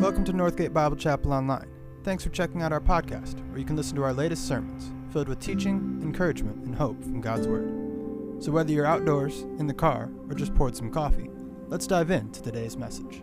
Welcome 0.00 0.22
to 0.26 0.32
Northgate 0.32 0.72
Bible 0.72 0.94
Chapel 0.94 1.32
Online. 1.32 1.68
Thanks 2.04 2.22
for 2.22 2.30
checking 2.30 2.62
out 2.62 2.72
our 2.72 2.80
podcast, 2.80 3.44
where 3.48 3.58
you 3.58 3.64
can 3.64 3.74
listen 3.74 3.96
to 3.96 4.04
our 4.04 4.12
latest 4.12 4.46
sermons, 4.46 4.92
filled 5.12 5.28
with 5.28 5.40
teaching, 5.40 5.98
encouragement, 6.02 6.64
and 6.64 6.72
hope 6.72 7.02
from 7.02 7.20
God's 7.20 7.48
Word. 7.48 8.40
So, 8.40 8.52
whether 8.52 8.70
you're 8.70 8.86
outdoors, 8.86 9.40
in 9.58 9.66
the 9.66 9.74
car, 9.74 10.08
or 10.28 10.36
just 10.36 10.54
poured 10.54 10.76
some 10.76 10.92
coffee, 10.92 11.28
let's 11.66 11.88
dive 11.88 12.12
into 12.12 12.40
today's 12.40 12.76
message. 12.76 13.22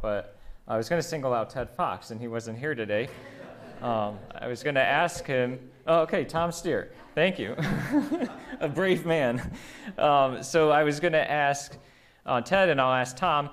But 0.00 0.38
I 0.66 0.78
was 0.78 0.88
going 0.88 1.02
to 1.02 1.06
single 1.06 1.34
out 1.34 1.50
Ted 1.50 1.68
Fox, 1.68 2.12
and 2.12 2.20
he 2.20 2.28
wasn't 2.28 2.58
here 2.58 2.74
today. 2.74 3.10
Um, 3.82 4.18
I 4.34 4.48
was 4.48 4.62
going 4.62 4.76
to 4.76 4.82
ask 4.82 5.26
him, 5.26 5.58
oh, 5.86 6.00
okay, 6.00 6.24
Tom 6.24 6.52
Steer, 6.52 6.92
thank 7.14 7.38
you. 7.38 7.56
a 8.60 8.68
brave 8.68 9.06
man. 9.06 9.52
Um, 9.98 10.42
so 10.42 10.70
I 10.70 10.84
was 10.84 11.00
going 11.00 11.12
to 11.12 11.30
ask 11.30 11.76
uh, 12.26 12.40
Ted, 12.40 12.68
and 12.68 12.80
I'll 12.80 12.94
ask 12.94 13.16
Tom, 13.16 13.50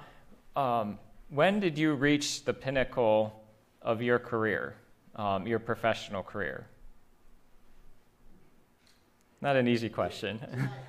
um, 0.56 1.00
when 1.30 1.60
did 1.60 1.78
you 1.78 1.94
reach 1.94 2.44
the 2.44 2.54
pinnacle 2.54 3.44
of 3.82 4.02
your 4.02 4.20
career, 4.20 4.76
um, 5.16 5.48
your 5.48 5.60
professional 5.60 6.24
career? 6.24 6.68
Not 9.42 9.56
an 9.56 9.68
easy 9.68 9.90
question. 9.90 10.70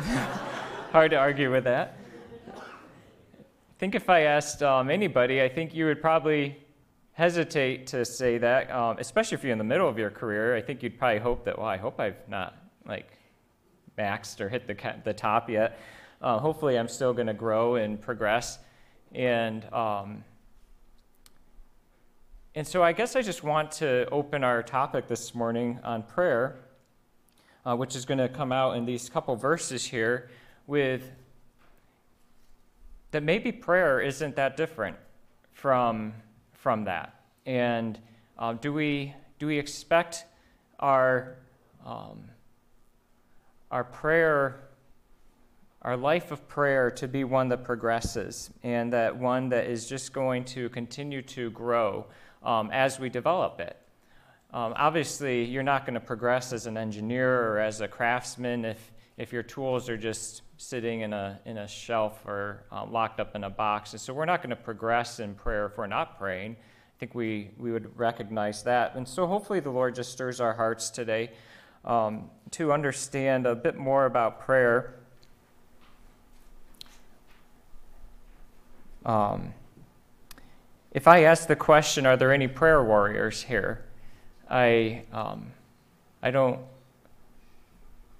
Hard 0.92 1.12
to 1.12 1.16
argue 1.16 1.52
with 1.52 1.62
that. 1.64 1.96
I 2.48 2.62
think 3.78 3.94
if 3.94 4.10
I 4.10 4.22
asked 4.22 4.60
um, 4.60 4.90
anybody, 4.90 5.40
I 5.40 5.48
think 5.48 5.72
you 5.72 5.84
would 5.84 6.02
probably 6.02 6.58
hesitate 7.12 7.86
to 7.86 8.04
say 8.04 8.38
that, 8.38 8.68
um, 8.72 8.96
especially 8.98 9.36
if 9.36 9.44
you're 9.44 9.52
in 9.52 9.58
the 9.58 9.62
middle 9.62 9.88
of 9.88 9.98
your 9.98 10.10
career. 10.10 10.56
I 10.56 10.60
think 10.60 10.82
you'd 10.82 10.98
probably 10.98 11.20
hope 11.20 11.44
that, 11.44 11.56
well, 11.56 11.68
I 11.68 11.76
hope 11.76 12.00
I've 12.00 12.28
not 12.28 12.56
like 12.88 13.06
maxed 13.96 14.40
or 14.40 14.48
hit 14.48 14.66
the, 14.66 14.76
the 15.04 15.14
top 15.14 15.48
yet. 15.48 15.78
Uh, 16.20 16.40
hopefully, 16.40 16.76
I'm 16.76 16.88
still 16.88 17.12
going 17.12 17.28
to 17.28 17.34
grow 17.34 17.76
and 17.76 18.00
progress. 18.00 18.58
And 19.12 19.72
um, 19.72 20.24
and 22.56 22.66
so 22.66 22.82
I 22.82 22.90
guess 22.90 23.14
I 23.14 23.22
just 23.22 23.44
want 23.44 23.70
to 23.72 24.08
open 24.10 24.42
our 24.42 24.60
topic 24.60 25.06
this 25.06 25.36
morning 25.36 25.78
on 25.84 26.02
prayer, 26.02 26.56
uh, 27.64 27.76
which 27.76 27.94
is 27.94 28.04
going 28.04 28.18
to 28.18 28.28
come 28.28 28.50
out 28.50 28.76
in 28.76 28.84
these 28.86 29.08
couple 29.08 29.36
verses 29.36 29.84
here 29.84 30.30
with 30.70 31.10
that 33.10 33.24
maybe 33.24 33.50
prayer 33.50 34.00
isn't 34.00 34.36
that 34.36 34.56
different 34.56 34.96
from, 35.52 36.14
from 36.52 36.84
that. 36.84 37.22
And 37.44 37.98
uh, 38.38 38.52
do, 38.52 38.72
we, 38.72 39.12
do 39.40 39.48
we 39.48 39.58
expect 39.58 40.24
our, 40.78 41.36
um, 41.84 42.22
our 43.72 43.82
prayer, 43.82 44.60
our 45.82 45.96
life 45.96 46.30
of 46.30 46.46
prayer 46.46 46.88
to 46.92 47.08
be 47.08 47.24
one 47.24 47.48
that 47.48 47.64
progresses 47.64 48.50
and 48.62 48.92
that 48.92 49.16
one 49.16 49.48
that 49.48 49.66
is 49.66 49.88
just 49.88 50.12
going 50.12 50.44
to 50.44 50.68
continue 50.68 51.20
to 51.22 51.50
grow 51.50 52.06
um, 52.44 52.70
as 52.72 53.00
we 53.00 53.08
develop 53.08 53.58
it? 53.58 53.76
Um, 54.52 54.72
obviously, 54.76 55.44
you're 55.44 55.64
not 55.64 55.84
going 55.84 55.94
to 55.94 56.00
progress 56.00 56.52
as 56.52 56.66
an 56.66 56.76
engineer 56.76 57.50
or 57.50 57.58
as 57.58 57.80
a 57.80 57.88
craftsman 57.88 58.64
if, 58.64 58.92
if 59.16 59.32
your 59.32 59.42
tools 59.42 59.88
are 59.88 59.96
just 59.96 60.42
sitting 60.60 61.00
in 61.00 61.14
a, 61.14 61.40
in 61.46 61.56
a 61.56 61.66
shelf 61.66 62.20
or 62.26 62.64
uh, 62.70 62.84
locked 62.84 63.18
up 63.18 63.34
in 63.34 63.44
a 63.44 63.50
box. 63.50 63.92
And 63.92 64.00
so 64.00 64.12
we're 64.12 64.26
not 64.26 64.42
going 64.42 64.50
to 64.50 64.56
progress 64.56 65.18
in 65.18 65.34
prayer 65.34 65.64
if 65.64 65.78
we're 65.78 65.86
not 65.86 66.18
praying. 66.18 66.52
I 66.52 66.96
think 66.98 67.14
we, 67.14 67.50
we 67.56 67.72
would 67.72 67.98
recognize 67.98 68.62
that. 68.64 68.94
And 68.94 69.08
so 69.08 69.26
hopefully 69.26 69.60
the 69.60 69.70
Lord 69.70 69.94
just 69.94 70.12
stirs 70.12 70.38
our 70.38 70.52
hearts 70.52 70.90
today 70.90 71.30
um, 71.86 72.28
to 72.50 72.74
understand 72.74 73.46
a 73.46 73.54
bit 73.54 73.78
more 73.78 74.04
about 74.04 74.40
prayer. 74.42 74.96
Um, 79.06 79.54
if 80.92 81.08
I 81.08 81.22
ask 81.22 81.48
the 81.48 81.56
question, 81.56 82.04
are 82.04 82.18
there 82.18 82.34
any 82.34 82.48
prayer 82.48 82.84
warriors 82.84 83.44
here? 83.44 83.86
I, 84.50 85.04
um, 85.10 85.52
I 86.22 86.30
don't 86.30 86.60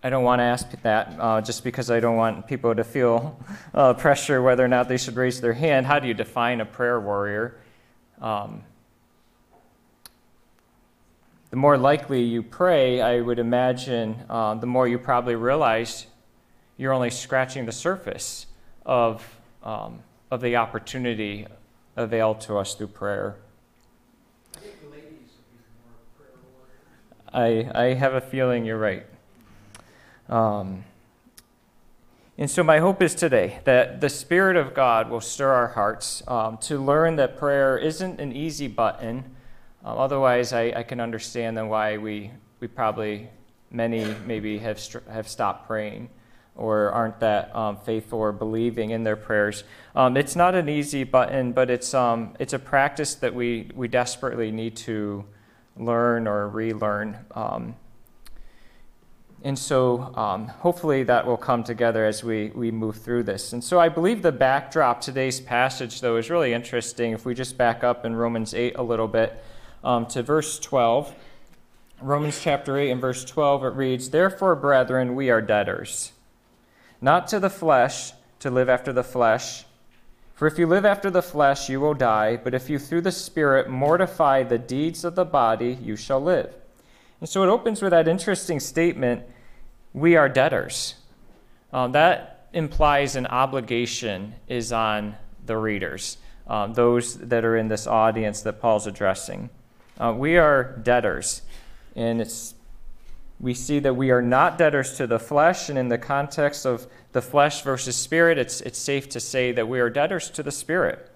I 0.03 0.09
don't 0.09 0.25
want 0.25 0.41
to 0.41 0.45
ask 0.45 0.71
that 0.83 1.15
uh, 1.19 1.41
just 1.43 1.63
because 1.63 1.91
I 1.91 2.01
don't 2.01 2.17
want 2.17 2.47
people 2.47 2.75
to 2.75 2.85
feel 2.85 3.39
uh, 3.75 3.93
pressure 3.93 4.41
whether 4.41 4.65
or 4.65 4.69
not 4.69 4.89
they 4.89 4.97
should 4.97 5.17
raise 5.17 5.43
their 5.43 5.53
hand. 5.53 5.85
How 5.85 5.99
do 5.99 6.09
you 6.09 6.15
define 6.15 6.63
a 6.63 6.65
prayer 6.65 6.99
warrior? 6.99 7.61
Um, 8.19 8.63
the 11.51 11.57
more 11.57 11.77
likely 11.77 12.23
you 12.23 12.43
pray, 12.43 13.03
I 13.03 13.21
would 13.21 13.39
imagine, 13.39 14.17
uh, 14.31 14.55
the 14.55 14.67
more 14.67 14.89
you 14.89 14.99
probably 14.99 15.35
realize 15.35 16.07
you're 16.79 16.95
only 16.95 17.11
scratching 17.11 17.67
the 17.67 17.73
surface 17.73 18.47
of, 18.87 19.23
um, 19.63 19.99
of 20.31 20.41
the 20.41 20.57
opportunity 20.57 21.47
availed 21.97 22.41
to 22.43 22.57
us 22.57 22.75
through 22.75 22.87
prayer. 22.87 23.37
I, 27.35 27.71
I 27.75 27.85
have 27.95 28.15
a 28.15 28.21
feeling 28.21 28.65
you're 28.65 28.79
right. 28.79 29.05
Um, 30.31 30.85
and 32.39 32.49
so, 32.49 32.63
my 32.63 32.79
hope 32.79 33.03
is 33.03 33.17
today 33.17 33.59
that 33.65 34.01
the 34.01 34.09
Spirit 34.09 34.57
of 34.57 34.75
God 34.75 35.11
will 35.11 35.21
stir 35.21 35.53
our 35.53 35.67
hearts 35.67 36.23
um, 36.29 36.57
to 36.59 36.79
learn 36.79 37.17
that 37.17 37.37
prayer 37.37 37.77
isn't 37.77 38.21
an 38.21 38.33
easy 38.33 38.69
button. 38.69 39.25
Um, 39.85 39.99
otherwise, 39.99 40.53
I, 40.53 40.73
I, 40.77 40.83
can 40.85 41.01
understand 41.01 41.57
then 41.57 41.69
why 41.69 41.97
we, 41.97 42.31
we 42.61 42.69
probably, 42.69 43.29
many 43.73 44.15
maybe 44.25 44.59
have, 44.59 44.81
have 45.11 45.29
stopped 45.29 45.67
praying 45.67 46.09
or 46.55 46.91
aren't 46.93 47.19
that 47.21 47.55
um, 47.55 47.77
faithful 47.79 48.21
or 48.21 48.33
believing 48.33 48.91
in 48.91 49.03
their 49.03 49.17
prayers. 49.17 49.65
Um, 49.97 50.17
it's 50.17 50.37
not 50.37 50.55
an 50.55 50.69
easy 50.69 51.05
button, 51.05 51.53
but 51.53 51.71
it's, 51.71 51.93
um, 51.93 52.37
it's 52.39 52.53
a 52.53 52.59
practice 52.59 53.17
that 53.17 53.35
we, 53.35 53.71
we 53.75 53.89
desperately 53.89 54.51
need 54.53 54.77
to 54.77 55.25
learn 55.77 56.29
or 56.29 56.49
relearn. 56.49 57.19
And 59.43 59.59
so 59.59 60.15
um, 60.17 60.49
hopefully 60.49 61.03
that 61.05 61.27
will 61.27 61.39
come 61.39 61.65
together 61.65 62.05
as 62.05 62.23
we, 62.23 62.49
we 62.55 62.71
move 62.71 62.97
through 62.97 63.23
this. 63.23 63.55
And 63.55 63.65
so 63.65 63.81
I 63.81 63.89
believe 63.89 64.21
the 64.21 64.33
backdrop, 64.33 65.01
today's 65.01 65.41
passage, 65.41 66.03
though, 66.03 66.17
is 66.17 66.29
really 66.29 66.53
interesting. 66.53 67.13
If 67.13 67.25
we 67.25 67.35
just 67.35 67.57
back 67.57 67.83
up 67.83 68.05
in 68.05 68.15
Romans 68.15 68.53
8 68.53 68.77
a 68.77 68.83
little 68.83 69.09
bit 69.09 69.43
um, 69.83 70.07
to 70.07 70.23
verse 70.23 70.59
12. 70.59 71.15
Romans 72.03 72.41
chapter 72.41 72.79
8 72.79 72.91
and 72.91 73.01
verse 73.01 73.25
12, 73.25 73.65
it 73.65 73.75
reads, 73.75 74.11
Therefore, 74.11 74.57
brethren, 74.57 75.15
we 75.15 75.31
are 75.31 75.43
debtors, 75.43 76.13
not 77.01 77.27
to 77.29 77.39
the 77.39 77.51
flesh, 77.51 78.13
to 78.41 78.51
live 78.51 78.69
after 78.69 78.93
the 78.93 79.05
flesh. 79.05 79.65
For 80.35 80.47
if 80.47 80.59
you 80.59 80.67
live 80.67 80.87
after 80.87 81.11
the 81.11 81.21
flesh, 81.21 81.69
you 81.69 81.81
will 81.81 81.93
die, 81.93 82.37
but 82.37 82.55
if 82.55 82.71
you 82.71 82.79
through 82.79 83.03
the 83.03 83.13
Spirit 83.13 83.69
mortify 83.69 84.43
the 84.43 84.59
deeds 84.59 85.05
of 85.05 85.15
the 85.15 85.27
body, 85.27 85.79
you 85.83 85.97
shall 85.97 86.23
live. 86.23 86.55
And 87.21 87.29
so 87.29 87.43
it 87.43 87.49
opens 87.49 87.83
with 87.83 87.91
that 87.91 88.09
interesting 88.09 88.61
statement 88.61 89.25
we 89.93 90.17
are 90.17 90.29
debtors. 90.29 90.95
Um, 91.73 91.93
that 91.93 92.49
implies 92.53 93.17
an 93.17 93.27
obligation 93.27 94.35
is 94.49 94.73
on 94.73 95.17
the 95.47 95.57
readers, 95.57 96.19
um, 96.47 96.75
those 96.75 97.17
that 97.17 97.45
are 97.45 97.57
in 97.57 97.69
this 97.69 97.87
audience 97.87 98.43
that 98.43 98.61
Paul's 98.61 98.87
addressing. 98.87 99.51
Uh, 99.99 100.15
we 100.17 100.37
are 100.37 100.77
debtors. 100.83 101.43
And 101.97 102.21
it's, 102.21 102.55
we 103.39 103.55
see 103.55 103.79
that 103.81 103.95
we 103.95 104.11
are 104.11 104.23
not 104.23 104.59
debtors 104.59 104.97
to 104.97 105.07
the 105.07 105.19
flesh. 105.19 105.69
And 105.69 105.79
in 105.79 105.89
the 105.89 105.99
context 105.99 106.65
of 106.65 106.87
the 107.13 107.23
flesh 107.23 107.63
versus 107.63 107.97
spirit, 107.97 108.39
it's, 108.39 108.61
it's 108.61 108.79
safe 108.79 109.09
to 109.11 109.21
say 109.21 109.53
that 109.53 109.69
we 109.69 109.81
are 109.81 109.91
debtors 109.91 110.31
to 110.31 110.43
the 110.43 110.53
spirit. 110.53 111.11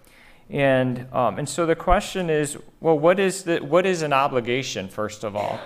And, 0.51 1.07
um, 1.13 1.39
and 1.39 1.49
so 1.49 1.65
the 1.65 1.77
question 1.77 2.29
is 2.29 2.59
well, 2.81 2.99
what 2.99 3.19
is, 3.19 3.45
the, 3.45 3.59
what 3.59 3.87
is 3.87 4.03
an 4.03 4.13
obligation, 4.13 4.89
first 4.89 5.25
of 5.25 5.35
all? 5.35 5.59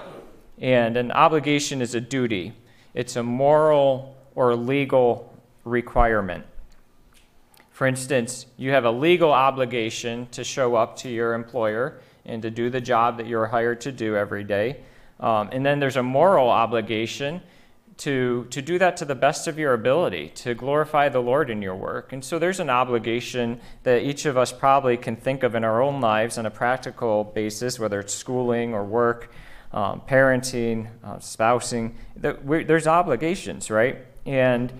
And 0.61 0.97
an 0.97 1.13
obligation 1.13 1.81
is 1.81 1.95
a 1.95 2.01
duty, 2.01 2.53
it's 2.95 3.17
a 3.17 3.23
moral 3.23 4.17
or 4.35 4.55
legal 4.57 5.33
requirement. 5.65 6.45
For 7.71 7.87
instance, 7.87 8.47
you 8.57 8.73
have 8.73 8.85
a 8.85 8.91
legal 8.91 9.33
obligation 9.33 10.27
to 10.33 10.43
show 10.43 10.75
up 10.75 10.97
to 10.99 11.09
your 11.09 11.35
employer 11.35 12.01
and 12.25 12.43
to 12.43 12.51
do 12.51 12.71
the 12.71 12.81
job 12.81 13.19
that 13.19 13.27
you're 13.27 13.47
hired 13.47 13.81
to 13.83 13.93
do 13.93 14.17
every 14.17 14.43
day. 14.43 14.81
Um, 15.21 15.49
and 15.53 15.65
then 15.65 15.79
there's 15.79 15.97
a 15.97 16.03
moral 16.03 16.49
obligation 16.51 17.41
to, 17.99 18.47
to 18.51 18.63
do 18.63 18.79
that 18.79 18.97
to 18.99 19.05
the 19.05 19.15
best 19.15 19.47
of 19.49 19.59
your 19.59 19.75
ability, 19.75 20.29
to 20.37 20.55
glorify 20.55 21.09
the 21.09 21.21
Lord 21.21 21.51
in 21.51 21.63
your 21.63 21.75
work. 21.75 22.13
And 22.13 22.25
so 22.25 22.39
there's 22.39 22.61
an 22.61 22.71
obligation 22.71 23.61
that 23.83 24.03
each 24.03 24.25
of 24.25 24.37
us 24.37 24.53
probably 24.53 24.97
can 24.97 25.17
think 25.17 25.43
of 25.43 25.55
in 25.55 25.65
our 25.65 25.83
own 25.83 26.01
lives 26.01 26.39
on 26.39 26.47
a 26.47 26.51
practical 26.51 27.25
basis, 27.25 27.79
whether 27.79 27.99
it's 28.01 28.15
schooling 28.15 28.73
or 28.73 28.85
work 28.85 29.31
um, 29.73 30.01
parenting, 30.09 30.89
uh, 31.05 31.19
spousing. 31.19 31.95
there's 32.17 32.87
obligations, 32.87 33.71
right? 33.71 33.99
And 34.27 34.73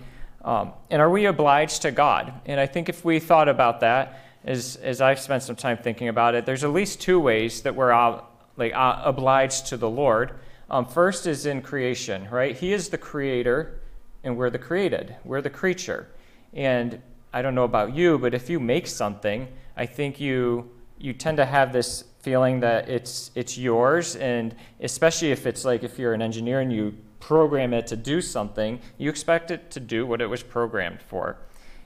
um, 0.43 0.71
and 0.89 1.01
are 1.01 1.09
we 1.09 1.25
obliged 1.25 1.81
to 1.81 1.91
God? 1.91 2.33
And 2.45 2.59
I 2.59 2.65
think 2.65 2.89
if 2.89 3.03
we 3.03 3.19
thought 3.19 3.49
about 3.49 3.81
that, 3.81 4.21
as, 4.45 4.77
as 4.77 5.01
I've 5.01 5.19
spent 5.19 5.43
some 5.43 5.55
time 5.55 5.77
thinking 5.77 6.07
about 6.07 6.33
it, 6.33 6.45
there's 6.45 6.63
at 6.63 6.71
least 6.71 7.01
two 7.01 7.19
ways 7.19 7.61
that 7.63 7.75
we're 7.75 7.91
uh, 7.91 8.21
like 8.55 8.73
uh, 8.73 9.01
obliged 9.03 9.67
to 9.67 9.77
the 9.77 9.89
Lord. 9.89 10.33
Um, 10.69 10.85
first 10.85 11.27
is 11.27 11.45
in 11.45 11.61
creation, 11.61 12.29
right? 12.29 12.55
He 12.57 12.73
is 12.73 12.89
the 12.89 12.97
creator, 12.97 13.79
and 14.23 14.37
we're 14.37 14.49
the 14.49 14.59
created. 14.59 15.15
We're 15.25 15.41
the 15.41 15.49
creature. 15.49 16.07
And 16.53 17.01
I 17.33 17.41
don't 17.41 17.55
know 17.55 17.63
about 17.63 17.93
you, 17.93 18.17
but 18.17 18.33
if 18.33 18.49
you 18.49 18.59
make 18.59 18.87
something, 18.87 19.47
I 19.75 19.85
think 19.85 20.19
you 20.19 20.71
you 21.01 21.13
tend 21.13 21.37
to 21.37 21.45
have 21.45 21.71
this 21.71 22.03
feeling 22.19 22.59
that 22.59 22.89
it's 22.89 23.31
it's 23.35 23.57
yours, 23.57 24.15
and 24.15 24.55
especially 24.81 25.31
if 25.31 25.45
it's 25.45 25.65
like 25.65 25.83
if 25.83 25.97
you're 25.97 26.13
an 26.13 26.21
engineer 26.21 26.59
and 26.59 26.71
you 26.71 26.95
program 27.19 27.73
it 27.73 27.87
to 27.87 27.95
do 27.95 28.21
something, 28.21 28.79
you 28.97 29.09
expect 29.09 29.51
it 29.51 29.71
to 29.71 29.79
do 29.79 30.05
what 30.05 30.21
it 30.21 30.27
was 30.27 30.43
programmed 30.43 31.01
for. 31.01 31.37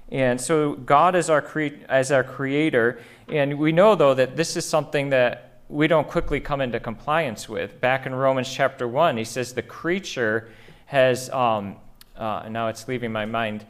And 0.09 0.39
so 0.39 0.74
God 0.74 1.15
is 1.15 1.30
our 1.30 1.41
cre- 1.41 1.83
as 1.89 2.12
our 2.12 2.24
creator, 2.24 3.00
and 3.27 3.57
we 3.57 3.71
know 3.71 3.95
though 3.95 4.13
that 4.13 4.35
this 4.35 4.57
is 4.57 4.65
something 4.65 5.09
that 5.09 5.62
we 5.69 5.88
don't 5.88 6.07
quickly 6.07 6.39
come 6.39 6.62
into 6.62 6.79
compliance 6.79 7.47
with. 7.50 7.79
Back 7.79 8.06
in 8.06 8.13
Romans 8.13 8.51
chapter 8.51 8.88
one, 8.88 9.18
he 9.18 9.24
says 9.24 9.53
the 9.53 9.62
creature 9.62 10.50
has. 10.86 11.29
Um, 11.29 11.77
uh, 12.15 12.47
now 12.50 12.68
it's 12.68 12.88
leaving 12.88 13.12
my 13.12 13.25
mind. 13.25 13.65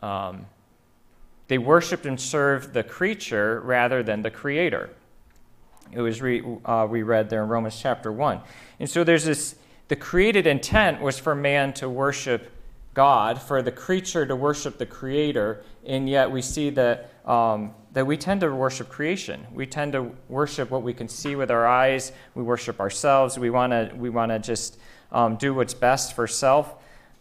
Um, 0.00 0.46
they 1.48 1.58
worshiped 1.58 2.06
and 2.06 2.20
served 2.20 2.72
the 2.72 2.82
creature 2.82 3.60
rather 3.60 4.02
than 4.02 4.22
the 4.22 4.30
creator. 4.30 4.90
It 5.92 6.00
was 6.00 6.20
re, 6.20 6.42
uh, 6.64 6.86
we 6.88 7.02
read 7.02 7.30
there 7.30 7.42
in 7.42 7.48
Romans 7.48 7.78
chapter 7.80 8.12
1. 8.12 8.40
And 8.80 8.88
so 8.88 9.04
there's 9.04 9.24
this 9.24 9.56
the 9.88 9.96
created 9.96 10.46
intent 10.46 11.00
was 11.00 11.18
for 11.18 11.34
man 11.34 11.72
to 11.74 11.88
worship 11.88 12.50
God, 12.96 13.40
for 13.40 13.62
the 13.62 13.70
creature 13.70 14.26
to 14.26 14.34
worship 14.34 14.78
the 14.78 14.86
creator, 14.86 15.62
and 15.84 16.08
yet 16.08 16.30
we 16.30 16.40
see 16.40 16.70
that, 16.70 17.10
um, 17.26 17.74
that 17.92 18.06
we 18.06 18.16
tend 18.16 18.40
to 18.40 18.52
worship 18.52 18.88
creation. 18.88 19.46
We 19.52 19.66
tend 19.66 19.92
to 19.92 20.10
worship 20.28 20.70
what 20.70 20.82
we 20.82 20.94
can 20.94 21.06
see 21.06 21.36
with 21.36 21.50
our 21.50 21.66
eyes, 21.66 22.12
we 22.34 22.42
worship 22.42 22.80
ourselves, 22.80 23.38
we 23.38 23.50
want 23.50 23.72
to 23.72 23.92
we 23.96 24.08
wanna 24.08 24.38
just 24.38 24.78
um, 25.12 25.36
do 25.36 25.52
what's 25.52 25.74
best 25.74 26.14
for 26.14 26.26
self, 26.26 26.74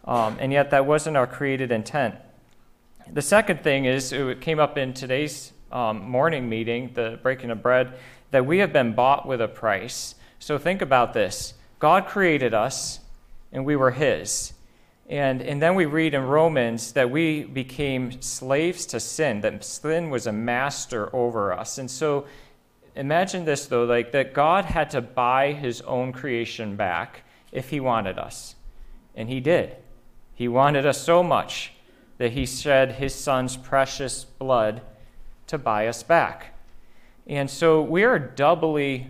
um, 0.05 0.37
and 0.39 0.53
yet 0.53 0.71
that 0.71 0.85
wasn't 0.85 1.17
our 1.17 1.27
created 1.27 1.71
intent. 1.71 2.15
The 3.11 3.21
second 3.21 3.61
thing 3.61 3.83
is, 3.85 4.13
it 4.13 4.41
came 4.41 4.59
up 4.59 4.77
in 4.77 4.93
today's 4.93 5.51
um, 5.73 6.09
morning 6.09 6.47
meeting, 6.47 6.91
the 6.93 7.19
breaking 7.21 7.51
of 7.51 7.61
bread, 7.61 7.93
that 8.31 8.45
we 8.45 8.59
have 8.59 8.73
been 8.73 8.93
bought 8.93 9.27
with 9.27 9.41
a 9.41 9.47
price. 9.47 10.15
So 10.39 10.57
think 10.57 10.81
about 10.81 11.13
this 11.13 11.53
God 11.79 12.07
created 12.07 12.53
us, 12.53 12.99
and 13.51 13.65
we 13.65 13.75
were 13.75 13.91
His. 13.91 14.53
And, 15.07 15.41
and 15.41 15.61
then 15.61 15.75
we 15.75 15.85
read 15.85 16.15
in 16.15 16.23
Romans 16.23 16.93
that 16.93 17.11
we 17.11 17.43
became 17.43 18.21
slaves 18.21 18.87
to 18.87 18.99
sin, 18.99 19.41
that 19.41 19.63
sin 19.63 20.09
was 20.09 20.25
a 20.25 20.31
master 20.31 21.15
over 21.15 21.53
us. 21.53 21.77
And 21.77 21.89
so 21.89 22.25
imagine 22.95 23.45
this, 23.45 23.67
though, 23.67 23.83
like 23.83 24.11
that 24.13 24.33
God 24.33 24.65
had 24.65 24.89
to 24.91 25.01
buy 25.01 25.53
his 25.53 25.81
own 25.81 26.11
creation 26.11 26.75
back 26.75 27.23
if 27.51 27.69
he 27.69 27.79
wanted 27.79 28.17
us. 28.17 28.55
And 29.15 29.29
he 29.29 29.39
did. 29.39 29.75
He 30.33 30.47
wanted 30.47 30.85
us 30.87 31.01
so 31.01 31.21
much 31.21 31.73
that 32.17 32.31
he 32.31 32.45
shed 32.45 32.93
his 32.93 33.13
son's 33.13 33.57
precious 33.57 34.23
blood 34.23 34.81
to 35.47 35.57
buy 35.59 35.87
us 35.87 36.01
back. 36.01 36.54
And 37.27 37.49
so 37.49 37.81
we 37.81 38.03
are 38.03 38.19
doubly 38.19 39.07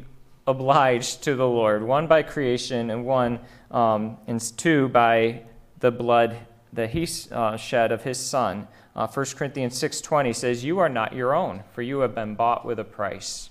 obliged 0.47 1.23
to 1.23 1.35
the 1.35 1.47
Lord, 1.47 1.83
one 1.83 2.07
by 2.07 2.23
creation 2.23 2.89
and 2.89 3.05
one, 3.05 3.39
um, 3.71 4.17
and 4.27 4.39
two 4.57 4.87
by 4.89 5.41
the 5.79 5.91
blood 5.91 6.37
that 6.73 6.91
he 6.91 7.07
uh, 7.31 7.57
shed 7.57 7.91
of 7.91 8.03
his 8.03 8.17
son. 8.17 8.67
Uh, 8.95 9.07
1 9.07 9.25
Corinthians 9.35 9.81
6.20 9.81 10.35
says, 10.35 10.63
You 10.63 10.79
are 10.79 10.89
not 10.89 11.13
your 11.13 11.33
own, 11.33 11.63
for 11.73 11.81
you 11.81 11.99
have 11.99 12.15
been 12.15 12.35
bought 12.35 12.65
with 12.65 12.79
a 12.79 12.83
price. 12.83 13.49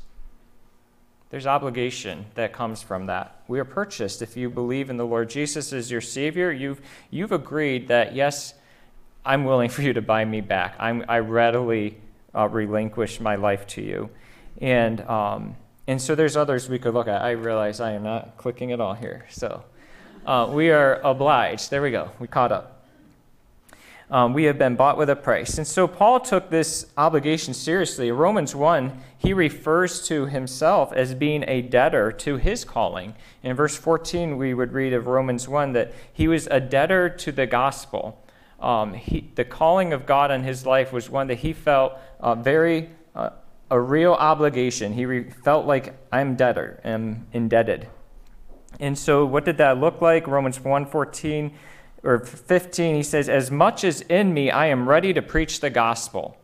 There's 1.30 1.46
obligation 1.46 2.26
that 2.36 2.52
comes 2.52 2.80
from 2.80 3.06
that. 3.06 3.42
We 3.48 3.58
are 3.58 3.64
purchased. 3.64 4.22
If 4.22 4.36
you 4.36 4.48
believe 4.48 4.88
in 4.88 4.96
the 4.96 5.06
Lord 5.06 5.28
Jesus 5.28 5.72
as 5.72 5.90
your 5.90 6.00
Savior, 6.00 6.52
you've, 6.52 6.80
you've 7.10 7.32
agreed 7.32 7.88
that, 7.88 8.14
yes, 8.14 8.54
I'm 9.24 9.44
willing 9.44 9.68
for 9.68 9.82
you 9.82 9.92
to 9.94 10.02
buy 10.02 10.24
me 10.24 10.40
back. 10.40 10.76
I'm, 10.78 11.04
i 11.08 11.18
readily 11.18 11.98
uh, 12.34 12.48
relinquish 12.48 13.20
my 13.20 13.34
life 13.36 13.66
to 13.68 13.82
you. 13.82 14.10
And, 14.60 15.00
um, 15.02 15.56
and 15.86 16.00
so 16.00 16.14
there's 16.14 16.36
others 16.36 16.68
we 16.68 16.78
could 16.78 16.94
look 16.94 17.08
at. 17.08 17.22
I 17.22 17.32
realize 17.32 17.80
I 17.80 17.92
am 17.92 18.02
not 18.02 18.36
clicking 18.36 18.72
at 18.72 18.80
all 18.80 18.94
here. 18.94 19.26
So 19.30 19.64
uh, 20.26 20.50
we 20.52 20.70
are 20.70 21.00
obliged. 21.02 21.70
There 21.70 21.82
we 21.82 21.90
go. 21.90 22.10
We 22.18 22.28
caught 22.28 22.52
up. 22.52 22.70
Um, 24.10 24.32
we 24.34 24.44
have 24.44 24.58
been 24.58 24.76
bought 24.76 24.98
with 24.98 25.08
a 25.10 25.16
price. 25.16 25.58
And 25.58 25.66
so 25.66 25.88
Paul 25.88 26.20
took 26.20 26.50
this 26.50 26.86
obligation 26.96 27.54
seriously. 27.54 28.12
Romans 28.12 28.54
1, 28.54 29.00
he 29.16 29.32
refers 29.32 30.06
to 30.08 30.26
himself 30.26 30.92
as 30.92 31.14
being 31.14 31.44
a 31.48 31.62
debtor 31.62 32.12
to 32.12 32.36
his 32.36 32.64
calling. 32.64 33.14
In 33.42 33.56
verse 33.56 33.76
14, 33.76 34.36
we 34.36 34.54
would 34.54 34.72
read 34.72 34.92
of 34.92 35.06
Romans 35.06 35.48
1 35.48 35.72
that 35.72 35.92
he 36.12 36.28
was 36.28 36.46
a 36.50 36.60
debtor 36.60 37.08
to 37.08 37.32
the 37.32 37.46
gospel 37.46 38.24
um, 38.64 38.94
he, 38.94 39.30
the 39.34 39.44
calling 39.44 39.92
of 39.92 40.06
God 40.06 40.30
on 40.30 40.42
his 40.42 40.64
life 40.64 40.90
was 40.90 41.10
one 41.10 41.26
that 41.26 41.38
he 41.38 41.52
felt 41.52 41.98
uh, 42.18 42.34
very 42.34 42.88
a 43.70 43.80
real 43.80 44.12
obligation. 44.12 44.92
He 44.92 45.06
re- 45.06 45.30
felt 45.30 45.66
like 45.66 45.94
I'm 46.12 46.36
debtor, 46.36 46.80
am 46.84 47.26
indebted. 47.32 47.88
And 48.80 48.98
so, 48.98 49.24
what 49.24 49.44
did 49.44 49.58
that 49.58 49.78
look 49.78 50.00
like? 50.00 50.26
Romans 50.26 50.58
1:14 50.58 51.52
or 52.02 52.18
15, 52.18 52.96
he 52.96 53.02
says, 53.02 53.28
"As 53.28 53.50
much 53.50 53.84
as 53.84 54.02
in 54.02 54.34
me, 54.34 54.50
I 54.50 54.66
am 54.66 54.88
ready 54.88 55.12
to 55.14 55.22
preach 55.22 55.60
the 55.60 55.70
gospel." 55.70 56.36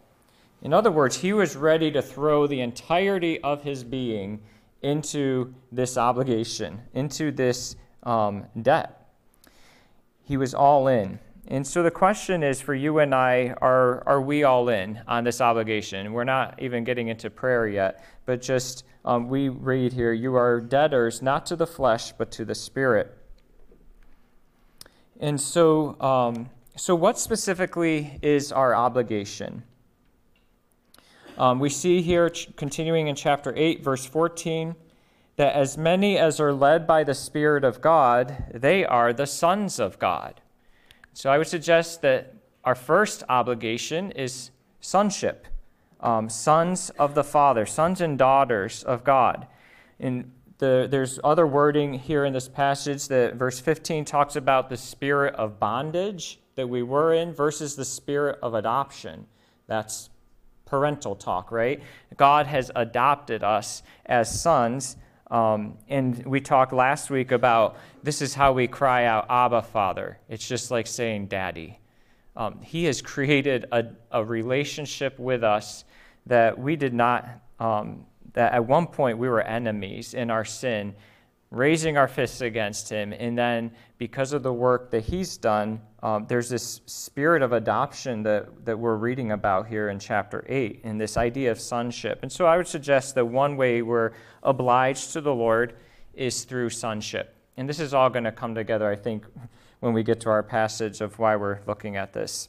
In 0.62 0.72
other 0.72 0.90
words, 0.90 1.16
he 1.16 1.32
was 1.32 1.56
ready 1.56 1.90
to 1.90 2.02
throw 2.02 2.46
the 2.46 2.60
entirety 2.60 3.40
of 3.42 3.62
his 3.62 3.82
being 3.82 4.40
into 4.82 5.54
this 5.72 5.96
obligation, 5.96 6.80
into 6.94 7.30
this 7.30 7.76
um, 8.02 8.46
debt. 8.60 9.12
He 10.22 10.36
was 10.36 10.54
all 10.54 10.86
in. 10.86 11.18
And 11.48 11.66
so 11.66 11.82
the 11.82 11.90
question 11.90 12.42
is 12.42 12.60
for 12.60 12.74
you 12.74 12.98
and 12.98 13.14
I 13.14 13.54
are, 13.60 14.06
are 14.06 14.20
we 14.20 14.44
all 14.44 14.68
in 14.68 15.00
on 15.08 15.24
this 15.24 15.40
obligation? 15.40 16.12
We're 16.12 16.24
not 16.24 16.60
even 16.62 16.84
getting 16.84 17.08
into 17.08 17.30
prayer 17.30 17.66
yet, 17.66 18.04
but 18.26 18.42
just 18.42 18.84
um, 19.04 19.28
we 19.28 19.48
read 19.48 19.92
here 19.92 20.12
you 20.12 20.36
are 20.36 20.60
debtors 20.60 21.22
not 21.22 21.46
to 21.46 21.56
the 21.56 21.66
flesh, 21.66 22.12
but 22.12 22.30
to 22.32 22.44
the 22.44 22.54
spirit. 22.54 23.16
And 25.18 25.40
so, 25.40 26.00
um, 26.00 26.50
so 26.76 26.94
what 26.94 27.18
specifically 27.18 28.18
is 28.22 28.52
our 28.52 28.74
obligation? 28.74 29.62
Um, 31.36 31.58
we 31.58 31.70
see 31.70 32.02
here, 32.02 32.28
ch- 32.28 32.54
continuing 32.56 33.08
in 33.08 33.14
chapter 33.14 33.54
8, 33.56 33.82
verse 33.82 34.04
14, 34.04 34.74
that 35.36 35.54
as 35.54 35.78
many 35.78 36.18
as 36.18 36.38
are 36.38 36.52
led 36.52 36.86
by 36.86 37.02
the 37.02 37.14
Spirit 37.14 37.64
of 37.64 37.80
God, 37.80 38.44
they 38.54 38.84
are 38.84 39.12
the 39.12 39.26
sons 39.26 39.78
of 39.78 39.98
God. 39.98 40.40
So 41.12 41.30
I 41.30 41.38
would 41.38 41.46
suggest 41.48 42.02
that 42.02 42.34
our 42.64 42.74
first 42.74 43.22
obligation 43.28 44.12
is 44.12 44.50
sonship, 44.80 45.46
um, 46.00 46.28
sons 46.28 46.90
of 46.98 47.14
the 47.14 47.24
Father, 47.24 47.66
sons 47.66 48.00
and 48.00 48.18
daughters 48.18 48.82
of 48.84 49.04
God. 49.04 49.46
And 49.98 50.30
the, 50.58 50.86
there's 50.90 51.18
other 51.24 51.46
wording 51.46 51.94
here 51.94 52.24
in 52.24 52.32
this 52.32 52.48
passage 52.48 53.08
that 53.08 53.34
verse 53.34 53.58
15 53.60 54.04
talks 54.04 54.36
about 54.36 54.68
the 54.68 54.76
spirit 54.76 55.34
of 55.34 55.58
bondage 55.58 56.38
that 56.54 56.68
we 56.68 56.82
were 56.82 57.14
in 57.14 57.32
versus 57.32 57.76
the 57.76 57.84
spirit 57.84 58.38
of 58.42 58.54
adoption. 58.54 59.26
That's 59.66 60.10
parental 60.66 61.16
talk, 61.16 61.50
right? 61.50 61.82
God 62.16 62.46
has 62.46 62.70
adopted 62.76 63.42
us 63.42 63.82
as 64.06 64.40
sons 64.40 64.96
um, 65.30 65.78
and 65.88 66.26
we 66.26 66.40
talked 66.40 66.72
last 66.72 67.08
week 67.08 67.30
about 67.30 67.76
this 68.02 68.20
is 68.20 68.34
how 68.34 68.52
we 68.52 68.66
cry 68.66 69.04
out, 69.04 69.26
Abba, 69.30 69.62
Father. 69.62 70.18
It's 70.28 70.46
just 70.46 70.70
like 70.70 70.86
saying, 70.86 71.26
Daddy. 71.26 71.78
Um, 72.36 72.60
he 72.62 72.84
has 72.84 73.00
created 73.00 73.66
a, 73.70 73.86
a, 74.10 74.24
relationship 74.24 75.18
with 75.18 75.44
us 75.44 75.84
that 76.26 76.58
we 76.58 76.76
did 76.76 76.94
not, 76.94 77.28
um, 77.58 78.06
that 78.32 78.52
at 78.52 78.64
one 78.64 78.86
point 78.86 79.18
we 79.18 79.28
were 79.28 79.40
enemies 79.40 80.14
in 80.14 80.30
our 80.30 80.44
sin, 80.44 80.94
raising 81.50 81.96
our 81.96 82.06
fists 82.06 82.40
against 82.40 82.88
him. 82.88 83.12
And 83.12 83.36
then 83.36 83.72
because 83.98 84.32
of 84.32 84.42
the 84.42 84.52
work 84.52 84.90
that 84.92 85.04
he's 85.04 85.36
done, 85.36 85.80
um, 86.02 86.26
there's 86.28 86.48
this 86.48 86.80
spirit 86.86 87.42
of 87.42 87.52
adoption 87.52 88.22
that, 88.22 88.64
that 88.64 88.78
we're 88.78 88.96
reading 88.96 89.32
about 89.32 89.66
here 89.66 89.88
in 89.88 89.98
chapter 89.98 90.44
8, 90.48 90.80
and 90.84 91.00
this 91.00 91.16
idea 91.16 91.50
of 91.50 91.60
sonship. 91.60 92.20
And 92.22 92.30
so 92.30 92.46
I 92.46 92.56
would 92.56 92.68
suggest 92.68 93.14
that 93.16 93.24
one 93.24 93.56
way 93.56 93.82
we're 93.82 94.12
obliged 94.42 95.12
to 95.12 95.20
the 95.20 95.34
Lord 95.34 95.74
is 96.14 96.44
through 96.44 96.70
sonship. 96.70 97.34
And 97.56 97.68
this 97.68 97.80
is 97.80 97.92
all 97.92 98.08
going 98.10 98.24
to 98.24 98.32
come 98.32 98.54
together, 98.54 98.88
I 98.88 98.96
think, 98.96 99.26
when 99.80 99.92
we 99.92 100.02
get 100.02 100.20
to 100.20 100.30
our 100.30 100.42
passage 100.42 101.00
of 101.00 101.18
why 101.18 101.36
we're 101.36 101.60
looking 101.66 101.96
at 101.96 102.12
this. 102.12 102.48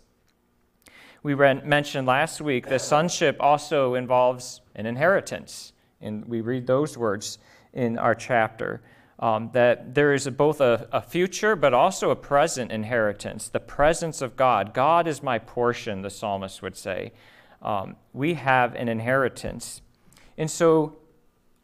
We 1.24 1.36
mentioned 1.36 2.08
last 2.08 2.42
week 2.42 2.68
that 2.68 2.82
sonship 2.82 3.38
also 3.40 3.96
involves 3.96 4.62
an 4.76 4.86
inheritance, 4.86 5.74
and 6.02 6.26
we 6.26 6.42
read 6.42 6.66
those 6.66 6.98
words 6.98 7.38
in 7.74 7.98
our 7.98 8.16
chapter 8.16 8.82
um, 9.20 9.52
that 9.54 9.94
there 9.94 10.14
is 10.14 10.28
both 10.30 10.60
a, 10.62 10.88
a, 10.92 11.02
future 11.02 11.56
but 11.56 11.74
also 11.74 12.10
a 12.10 12.16
present 12.16 12.72
inheritance, 12.72 13.50
the 13.50 13.60
presence 13.60 14.22
of 14.22 14.36
God. 14.36 14.74
God 14.74 15.08
is 15.08 15.22
my 15.22 15.38
portion, 15.38 16.02
the 16.02 16.10
psalmist 16.10 16.62
would 16.62 16.76
say. 16.76 17.12
um, 17.62 17.96
we 18.14 18.34
have 18.34 18.74
an 18.76 18.90
inheritance. 18.90 19.82
And 20.38 20.50
so, 20.50 20.98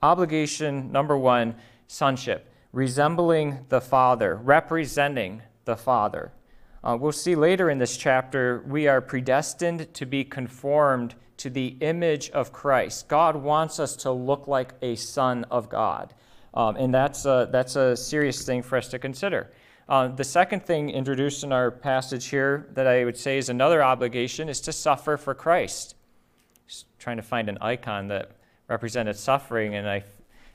obligation 0.03 0.91
number 0.91 1.17
one 1.17 1.55
sonship, 1.87 2.51
resembling 2.71 3.65
the 3.69 3.81
Father, 3.81 4.35
representing 4.35 5.41
the 5.65 5.75
Father. 5.75 6.31
Uh, 6.87 6.95
we'll 6.95 7.11
see 7.11 7.35
later 7.35 7.69
in 7.69 7.77
this 7.79 7.97
chapter, 7.97 8.63
we 8.65 8.87
are 8.87 9.01
predestined 9.01 9.93
to 9.93 10.05
be 10.05 10.23
conformed 10.23 11.15
to 11.35 11.49
the 11.49 11.75
image 11.81 12.29
of 12.29 12.53
Christ. 12.53 13.09
God 13.09 13.35
wants 13.35 13.77
us 13.77 13.97
to 13.97 14.11
look 14.11 14.47
like 14.47 14.73
a 14.81 14.95
son 14.95 15.43
of 15.51 15.67
God. 15.67 16.13
Um, 16.53 16.77
and 16.77 16.93
that's 16.93 17.25
a, 17.25 17.49
that's 17.51 17.75
a 17.75 17.97
serious 17.97 18.45
thing 18.45 18.61
for 18.61 18.77
us 18.77 18.87
to 18.87 18.99
consider. 18.99 19.51
Uh, 19.89 20.07
the 20.07 20.23
second 20.23 20.65
thing 20.65 20.89
introduced 20.89 21.43
in 21.43 21.51
our 21.51 21.71
passage 21.71 22.27
here 22.27 22.69
that 22.71 22.87
I 22.87 23.03
would 23.03 23.17
say 23.17 23.37
is 23.37 23.49
another 23.49 23.83
obligation 23.83 24.47
is 24.47 24.61
to 24.61 24.71
suffer 24.71 25.17
for 25.17 25.33
Christ. 25.33 25.95
Just 26.67 26.85
trying 26.99 27.17
to 27.17 27.23
find 27.23 27.49
an 27.49 27.57
icon 27.59 28.07
that 28.07 28.31
represented 28.69 29.17
suffering, 29.17 29.75
and 29.75 29.89
I 29.89 30.05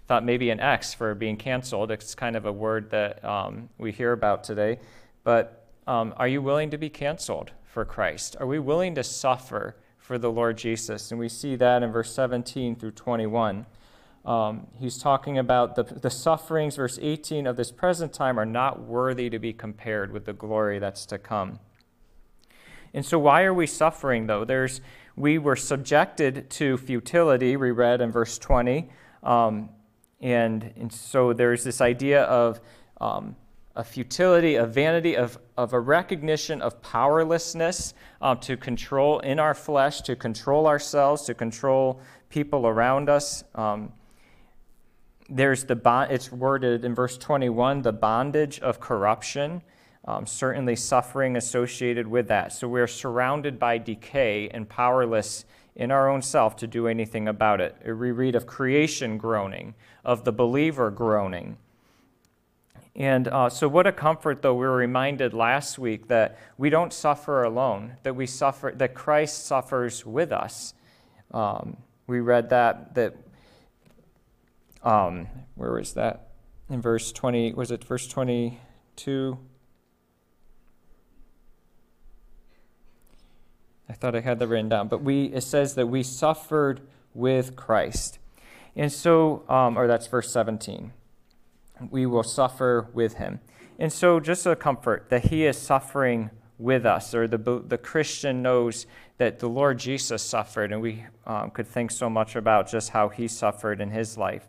thought 0.09 0.25
maybe 0.25 0.49
an 0.49 0.61
X 0.61 0.95
for 0.95 1.15
being 1.15 1.37
canceled. 1.37 1.91
It's 1.91 2.15
kind 2.15 2.37
of 2.37 2.47
a 2.47 2.53
word 2.53 2.89
that 2.91 3.23
um, 3.23 3.69
we 3.77 3.93
hear 3.93 4.13
about 4.13 4.45
today. 4.45 4.79
But 5.25 5.62
um, 5.87 6.15
are 6.17 6.29
you 6.29 6.41
willing 6.41 6.71
to 6.71 6.79
be 6.79 6.89
canceled 6.89 7.53
for 7.65 7.85
Christ? 7.85 8.37
Are 8.39 8.47
we 8.47 8.59
willing 8.59 8.95
to 8.95 9.03
suffer 9.03 9.77
for 9.99 10.19
the 10.19 10.31
Lord 10.31 10.59
Jesus? 10.59 11.11
And 11.11 11.19
we 11.19 11.29
see 11.29 11.57
that 11.57 11.83
in 11.83 11.91
verse 11.91 12.15
17 12.15 12.77
through 12.77 12.93
21. 12.93 13.67
Um, 14.25 14.69
he's 14.79 14.99
talking 14.99 15.39
about 15.39 15.75
the, 15.75 15.83
the 15.83 16.11
sufferings, 16.11 16.77
verse 16.77 16.99
18, 17.03 17.47
of 17.47 17.57
this 17.57 17.73
present 17.73 18.13
time 18.13 18.39
are 18.39 18.47
not 18.47 18.81
worthy 18.81 19.29
to 19.31 19.39
be 19.39 19.53
compared 19.53 20.13
with 20.13 20.27
the 20.27 20.33
glory 20.33 20.79
that's 20.79 21.05
to 21.07 21.19
come. 21.19 21.59
And 22.95 23.05
so, 23.05 23.19
why 23.19 23.43
are 23.43 23.55
we 23.55 23.67
suffering, 23.67 24.27
though? 24.27 24.45
There's, 24.45 24.81
we 25.17 25.39
were 25.39 25.57
subjected 25.57 26.51
to 26.51 26.77
futility, 26.77 27.57
we 27.57 27.71
read 27.71 28.01
in 28.01 28.13
verse 28.13 28.39
20. 28.39 28.91
Um, 29.23 29.71
and, 30.21 30.73
and 30.77 30.93
so, 30.93 31.33
there's 31.33 31.65
this 31.65 31.81
idea 31.81 32.23
of 32.25 32.61
um, 33.01 33.35
a 33.75 33.85
futility, 33.85 34.57
a 34.57 34.67
vanity, 34.67 35.17
of, 35.17 35.39
of 35.57 35.73
a 35.73 35.81
recognition 35.81 36.61
of 36.61 36.81
powerlessness 36.83 37.95
um, 38.21 38.39
to 38.39 38.57
control 38.57 39.21
in 39.21 39.39
our 39.39 39.55
flesh, 39.55 40.03
to 40.03 40.15
control 40.15 40.67
ourselves, 40.67 41.23
to 41.23 41.35
control 41.35 42.01
people 42.29 42.67
around 42.67 43.09
us. 43.09 43.45
Um, 43.55 43.93
there's 45.31 45.65
the 45.65 45.77
bond, 45.77 46.13
it's 46.13 46.31
worded 46.31 46.85
in 46.85 46.95
verse 46.95 47.17
21, 47.17 47.83
the 47.83 47.93
bondage 47.93 48.61
of 48.61 48.81
corruption, 48.81 49.63
um, 50.05 50.27
certainly 50.27 50.77
suffering 50.77 51.37
associated 51.37 52.07
with 52.07 52.29
that. 52.29 52.53
So 52.53 52.69
we're 52.69 52.87
surrounded 52.87 53.59
by 53.59 53.79
decay 53.79 54.51
and 54.51 54.69
powerless 54.69 55.47
in 55.77 55.91
our 55.91 56.11
own 56.11 56.21
self 56.21 56.57
to 56.57 56.67
do 56.67 56.87
anything 56.87 57.29
about 57.29 57.61
it. 57.61 57.77
We 57.85 58.11
read 58.11 58.35
of 58.35 58.47
creation 58.47 59.17
groaning, 59.17 59.75
of 60.05 60.25
the 60.25 60.33
believer 60.33 60.91
groaning. 60.91 61.57
And 62.95 63.27
uh, 63.29 63.49
so, 63.49 63.69
what 63.69 63.87
a 63.87 63.93
comfort, 63.93 64.43
though, 64.43 64.55
we 64.55 64.67
were 64.67 64.77
reminded 64.77 65.33
last 65.33 65.79
week 65.79 66.09
that 66.09 66.39
we 66.59 66.69
don't 66.69 66.93
suffer 66.93 67.43
alone, 67.43 67.97
that 68.03 68.15
we 68.15 68.27
suffer, 68.27 68.73
that 68.77 68.95
Christ 68.95 69.47
suffers 69.47 70.05
with 70.05 70.31
us. 70.31 70.75
Um, 71.31 71.79
we 72.07 72.21
read 72.21 72.51
that, 72.51 72.95
that 72.95 73.17
um, 74.83 75.27
where 75.55 75.73
was 75.73 75.95
that? 75.95 76.29
In 76.69 76.83
verse 76.83 77.13
20, 77.13 77.55
was 77.55 77.71
it 77.71 77.83
verse 77.83 78.07
22? 78.07 79.39
I 83.89 83.93
thought 83.95 84.15
I 84.15 84.21
had 84.21 84.39
that 84.39 84.47
written 84.49 84.69
down, 84.69 84.89
but 84.89 85.03
we 85.03 85.27
it 85.27 85.43
says 85.43 85.75
that 85.75 85.87
we 85.87 86.03
suffered 86.03 86.81
with 87.13 87.57
Christ, 87.57 88.19
and 88.75 88.91
so, 88.91 89.45
um, 89.51 89.77
or 89.77 89.87
that's 89.87 90.07
verse 90.07 90.33
17. 90.33 90.93
We 91.91 92.07
will 92.07 92.23
suffer 92.23 92.89
with 92.93 93.15
him, 93.15 93.41
and 93.79 93.93
so 93.93 94.21
just 94.21 94.47
a 94.47 94.57
comfort 94.57 95.07
that 95.11 95.27
he 95.27 95.47
is 95.47 95.57
suffering 95.57 96.31
with 96.59 96.87
us, 96.87 97.15
or 97.15 97.27
the 97.27 97.63
the 97.67 97.79
Christian 97.79 98.43
knows 98.43 98.87
that 99.19 99.39
the 99.39 99.49
Lord 99.49 99.79
Jesus 99.79 100.23
suffered, 100.23 100.73
and 100.73 100.83
we 100.83 101.05
um, 101.27 101.51
could 101.51 101.67
think 101.67 101.91
so 101.91 102.11
much 102.11 102.35
about 102.35 102.69
just 102.69 102.91
how 102.91 103.09
he 103.09 103.29
suffered 103.29 103.81
in 103.81 103.91
his 103.91 104.19
life. 104.19 104.49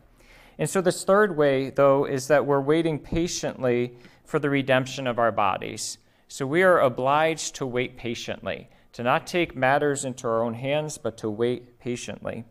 And 0.57 0.69
so, 0.69 0.81
this 0.81 1.03
third 1.03 1.35
way, 1.35 1.69
though, 1.69 2.05
is 2.05 2.27
that 2.27 2.45
we're 2.45 2.61
waiting 2.61 2.99
patiently 2.99 3.97
for 4.23 4.39
the 4.39 4.49
redemption 4.49 5.07
of 5.07 5.19
our 5.19 5.31
bodies. 5.31 5.97
So, 6.27 6.45
we 6.45 6.63
are 6.63 6.79
obliged 6.79 7.55
to 7.55 7.65
wait 7.65 7.97
patiently, 7.97 8.69
to 8.93 9.03
not 9.03 9.27
take 9.27 9.55
matters 9.55 10.05
into 10.05 10.27
our 10.27 10.43
own 10.43 10.53
hands, 10.53 10.97
but 10.97 11.17
to 11.17 11.29
wait 11.29 11.79
patiently. 11.79 12.45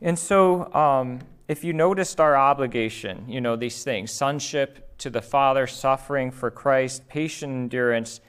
And 0.00 0.18
so, 0.18 0.72
um, 0.74 1.20
if 1.48 1.64
you 1.64 1.72
noticed 1.72 2.20
our 2.20 2.36
obligation, 2.36 3.24
you 3.28 3.40
know, 3.40 3.56
these 3.56 3.82
things 3.82 4.10
sonship 4.10 4.96
to 4.98 5.10
the 5.10 5.22
Father, 5.22 5.66
suffering 5.66 6.30
for 6.30 6.50
Christ, 6.50 7.08
patient 7.08 7.52
endurance, 7.52 8.20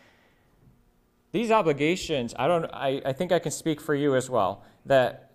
these 1.31 1.51
obligations, 1.51 2.33
I, 2.37 2.47
don't, 2.47 2.65
I, 2.65 3.01
I 3.05 3.13
think 3.13 3.31
I 3.31 3.39
can 3.39 3.51
speak 3.51 3.81
for 3.81 3.95
you 3.95 4.15
as 4.15 4.29
well, 4.29 4.63
that 4.85 5.31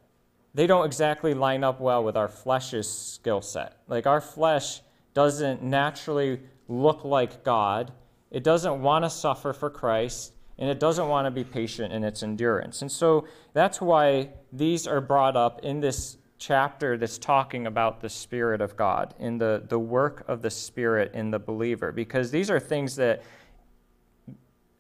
they 0.55 0.67
don't 0.67 0.87
exactly 0.87 1.35
line 1.35 1.65
up 1.65 1.81
well 1.81 2.03
with 2.03 2.17
our 2.17 2.29
flesh's 2.29 2.91
skill 2.91 3.41
set. 3.41 3.79
Like 3.89 4.07
our 4.07 4.21
flesh 4.21 4.81
doesn't 5.15 5.63
naturally 5.63 6.41
look 6.69 7.05
like 7.05 7.45
God, 7.45 7.93
it 8.31 8.45
doesn't 8.45 8.83
want 8.83 9.05
to 9.05 9.11
suffer 9.11 9.53
for 9.53 9.71
Christ, 9.71 10.35
and 10.59 10.69
it 10.69 10.81
doesn't 10.81 11.09
want 11.09 11.27
to 11.27 11.31
be 11.31 11.45
patient 11.45 11.93
in 11.93 12.05
its 12.05 12.23
endurance. 12.23 12.83
And 12.83 12.91
so 12.91 13.27
that's 13.53 13.81
why 13.81 14.31
these 14.53 14.87
are 14.87 15.01
brought 15.01 15.37
up 15.37 15.61
in 15.63 15.81
this 15.81 16.19
chapter 16.39 16.97
that's 16.97 17.19
talking 17.19 17.67
about 17.67 18.01
the 18.01 18.09
Spirit 18.09 18.61
of 18.61 18.77
God, 18.77 19.15
in 19.19 19.39
the, 19.39 19.63
the 19.69 19.79
work 19.79 20.25
of 20.29 20.43
the 20.43 20.51
Spirit 20.51 21.13
in 21.15 21.31
the 21.31 21.39
believer, 21.39 21.93
because 21.93 22.31
these 22.31 22.51
are 22.51 22.61
things 22.61 22.97
that 22.97 23.23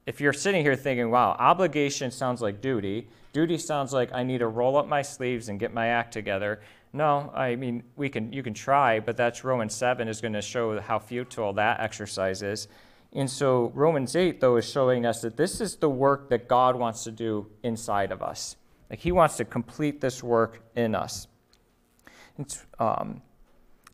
if 0.06 0.20
you're 0.20 0.32
sitting 0.32 0.62
here 0.62 0.76
thinking, 0.76 1.10
wow, 1.10 1.36
obligation 1.38 2.10
sounds 2.10 2.40
like 2.40 2.62
duty, 2.62 3.08
duty 3.32 3.58
sounds 3.58 3.92
like 3.92 4.10
I 4.12 4.22
need 4.22 4.38
to 4.38 4.46
roll 4.46 4.76
up 4.76 4.88
my 4.88 5.02
sleeves 5.02 5.48
and 5.50 5.60
get 5.60 5.74
my 5.74 5.88
act 5.88 6.12
together. 6.12 6.60
No, 6.94 7.30
I 7.34 7.56
mean, 7.56 7.82
we 7.96 8.08
can, 8.08 8.32
you 8.32 8.42
can 8.42 8.54
try, 8.54 9.00
but 9.00 9.16
that's 9.16 9.44
Romans 9.44 9.74
7 9.74 10.08
is 10.08 10.22
going 10.22 10.32
to 10.32 10.40
show 10.40 10.80
how 10.80 10.98
futile 10.98 11.52
that 11.54 11.80
exercise 11.80 12.42
is. 12.42 12.68
And 13.12 13.28
so 13.28 13.70
Romans 13.74 14.16
8, 14.16 14.40
though, 14.40 14.56
is 14.56 14.68
showing 14.68 15.04
us 15.04 15.20
that 15.22 15.36
this 15.36 15.60
is 15.60 15.76
the 15.76 15.90
work 15.90 16.30
that 16.30 16.48
God 16.48 16.76
wants 16.76 17.04
to 17.04 17.10
do 17.10 17.46
inside 17.62 18.12
of 18.12 18.22
us. 18.22 18.56
Like 18.90 19.00
he 19.00 19.12
wants 19.12 19.36
to 19.36 19.44
complete 19.44 20.00
this 20.00 20.22
work 20.22 20.62
in 20.74 20.94
us. 20.94 21.26
Um, 22.78 23.22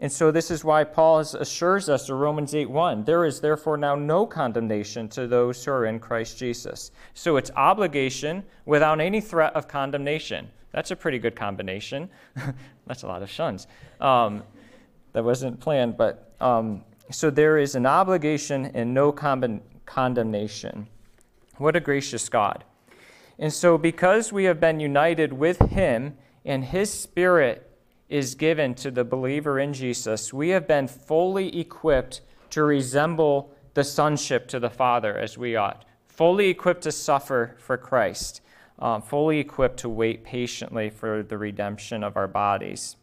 and 0.00 0.10
so 0.10 0.30
this 0.30 0.50
is 0.50 0.64
why 0.64 0.84
Paul 0.84 1.20
assures 1.20 1.88
us 1.88 2.08
in 2.08 2.16
Romans 2.16 2.52
8:1, 2.52 3.04
there 3.04 3.24
is 3.24 3.40
therefore 3.40 3.76
now 3.76 3.94
no 3.94 4.26
condemnation 4.26 5.08
to 5.10 5.26
those 5.26 5.64
who 5.64 5.70
are 5.70 5.86
in 5.86 6.00
Christ 6.00 6.36
Jesus. 6.36 6.90
So 7.14 7.36
it's 7.36 7.50
obligation 7.56 8.42
without 8.66 9.00
any 9.00 9.20
threat 9.20 9.54
of 9.54 9.68
condemnation. 9.68 10.50
That's 10.72 10.90
a 10.90 10.96
pretty 10.96 11.18
good 11.20 11.36
combination. 11.36 12.10
That's 12.86 13.04
a 13.04 13.06
lot 13.06 13.22
of 13.22 13.30
shuns. 13.30 13.68
Um, 14.00 14.42
that 15.12 15.22
wasn't 15.22 15.60
planned, 15.60 15.96
but 15.96 16.34
um, 16.40 16.84
so 17.10 17.30
there 17.30 17.58
is 17.58 17.76
an 17.76 17.86
obligation 17.86 18.66
and 18.74 18.92
no 18.92 19.12
con- 19.12 19.60
condemnation. 19.86 20.88
What 21.58 21.76
a 21.76 21.80
gracious 21.80 22.28
God. 22.28 22.64
And 23.38 23.52
so, 23.52 23.78
because 23.78 24.32
we 24.32 24.44
have 24.44 24.60
been 24.60 24.80
united 24.80 25.32
with 25.32 25.60
Him 25.60 26.16
and 26.44 26.64
His 26.64 26.92
Spirit 26.92 27.70
is 28.08 28.34
given 28.34 28.74
to 28.74 28.90
the 28.90 29.04
believer 29.04 29.58
in 29.58 29.72
Jesus, 29.72 30.32
we 30.32 30.50
have 30.50 30.68
been 30.68 30.88
fully 30.88 31.58
equipped 31.58 32.20
to 32.50 32.62
resemble 32.62 33.52
the 33.74 33.84
sonship 33.84 34.46
to 34.48 34.60
the 34.60 34.70
Father 34.70 35.16
as 35.18 35.36
we 35.36 35.56
ought, 35.56 35.84
fully 36.06 36.48
equipped 36.48 36.82
to 36.82 36.92
suffer 36.92 37.56
for 37.58 37.76
Christ, 37.76 38.40
um, 38.78 39.02
fully 39.02 39.38
equipped 39.38 39.78
to 39.80 39.88
wait 39.88 40.24
patiently 40.24 40.90
for 40.90 41.22
the 41.22 41.38
redemption 41.38 42.04
of 42.04 42.16
our 42.16 42.28
bodies. 42.28 42.96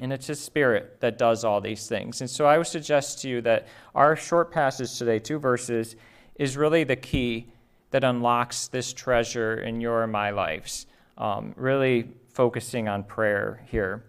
And 0.00 0.12
it's 0.12 0.28
His 0.28 0.40
Spirit 0.40 1.00
that 1.00 1.18
does 1.18 1.44
all 1.44 1.60
these 1.60 1.88
things. 1.88 2.20
And 2.20 2.30
so 2.30 2.46
I 2.46 2.58
would 2.58 2.66
suggest 2.66 3.20
to 3.22 3.28
you 3.28 3.40
that 3.42 3.66
our 3.94 4.16
short 4.16 4.52
passage 4.52 4.96
today, 4.96 5.18
two 5.18 5.38
verses, 5.38 5.96
is 6.36 6.56
really 6.56 6.84
the 6.84 6.96
key 6.96 7.48
that 7.90 8.04
unlocks 8.04 8.68
this 8.68 8.92
treasure 8.92 9.56
in 9.56 9.80
your 9.80 10.04
and 10.04 10.12
my 10.12 10.30
lives. 10.30 10.86
Um, 11.18 11.52
really 11.56 12.08
focusing 12.32 12.88
on 12.88 13.02
prayer 13.04 13.62
here. 13.66 14.04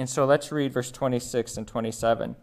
And 0.00 0.08
so 0.08 0.24
let's 0.24 0.50
read 0.50 0.72
verse 0.72 0.90
26 0.90 1.58
and 1.58 1.68
27. 1.68 2.34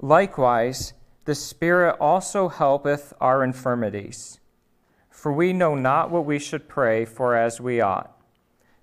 Likewise, 0.00 0.94
the 1.26 1.34
Spirit 1.36 1.96
also 2.00 2.48
helpeth 2.48 3.12
our 3.20 3.44
infirmities. 3.44 4.40
For 5.08 5.32
we 5.32 5.52
know 5.52 5.76
not 5.76 6.10
what 6.10 6.24
we 6.24 6.40
should 6.40 6.68
pray 6.68 7.04
for 7.04 7.36
as 7.36 7.60
we 7.60 7.80
ought, 7.80 8.20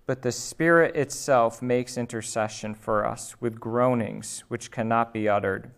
but 0.06 0.22
the 0.22 0.32
Spirit 0.32 0.96
itself 0.96 1.62
makes 1.62 1.98
intercession 1.98 2.74
for 2.74 3.06
us 3.06 3.42
with 3.42 3.60
groanings 3.60 4.46
which 4.48 4.72
cannot 4.72 5.14
be 5.14 5.28
uttered. 5.28 5.72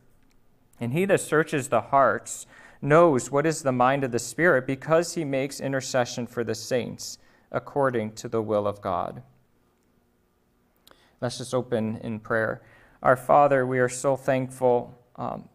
And 0.79 0.93
he 0.93 1.05
that 1.05 1.21
searches 1.21 1.69
the 1.69 1.81
hearts 1.81 2.45
knows 2.83 3.31
what 3.31 3.47
is 3.47 3.63
the 3.63 3.71
mind 3.71 4.03
of 4.03 4.11
the 4.11 4.19
Spirit 4.19 4.67
because 4.67 5.15
he 5.15 5.25
makes 5.25 5.59
intercession 5.59 6.27
for 6.27 6.43
the 6.43 6.53
saints 6.53 7.17
according 7.51 8.11
to 8.11 8.27
the 8.27 8.43
will 8.43 8.67
of 8.67 8.79
God. 8.79 9.23
Let's 11.21 11.37
just 11.37 11.53
open 11.53 11.97
in 11.97 12.19
prayer. 12.19 12.61
Our 13.01 13.15
Father, 13.15 13.65
we 13.65 13.79
are 13.79 13.89
so 13.89 14.15
thankful 14.15 14.97
um, 15.15 15.49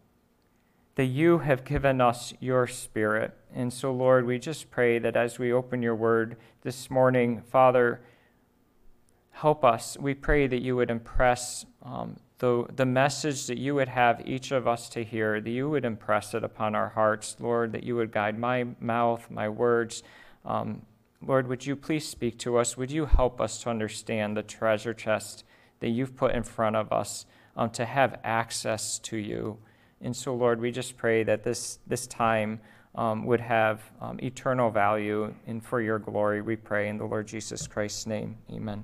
that 0.95 1.05
you 1.05 1.39
have 1.39 1.63
given 1.63 2.01
us 2.01 2.33
your 2.39 2.67
Spirit. 2.67 3.35
And 3.53 3.71
so, 3.71 3.91
Lord, 3.91 4.25
we 4.25 4.39
just 4.39 4.71
pray 4.71 4.99
that 4.99 5.15
as 5.15 5.37
we 5.37 5.51
open 5.51 5.81
your 5.81 5.95
word 5.95 6.37
this 6.61 6.89
morning, 6.89 7.41
Father, 7.41 8.01
help 9.31 9.63
us. 9.63 9.97
We 9.99 10.13
pray 10.13 10.47
that 10.47 10.61
you 10.61 10.75
would 10.75 10.89
impress 10.89 11.65
um, 11.83 12.17
the, 12.39 12.65
the 12.75 12.85
message 12.85 13.47
that 13.47 13.57
you 13.57 13.75
would 13.75 13.89
have 13.89 14.21
each 14.25 14.51
of 14.51 14.67
us 14.67 14.89
to 14.89 15.03
hear, 15.03 15.39
that 15.39 15.49
you 15.49 15.69
would 15.69 15.85
impress 15.85 16.33
it 16.33 16.43
upon 16.43 16.73
our 16.73 16.89
hearts, 16.89 17.35
Lord, 17.39 17.71
that 17.73 17.83
you 17.83 17.95
would 17.95 18.11
guide 18.11 18.37
my 18.37 18.65
mouth, 18.79 19.29
my 19.29 19.47
words. 19.47 20.01
Um, 20.43 20.81
Lord, 21.21 21.47
would 21.47 21.65
you 21.65 21.75
please 21.75 22.07
speak 22.07 22.39
to 22.39 22.57
us? 22.57 22.77
Would 22.77 22.91
you 22.91 23.05
help 23.05 23.39
us 23.39 23.61
to 23.61 23.69
understand 23.69 24.35
the 24.35 24.41
treasure 24.41 24.93
chest 24.93 25.43
that 25.81 25.89
you've 25.89 26.15
put 26.15 26.33
in 26.33 26.43
front 26.43 26.75
of 26.75 26.91
us 26.91 27.25
um, 27.57 27.69
to 27.71 27.85
have 27.85 28.19
access 28.23 28.97
to 28.99 29.17
you? 29.17 29.57
And 30.01 30.15
so, 30.15 30.33
Lord, 30.33 30.59
we 30.59 30.71
just 30.71 30.97
pray 30.97 31.23
that 31.23 31.43
this, 31.43 31.79
this 31.85 32.07
time 32.07 32.59
um, 32.95 33.25
would 33.25 33.41
have 33.41 33.81
um, 34.01 34.19
eternal 34.21 34.69
value, 34.69 35.33
and 35.47 35.63
for 35.63 35.81
your 35.81 35.99
glory, 35.99 36.41
we 36.41 36.55
pray 36.55 36.89
in 36.89 36.97
the 36.97 37.05
Lord 37.05 37.27
Jesus 37.27 37.67
Christ's 37.67 38.07
name. 38.07 38.37
Amen. 38.51 38.83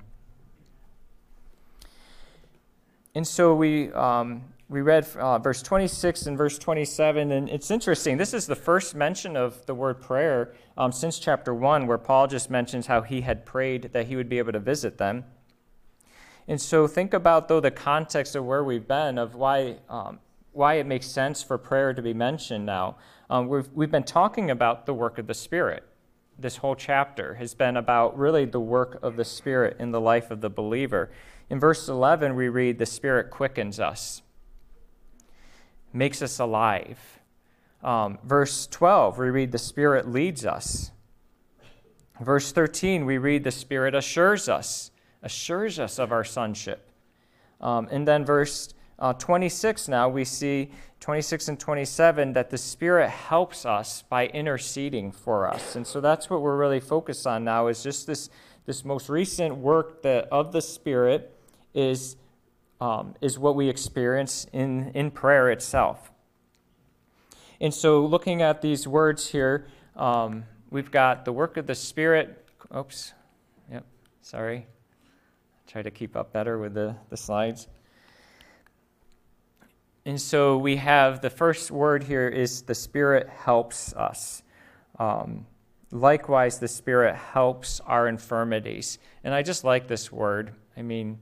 And 3.14 3.26
so 3.26 3.54
we, 3.54 3.92
um, 3.92 4.44
we 4.68 4.80
read 4.80 5.06
uh, 5.16 5.38
verse 5.38 5.62
26 5.62 6.26
and 6.26 6.38
verse 6.38 6.58
27, 6.58 7.32
and 7.32 7.48
it's 7.48 7.70
interesting. 7.70 8.16
This 8.16 8.32
is 8.32 8.46
the 8.46 8.54
first 8.54 8.94
mention 8.94 9.36
of 9.36 9.66
the 9.66 9.74
word 9.74 10.00
prayer 10.00 10.54
um, 10.76 10.92
since 10.92 11.18
chapter 11.18 11.52
1, 11.52 11.86
where 11.86 11.98
Paul 11.98 12.26
just 12.28 12.48
mentions 12.48 12.86
how 12.86 13.02
he 13.02 13.22
had 13.22 13.44
prayed 13.44 13.90
that 13.92 14.06
he 14.06 14.16
would 14.16 14.28
be 14.28 14.38
able 14.38 14.52
to 14.52 14.60
visit 14.60 14.98
them. 14.98 15.24
And 16.48 16.58
so 16.58 16.86
think 16.86 17.12
about, 17.12 17.46
though, 17.46 17.60
the 17.60 17.70
context 17.70 18.34
of 18.34 18.44
where 18.44 18.64
we've 18.64 18.88
been, 18.88 19.18
of 19.18 19.34
why, 19.34 19.76
um, 19.90 20.18
why 20.52 20.74
it 20.74 20.86
makes 20.86 21.06
sense 21.06 21.42
for 21.42 21.58
prayer 21.58 21.92
to 21.92 22.00
be 22.00 22.14
mentioned 22.14 22.64
now. 22.64 22.96
Um, 23.28 23.48
we've, 23.48 23.68
we've 23.74 23.90
been 23.90 24.02
talking 24.02 24.50
about 24.50 24.86
the 24.86 24.94
work 24.94 25.18
of 25.18 25.26
the 25.26 25.34
Spirit. 25.34 25.84
This 26.38 26.56
whole 26.56 26.74
chapter 26.74 27.34
has 27.34 27.54
been 27.54 27.76
about 27.76 28.18
really 28.18 28.46
the 28.46 28.60
work 28.60 28.98
of 29.02 29.16
the 29.16 29.26
Spirit 29.26 29.76
in 29.78 29.90
the 29.90 30.00
life 30.00 30.30
of 30.30 30.40
the 30.40 30.48
believer. 30.48 31.10
In 31.50 31.60
verse 31.60 31.86
11, 31.86 32.34
we 32.34 32.48
read, 32.48 32.78
The 32.78 32.86
Spirit 32.86 33.30
quickens 33.30 33.78
us, 33.78 34.22
makes 35.92 36.22
us 36.22 36.38
alive. 36.38 37.20
Um, 37.82 38.18
verse 38.24 38.66
12, 38.66 39.18
we 39.18 39.28
read, 39.28 39.52
The 39.52 39.58
Spirit 39.58 40.08
leads 40.08 40.46
us. 40.46 40.92
Verse 42.20 42.52
13, 42.52 43.04
we 43.04 43.18
read, 43.18 43.44
The 43.44 43.50
Spirit 43.50 43.94
assures 43.94 44.48
us, 44.48 44.90
assures 45.22 45.78
us 45.78 45.98
of 45.98 46.12
our 46.12 46.24
sonship. 46.24 46.88
Um, 47.60 47.88
and 47.90 48.06
then 48.06 48.24
verse 48.24 48.72
uh, 48.98 49.12
26 49.12 49.86
now, 49.86 50.08
we 50.08 50.24
see 50.24 50.70
26 51.00 51.48
and 51.48 51.60
27 51.60 52.32
that 52.32 52.50
the 52.50 52.58
Spirit 52.58 53.08
helps 53.08 53.64
us 53.64 54.02
by 54.02 54.26
interceding 54.28 55.12
for 55.12 55.48
us. 55.48 55.76
And 55.76 55.86
so 55.86 56.00
that's 56.00 56.28
what 56.28 56.42
we're 56.42 56.56
really 56.56 56.80
focused 56.80 57.26
on 57.26 57.44
now 57.44 57.68
is 57.68 57.82
just 57.82 58.08
this, 58.08 58.28
this 58.66 58.84
most 58.84 59.08
recent 59.08 59.56
work 59.56 60.02
that, 60.02 60.26
of 60.32 60.50
the 60.50 60.60
Spirit 60.60 61.32
is, 61.74 62.16
um, 62.80 63.14
is 63.20 63.38
what 63.38 63.54
we 63.54 63.68
experience 63.68 64.46
in, 64.52 64.90
in 64.94 65.12
prayer 65.12 65.48
itself. 65.50 66.10
And 67.60 67.72
so, 67.74 68.04
looking 68.04 68.40
at 68.40 68.62
these 68.62 68.86
words 68.86 69.28
here, 69.30 69.66
um, 69.96 70.44
we've 70.70 70.92
got 70.92 71.24
the 71.24 71.32
work 71.32 71.56
of 71.56 71.66
the 71.66 71.74
Spirit. 71.74 72.46
Oops, 72.74 73.12
yep, 73.70 73.84
sorry. 74.22 74.66
Try 75.68 75.82
to 75.82 75.90
keep 75.90 76.16
up 76.16 76.32
better 76.32 76.58
with 76.58 76.72
the, 76.72 76.96
the 77.10 77.16
slides. 77.16 77.68
And 80.06 80.18
so 80.18 80.56
we 80.56 80.76
have 80.76 81.20
the 81.20 81.28
first 81.28 81.70
word 81.70 82.04
here 82.04 82.26
is 82.26 82.62
the 82.62 82.74
Spirit 82.74 83.28
helps 83.28 83.92
us. 83.92 84.42
Um, 84.98 85.46
likewise, 85.90 86.58
the 86.58 86.68
Spirit 86.68 87.14
helps 87.14 87.80
our 87.80 88.08
infirmities. 88.08 88.98
And 89.22 89.34
I 89.34 89.42
just 89.42 89.62
like 89.62 89.86
this 89.86 90.10
word. 90.10 90.54
I 90.74 90.80
mean, 90.80 91.18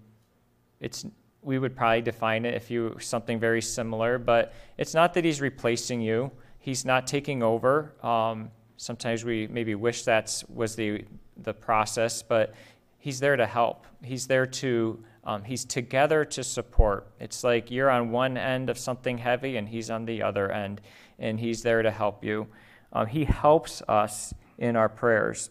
it's 0.78 1.04
we 1.42 1.58
would 1.58 1.74
probably 1.74 2.02
define 2.02 2.44
it 2.44 2.54
if 2.54 2.70
you 2.70 2.96
something 3.00 3.40
very 3.40 3.60
similar, 3.60 4.16
but 4.16 4.52
it's 4.78 4.94
not 4.94 5.14
that 5.14 5.24
he's 5.24 5.40
replacing 5.40 6.00
you. 6.00 6.30
He's 6.60 6.84
not 6.84 7.08
taking 7.08 7.42
over. 7.42 7.94
Um, 8.00 8.52
sometimes 8.76 9.24
we 9.24 9.48
maybe 9.48 9.74
wish 9.74 10.04
that 10.04 10.44
was 10.48 10.76
the 10.76 11.04
the 11.42 11.52
process, 11.52 12.22
but 12.22 12.54
he's 12.98 13.20
there 13.20 13.36
to 13.36 13.46
help. 13.46 13.86
He's 14.06 14.26
there 14.26 14.46
to 14.46 15.04
um, 15.26 15.42
he's 15.42 15.64
together 15.64 16.24
to 16.24 16.44
support. 16.44 17.08
It's 17.18 17.42
like 17.42 17.70
you're 17.72 17.90
on 17.90 18.12
one 18.12 18.36
end 18.36 18.70
of 18.70 18.78
something 18.78 19.18
heavy 19.18 19.56
and 19.56 19.68
he's 19.68 19.90
on 19.90 20.04
the 20.04 20.22
other 20.22 20.52
end, 20.52 20.80
and 21.18 21.40
he's 21.40 21.62
there 21.62 21.82
to 21.82 21.90
help 21.90 22.24
you. 22.24 22.46
Um, 22.92 23.08
he 23.08 23.24
helps 23.24 23.82
us 23.88 24.32
in 24.56 24.76
our 24.76 24.88
prayers 24.88 25.50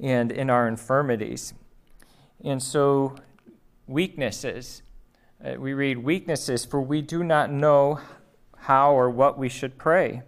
and 0.00 0.32
in 0.32 0.48
our 0.48 0.66
infirmities. 0.66 1.52
And 2.42 2.62
so 2.62 3.16
weaknesses. 3.86 4.82
Uh, 5.44 5.54
we 5.58 5.74
read 5.74 5.98
weaknesses, 5.98 6.64
for 6.64 6.80
we 6.80 7.02
do 7.02 7.22
not 7.22 7.52
know 7.52 8.00
how 8.56 8.94
or 8.94 9.10
what 9.10 9.38
we 9.38 9.50
should 9.50 9.76
pray. 9.76 10.22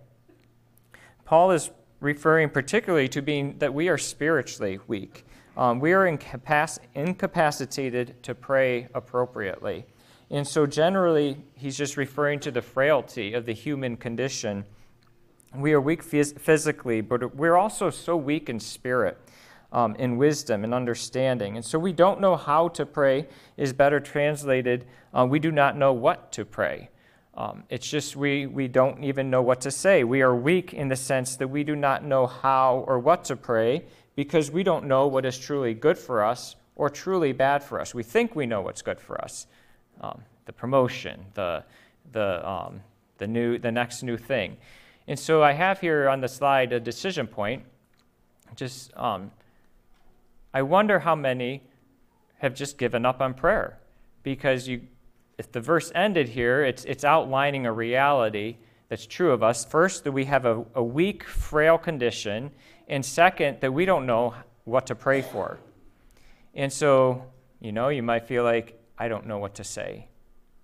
Paul 1.25 1.51
is 1.51 1.71
referring 2.01 2.51
particularly 2.51 3.09
to 3.09 3.23
being 3.23 3.59
that 3.59 3.73
we 3.73 3.89
are 3.89 3.99
spiritually 3.99 4.79
weak. 4.87 5.25
Um, 5.57 5.81
we 5.81 5.93
are 5.93 6.05
incapac- 6.05 6.79
incapacitated 6.95 8.23
to 8.23 8.35
pray 8.35 8.89
appropriately. 8.95 9.87
And 10.31 10.47
so, 10.47 10.67
generally, 10.67 11.39
he's 11.55 11.77
just 11.77 11.97
referring 11.97 12.41
to 12.41 12.51
the 12.51 12.61
frailty 12.61 13.33
of 13.33 13.47
the 13.47 13.53
human 13.53 13.97
condition. 13.97 14.65
We 15.55 15.73
are 15.73 15.81
weak 15.81 16.05
phys- 16.05 16.39
physically, 16.39 17.01
but 17.01 17.35
we're 17.35 17.57
also 17.57 17.91
so 17.91 18.17
weak 18.17 18.49
in 18.49 18.61
spirit 18.61 19.19
um, 19.73 19.95
in 19.97 20.17
wisdom 20.17 20.65
and 20.65 20.75
understanding. 20.75 21.57
And 21.57 21.65
so 21.65 21.79
we 21.79 21.93
don't 21.93 22.21
know 22.21 22.37
how 22.37 22.69
to 22.69 22.87
pray, 22.87 23.27
is 23.57 23.73
better 23.73 24.01
translated, 24.01 24.87
uh, 25.13 25.27
we 25.29 25.39
do 25.39 25.53
not 25.53 25.77
know 25.77 25.93
what 25.93 26.33
to 26.33 26.45
pray. 26.45 26.89
Um, 27.37 27.65
it's 27.69 27.89
just 27.89 28.17
we, 28.17 28.47
we 28.47 28.67
don't 28.67 29.05
even 29.05 29.29
know 29.29 29.43
what 29.43 29.61
to 29.63 29.71
say. 29.71 30.05
We 30.05 30.23
are 30.23 30.35
weak 30.35 30.73
in 30.73 30.89
the 30.89 30.97
sense 30.97 31.37
that 31.37 31.49
we 31.49 31.65
do 31.65 31.77
not 31.77 32.03
know 32.03 32.27
how 32.27 32.85
or 32.87 32.99
what 32.99 33.25
to 33.25 33.37
pray 33.37 33.85
because 34.15 34.51
we 34.51 34.63
don't 34.63 34.87
know 34.87 35.07
what 35.07 35.27
is 35.27 35.39
truly 35.39 35.75
good 35.75 35.99
for 35.99 36.25
us 36.25 36.57
or 36.77 36.89
truly 36.89 37.33
bad 37.33 37.63
for 37.63 37.81
us. 37.81 37.95
We 37.95 38.03
think 38.03 38.35
we 38.35 38.47
know 38.47 38.63
what's 38.63 38.83
good 38.83 39.01
for 39.01 39.21
us 39.21 39.47
um, 40.01 40.23
the 40.47 40.53
promotion, 40.53 41.27
the, 41.35 41.65
the, 42.13 42.49
um, 42.49 42.81
the, 43.19 43.27
new, 43.27 43.59
the 43.59 43.73
next 43.73 44.03
new 44.03 44.17
thing. 44.17 44.57
And 45.09 45.19
so 45.19 45.43
I 45.43 45.53
have 45.53 45.81
here 45.81 46.09
on 46.09 46.21
the 46.21 46.29
slide 46.29 46.73
a 46.73 46.81
decision 46.81 47.27
point. 47.27 47.63
Just 48.55 48.97
um, 48.97 49.31
I 50.55 50.63
wonder 50.63 51.01
how 51.01 51.15
many 51.15 51.63
have 52.39 52.55
just 52.55 52.79
given 52.79 53.05
up 53.05 53.21
on 53.21 53.35
prayer 53.35 53.79
because 54.23 54.69
you, 54.69 54.83
if 55.39 55.53
the 55.53 55.61
verse 55.61 55.93
ended 55.95 56.29
here, 56.31 56.65
it's, 56.65 56.85
it's 56.85 57.05
outlining 57.05 57.67
a 57.67 57.73
reality 57.73 58.57
that's 58.89 59.07
true 59.07 59.33
of 59.33 59.43
us. 59.43 59.65
First, 59.65 60.05
that 60.05 60.13
we 60.13 60.25
have 60.27 60.47
a, 60.47 60.65
a 60.75 60.83
weak, 60.83 61.25
frail 61.25 61.77
condition, 61.77 62.51
and 62.89 63.05
second, 63.05 63.61
that 63.61 63.73
we 63.73 63.85
don't 63.85 64.07
know 64.07 64.35
what 64.65 64.87
to 64.87 64.95
pray 64.95 65.23
for. 65.23 65.59
And 66.55 66.73
so, 66.73 67.25
you 67.61 67.73
know, 67.73 67.89
you 67.89 68.03
might 68.03 68.27
feel 68.27 68.45
like, 68.45 68.81
I 68.99 69.09
don't 69.09 69.27
know 69.27 69.39
what 69.39 69.55
to 69.57 69.65
say. 69.65 70.09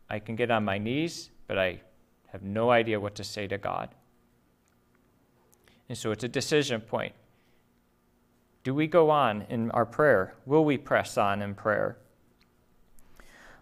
I 0.08 0.18
can 0.18 0.36
get 0.36 0.50
on 0.50 0.64
my 0.64 0.78
knees, 0.78 1.30
but 1.46 1.58
I 1.58 1.80
have 2.28 2.42
no 2.42 2.70
idea 2.70 2.98
what 2.98 3.14
to 3.16 3.24
say 3.24 3.46
to 3.46 3.58
God. 3.58 3.90
And 5.88 5.98
so 5.98 6.10
it's 6.12 6.24
a 6.24 6.28
decision 6.28 6.80
point. 6.80 7.12
Do 8.64 8.74
we 8.74 8.86
go 8.86 9.10
on 9.10 9.42
in 9.50 9.70
our 9.72 9.84
prayer? 9.84 10.34
Will 10.46 10.64
we 10.64 10.78
press 10.78 11.18
on 11.18 11.42
in 11.42 11.54
prayer? 11.54 11.98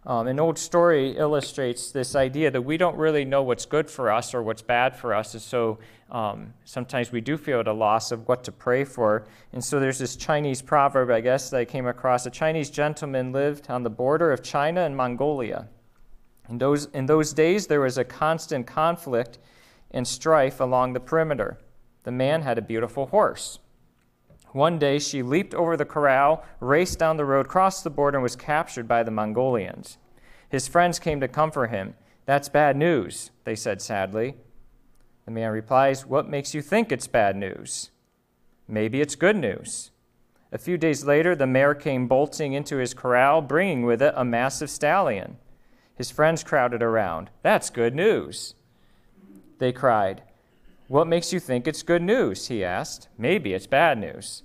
Um, 0.07 0.29
an 0.29 0.41
old 0.41 0.59
story 0.59 1.17
illustrates 1.17 1.93
this 1.93 2.17
idea 2.17 2.51
that 2.51 2.63
we 2.63 2.79
don't 2.79 2.97
really 2.97 3.25
know 3.25 3.43
what's 3.43 3.67
good 3.67 3.91
for 3.91 4.11
us 4.11 4.33
or 4.33 4.43
what's 4.43 4.63
bad 4.63 4.97
for 4.97 5.15
us, 5.15 5.35
and 5.35 5.43
so 5.43 5.79
um, 6.11 6.55
sometimes 6.65 7.13
we 7.13 7.21
do 7.21 7.37
feel 7.37 7.61
at 7.61 7.69
a 7.69 7.73
loss 7.73 8.11
of 8.11 8.27
what 8.27 8.43
to 8.45 8.53
pray 8.53 8.83
for. 8.85 9.27
And 9.53 9.63
so 9.63 9.79
there's 9.79 9.99
this 9.99 10.17
Chinese 10.17 10.63
proverb, 10.63 11.11
I 11.11 11.21
guess, 11.21 11.51
that 11.51 11.59
I 11.59 11.65
came 11.65 11.87
across. 11.87 12.25
A 12.27 12.31
Chinese 12.31 12.71
gentleman 12.71 13.33
lived 13.33 13.71
on 13.71 13.83
the 13.83 13.91
border 13.91 14.33
of 14.33 14.43
China 14.43 14.83
and 14.83 14.97
Mongolia. 14.97 15.69
In 16.49 16.59
those, 16.59 16.87
in 16.87 17.07
those 17.07 17.33
days, 17.33 17.67
there 17.67 17.81
was 17.81 17.99
a 17.99 18.05
constant 18.05 18.67
conflict 18.67 19.39
and 19.93 20.07
strife 20.07 20.61
along 20.61 20.95
the 20.95 21.01
perimeter. 21.01 21.59
The 22.03 22.11
man 22.11 22.43
had 22.43 22.59
a 22.59 22.63
beautiful 22.63 23.07
horse. 23.07 23.59
One 24.53 24.79
day 24.79 24.99
she 24.99 25.23
leaped 25.23 25.55
over 25.55 25.77
the 25.77 25.85
corral, 25.85 26.45
raced 26.59 26.99
down 26.99 27.17
the 27.17 27.25
road, 27.25 27.49
crossed 27.49 27.85
the 27.85 27.91
border, 27.91 28.19
and 28.19 28.23
was 28.23 28.37
captured 28.37 28.89
by 28.89 29.03
the 29.03 29.11
Mongolians. 29.11 29.99
His 30.49 30.67
friends 30.67 30.99
came 30.99 31.21
to 31.21 31.29
comfort 31.29 31.71
him. 31.71 31.95
That's 32.27 32.49
bad 32.49 32.77
news, 32.77 33.31
they 33.45 33.55
said 33.55 33.81
sadly. 33.81 34.37
The 35.25 35.31
man 35.31 35.53
replies, 35.53 36.05
What 36.05 36.29
makes 36.29 36.55
you 36.55 36.63
think 36.63 36.91
it's 36.91 37.07
bad 37.07 37.37
news? 37.37 37.91
Maybe 38.67 39.01
it's 39.01 39.15
good 39.15 39.37
news. 39.37 39.91
A 40.53 40.59
few 40.59 40.77
days 40.77 41.05
later, 41.05 41.37
the 41.37 41.47
mare 41.47 41.75
came 41.75 42.09
bolting 42.09 42.53
into 42.53 42.79
his 42.79 42.95
corral, 42.95 43.41
bringing 43.41 43.85
with 43.85 44.03
it 44.03 44.15
a 44.17 44.25
massive 44.25 44.71
stallion. 44.71 45.37
His 45.95 46.11
friends 46.11 46.43
crowded 46.43 46.83
around. 46.83 47.31
That's 47.43 47.71
good 47.71 47.95
news. 47.95 48.55
They 49.59 49.73
cried. 49.73 50.23
What 50.91 51.07
makes 51.07 51.33
you 51.33 51.39
think 51.39 51.69
it's 51.69 51.85
good 51.85 52.03
news? 52.03 52.49
he 52.49 52.65
asked. 52.65 53.07
Maybe 53.17 53.55
it's 53.55 53.69
bad 53.69 53.97
news. 53.97 54.43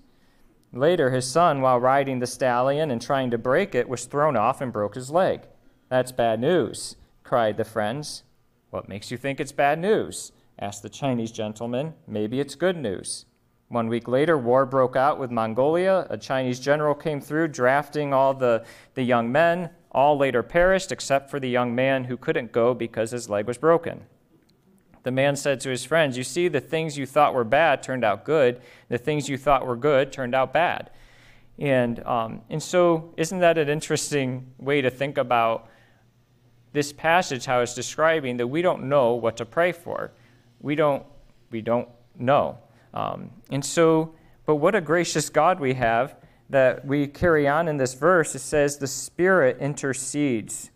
Later, 0.71 1.09
his 1.09 1.25
son, 1.25 1.59
while 1.59 1.79
riding 1.79 2.19
the 2.19 2.27
stallion 2.27 2.91
and 2.91 3.01
trying 3.01 3.31
to 3.31 3.39
break 3.39 3.73
it, 3.73 3.89
was 3.89 4.05
thrown 4.05 4.37
off 4.37 4.61
and 4.61 4.71
broke 4.71 4.93
his 4.93 5.09
leg. 5.09 5.47
That's 5.89 6.11
bad 6.11 6.39
news, 6.39 6.97
cried 7.23 7.57
the 7.57 7.63
friends. 7.63 8.21
What 8.69 8.87
makes 8.87 9.09
you 9.09 9.17
think 9.17 9.39
it's 9.39 9.51
bad 9.51 9.79
news? 9.79 10.33
asked 10.59 10.83
the 10.83 10.87
Chinese 10.89 11.31
gentleman. 11.31 11.95
Maybe 12.07 12.39
it's 12.39 12.53
good 12.53 12.77
news. 12.77 13.25
One 13.69 13.87
week 13.87 14.07
later, 14.07 14.37
war 14.37 14.67
broke 14.67 14.95
out 14.95 15.17
with 15.17 15.31
Mongolia. 15.31 16.05
A 16.11 16.17
Chinese 16.17 16.59
general 16.59 16.93
came 16.93 17.21
through, 17.21 17.47
drafting 17.47 18.13
all 18.13 18.35
the, 18.35 18.63
the 18.93 19.01
young 19.01 19.31
men. 19.31 19.71
All 19.89 20.15
later 20.15 20.43
perished, 20.43 20.91
except 20.91 21.31
for 21.31 21.39
the 21.39 21.49
young 21.49 21.73
man 21.73 22.03
who 22.03 22.17
couldn't 22.17 22.51
go 22.51 22.75
because 22.75 23.09
his 23.09 23.31
leg 23.31 23.47
was 23.47 23.57
broken. 23.57 24.05
The 25.05 25.11
man 25.11 25.35
said 25.35 25.59
to 25.59 25.69
his 25.69 25.85
friends, 25.85 26.17
You 26.17 26.23
see, 26.23 26.47
the 26.47 26.59
things 26.59 26.97
you 26.97 27.05
thought 27.05 27.35
were 27.35 27.43
bad 27.43 27.83
turned 27.83 28.03
out 28.03 28.25
good. 28.25 28.59
The 28.89 28.97
things 28.97 29.29
you 29.29 29.37
thought 29.37 29.63
were 29.63 29.75
good 29.75 30.11
turned 30.11 30.33
out 30.33 30.51
bad. 30.51 30.89
And, 31.59 31.99
um, 32.07 32.41
and 32.49 32.61
so, 32.61 33.13
isn't 33.15 33.37
that 33.37 33.59
an 33.59 33.69
interesting 33.69 34.47
way 34.57 34.81
to 34.81 34.89
think 34.89 35.19
about 35.19 35.69
this 36.73 36.91
passage, 36.91 37.45
how 37.45 37.59
it's 37.61 37.75
describing 37.75 38.37
that 38.37 38.47
we 38.47 38.63
don't 38.63 38.89
know 38.89 39.13
what 39.13 39.37
to 39.37 39.45
pray 39.45 39.71
for? 39.71 40.11
We 40.59 40.73
don't, 40.73 41.05
we 41.51 41.61
don't 41.61 41.87
know. 42.17 42.57
Um, 42.91 43.29
and 43.51 43.63
so, 43.63 44.15
but 44.47 44.55
what 44.55 44.73
a 44.73 44.81
gracious 44.81 45.29
God 45.29 45.59
we 45.59 45.75
have 45.75 46.15
that 46.49 46.83
we 46.83 47.05
carry 47.05 47.47
on 47.47 47.67
in 47.67 47.77
this 47.77 47.93
verse. 47.93 48.33
It 48.33 48.39
says, 48.39 48.79
The 48.79 48.87
Spirit 48.87 49.59
intercedes. 49.59 50.71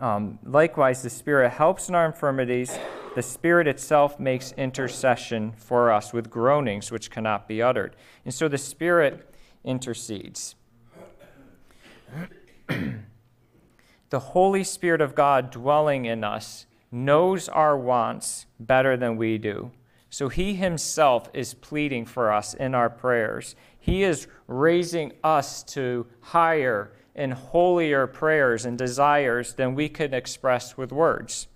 Um, 0.00 0.38
likewise, 0.42 1.02
the 1.02 1.10
Spirit 1.10 1.50
helps 1.50 1.90
in 1.90 1.94
our 1.94 2.06
infirmities. 2.06 2.78
The 3.16 3.22
Spirit 3.22 3.66
itself 3.66 4.20
makes 4.20 4.52
intercession 4.58 5.54
for 5.56 5.90
us 5.90 6.12
with 6.12 6.28
groanings 6.28 6.92
which 6.92 7.10
cannot 7.10 7.48
be 7.48 7.62
uttered. 7.62 7.96
And 8.26 8.34
so 8.34 8.46
the 8.46 8.58
Spirit 8.58 9.34
intercedes. 9.64 10.54
the 12.68 14.18
Holy 14.18 14.62
Spirit 14.62 15.00
of 15.00 15.14
God 15.14 15.50
dwelling 15.50 16.04
in 16.04 16.24
us 16.24 16.66
knows 16.92 17.48
our 17.48 17.74
wants 17.78 18.44
better 18.60 18.98
than 18.98 19.16
we 19.16 19.38
do. 19.38 19.70
So 20.10 20.28
he 20.28 20.52
himself 20.52 21.30
is 21.32 21.54
pleading 21.54 22.04
for 22.04 22.30
us 22.30 22.52
in 22.52 22.74
our 22.74 22.90
prayers. 22.90 23.56
He 23.80 24.02
is 24.02 24.26
raising 24.46 25.14
us 25.24 25.62
to 25.72 26.04
higher 26.20 26.92
and 27.14 27.32
holier 27.32 28.06
prayers 28.06 28.66
and 28.66 28.76
desires 28.76 29.54
than 29.54 29.74
we 29.74 29.88
can 29.88 30.12
express 30.12 30.76
with 30.76 30.92
words. 30.92 31.48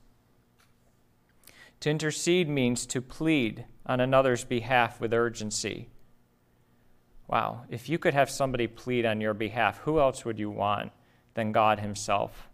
To 1.80 1.90
intercede 1.90 2.48
means 2.48 2.86
to 2.86 3.00
plead 3.00 3.64
on 3.86 4.00
another's 4.00 4.44
behalf 4.44 5.00
with 5.00 5.14
urgency. 5.14 5.88
Wow, 7.26 7.62
if 7.70 7.88
you 7.88 7.98
could 7.98 8.12
have 8.12 8.28
somebody 8.28 8.66
plead 8.66 9.06
on 9.06 9.20
your 9.20 9.34
behalf, 9.34 9.78
who 9.78 9.98
else 9.98 10.24
would 10.24 10.38
you 10.38 10.50
want 10.50 10.92
than 11.34 11.52
God 11.52 11.80
Himself? 11.80 12.48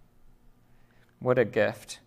What 1.18 1.38
a 1.38 1.44
gift. 1.44 2.00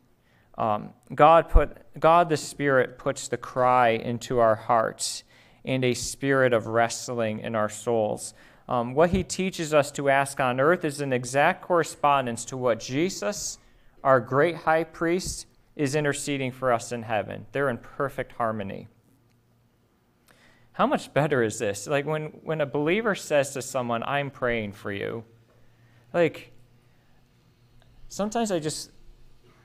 Um, 0.57 0.93
God, 1.13 1.49
put, 1.49 1.77
God 1.99 2.29
the 2.29 2.37
Spirit 2.37 2.97
puts 2.97 3.27
the 3.27 3.37
cry 3.37 3.89
into 3.89 4.39
our 4.39 4.55
hearts 4.55 5.23
and 5.65 5.83
a 5.83 5.93
spirit 5.93 6.53
of 6.53 6.67
wrestling 6.67 7.39
in 7.39 7.55
our 7.55 7.69
souls. 7.69 8.33
Um, 8.67 8.93
what 8.93 9.09
he 9.09 9.23
teaches 9.23 9.73
us 9.73 9.91
to 9.93 10.09
ask 10.09 10.39
on 10.39 10.59
earth 10.59 10.85
is 10.85 11.01
an 11.01 11.11
exact 11.11 11.61
correspondence 11.63 12.45
to 12.45 12.57
what 12.57 12.79
Jesus, 12.79 13.57
our 14.03 14.19
great 14.19 14.55
high 14.55 14.83
priest, 14.83 15.47
is 15.79 15.95
interceding 15.95 16.51
for 16.51 16.73
us 16.73 16.91
in 16.91 17.03
heaven. 17.03 17.45
They're 17.53 17.69
in 17.69 17.77
perfect 17.77 18.33
harmony. 18.33 18.89
How 20.73 20.85
much 20.85 21.13
better 21.13 21.41
is 21.41 21.57
this? 21.57 21.87
Like 21.87 22.05
when, 22.05 22.25
when 22.43 22.59
a 22.59 22.65
believer 22.65 23.15
says 23.15 23.53
to 23.53 23.61
someone, 23.61 24.03
I'm 24.03 24.29
praying 24.29 24.73
for 24.73 24.91
you, 24.91 25.23
like 26.13 26.51
sometimes 28.09 28.51
I 28.51 28.59
just 28.59 28.91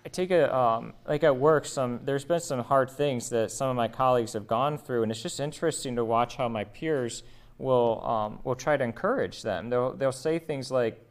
I 0.07 0.09
take 0.09 0.31
a 0.31 0.55
um, 0.55 0.93
like 1.09 1.25
at 1.25 1.37
work. 1.37 1.67
Some 1.67 1.99
there's 2.05 2.25
been 2.25 2.39
some 2.39 2.61
hard 2.61 2.91
things 2.91 3.29
that 3.31 3.51
some 3.51 3.69
of 3.69 3.75
my 3.75 3.89
colleagues 3.89 4.35
have 4.35 4.47
gone 4.47 4.79
through, 4.79 5.03
and 5.03 5.11
it's 5.11 5.23
just 5.23 5.41
interesting 5.41 5.97
to 5.97 6.05
watch 6.05 6.37
how 6.37 6.49
my 6.49 6.63
peers 6.63 7.25
will 7.59 8.07
um, 8.07 8.39
will 8.45 8.55
try 8.55 8.77
to 8.77 8.85
encourage 8.85 9.43
them. 9.43 9.69
They'll 9.69 9.95
they'll 9.95 10.13
say 10.13 10.39
things 10.39 10.71
like 10.71 11.05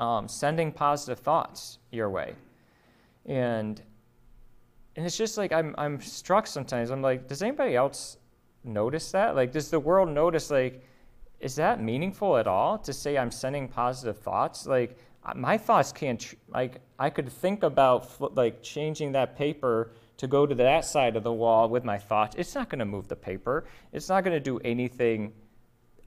um, 0.00 0.26
sending 0.26 0.72
positive 0.72 1.20
thoughts 1.20 1.78
your 1.92 2.10
way, 2.10 2.34
and 3.26 3.80
and 4.96 5.06
it's 5.06 5.16
just 5.16 5.38
like 5.38 5.52
I'm 5.52 5.74
I'm 5.78 6.00
struck 6.00 6.46
sometimes. 6.46 6.90
I'm 6.90 7.02
like, 7.02 7.28
does 7.28 7.42
anybody 7.42 7.76
else 7.76 8.18
notice 8.64 9.10
that? 9.12 9.34
Like, 9.34 9.52
does 9.52 9.70
the 9.70 9.80
world 9.80 10.08
notice 10.08 10.50
like? 10.50 10.84
Is 11.40 11.56
that 11.56 11.82
meaningful 11.82 12.36
at 12.36 12.46
all 12.46 12.78
to 12.78 12.92
say 12.92 13.18
I'm 13.18 13.32
sending 13.32 13.66
positive 13.66 14.18
thoughts? 14.18 14.64
Like, 14.64 14.96
my 15.34 15.56
thoughts 15.56 15.92
can't 15.92 16.34
like 16.48 16.80
i 16.98 17.08
could 17.08 17.28
think 17.30 17.62
about 17.62 18.08
like 18.36 18.62
changing 18.62 19.12
that 19.12 19.36
paper 19.36 19.92
to 20.16 20.26
go 20.26 20.46
to 20.46 20.54
that 20.54 20.84
side 20.84 21.16
of 21.16 21.22
the 21.22 21.32
wall 21.32 21.68
with 21.68 21.84
my 21.84 21.98
thoughts 21.98 22.34
it's 22.36 22.54
not 22.54 22.68
going 22.68 22.80
to 22.80 22.84
move 22.84 23.08
the 23.08 23.16
paper 23.16 23.64
it's 23.92 24.08
not 24.08 24.24
going 24.24 24.34
to 24.34 24.40
do 24.40 24.58
anything 24.60 25.32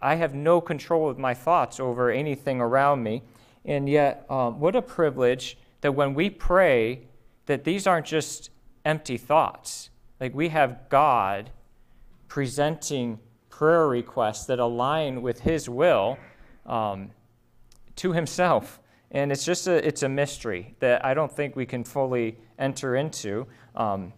i 0.02 0.16
have 0.16 0.34
no 0.34 0.60
control 0.60 1.10
of 1.10 1.18
my 1.18 1.34
thoughts 1.34 1.80
over 1.80 2.12
anything 2.12 2.60
around 2.60 3.02
me 3.02 3.24
and 3.64 3.88
yet 3.88 4.26
um, 4.30 4.60
what 4.60 4.76
a 4.76 4.82
privilege 4.82 5.58
that 5.82 5.94
when 5.94 6.14
we 6.14 6.30
pray 6.30 7.02
that 7.46 7.64
these 7.64 7.88
aren't 7.88 8.06
just 8.06 8.50
empty 8.86 9.18
thoughts 9.18 9.90
like 10.20 10.34
we 10.34 10.50
have 10.50 10.88
god 10.90 11.50
presenting 12.28 13.20
prayer 13.50 13.88
requests 13.88 14.46
that 14.46 14.60
align 14.60 15.22
with 15.22 15.42
his 15.42 15.68
will 15.68 16.18
um, 16.66 17.12
to 17.96 18.14
himself 18.14 18.80
and 19.16 19.32
it's 19.32 19.46
just 19.46 19.68
a, 19.68 19.88
it's 19.88 20.04
a 20.04 20.10
mystery 20.10 20.76
that 20.80 21.06
I 21.06 21.14
don't 21.14 21.32
think 21.32 21.56
we 21.56 21.66
can 21.66 21.86
fully 21.86 22.38
enter 22.60 22.98
into, 22.98 23.48
um, 23.74 24.12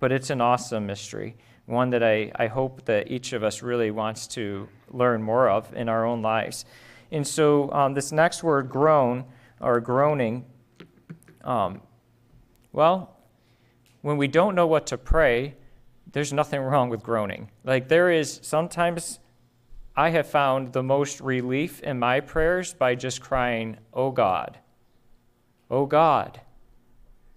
but 0.00 0.12
it's 0.12 0.28
an 0.28 0.42
awesome 0.42 0.86
mystery, 0.86 1.34
one 1.64 1.88
that 1.90 2.02
I, 2.02 2.30
I 2.36 2.48
hope 2.48 2.84
that 2.84 3.10
each 3.10 3.32
of 3.32 3.42
us 3.42 3.62
really 3.62 3.90
wants 3.90 4.26
to 4.28 4.68
learn 4.90 5.22
more 5.22 5.48
of 5.48 5.72
in 5.74 5.88
our 5.88 6.04
own 6.04 6.20
lives. 6.20 6.66
And 7.10 7.26
so 7.26 7.72
um, 7.72 7.94
this 7.94 8.12
next 8.12 8.42
word, 8.42 8.68
groan, 8.68 9.24
or 9.60 9.80
groaning, 9.80 10.44
um, 11.42 11.80
well, 12.72 13.16
when 14.02 14.16
we 14.16 14.28
don't 14.28 14.54
know 14.54 14.66
what 14.66 14.86
to 14.88 14.98
pray, 14.98 15.54
there's 16.10 16.32
nothing 16.32 16.60
wrong 16.60 16.90
with 16.90 17.02
groaning. 17.02 17.50
Like 17.64 17.88
there 17.88 18.10
is 18.10 18.40
sometimes 18.42 19.20
I 19.96 20.10
have 20.10 20.26
found 20.26 20.72
the 20.72 20.82
most 20.82 21.20
relief 21.20 21.80
in 21.80 21.98
my 21.98 22.20
prayers 22.20 22.74
by 22.74 22.94
just 22.94 23.20
crying, 23.20 23.78
Oh 23.92 24.10
God, 24.10 24.58
oh 25.70 25.86
God. 25.86 26.40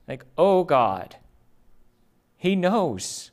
Like, 0.08 0.25
oh 0.38 0.63
God. 0.63 1.15
He 2.38 2.56
knows. 2.56 3.32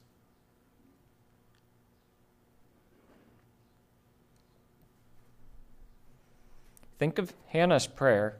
Think 6.98 7.18
of 7.18 7.34
Hannah's 7.48 7.86
prayer 7.86 8.38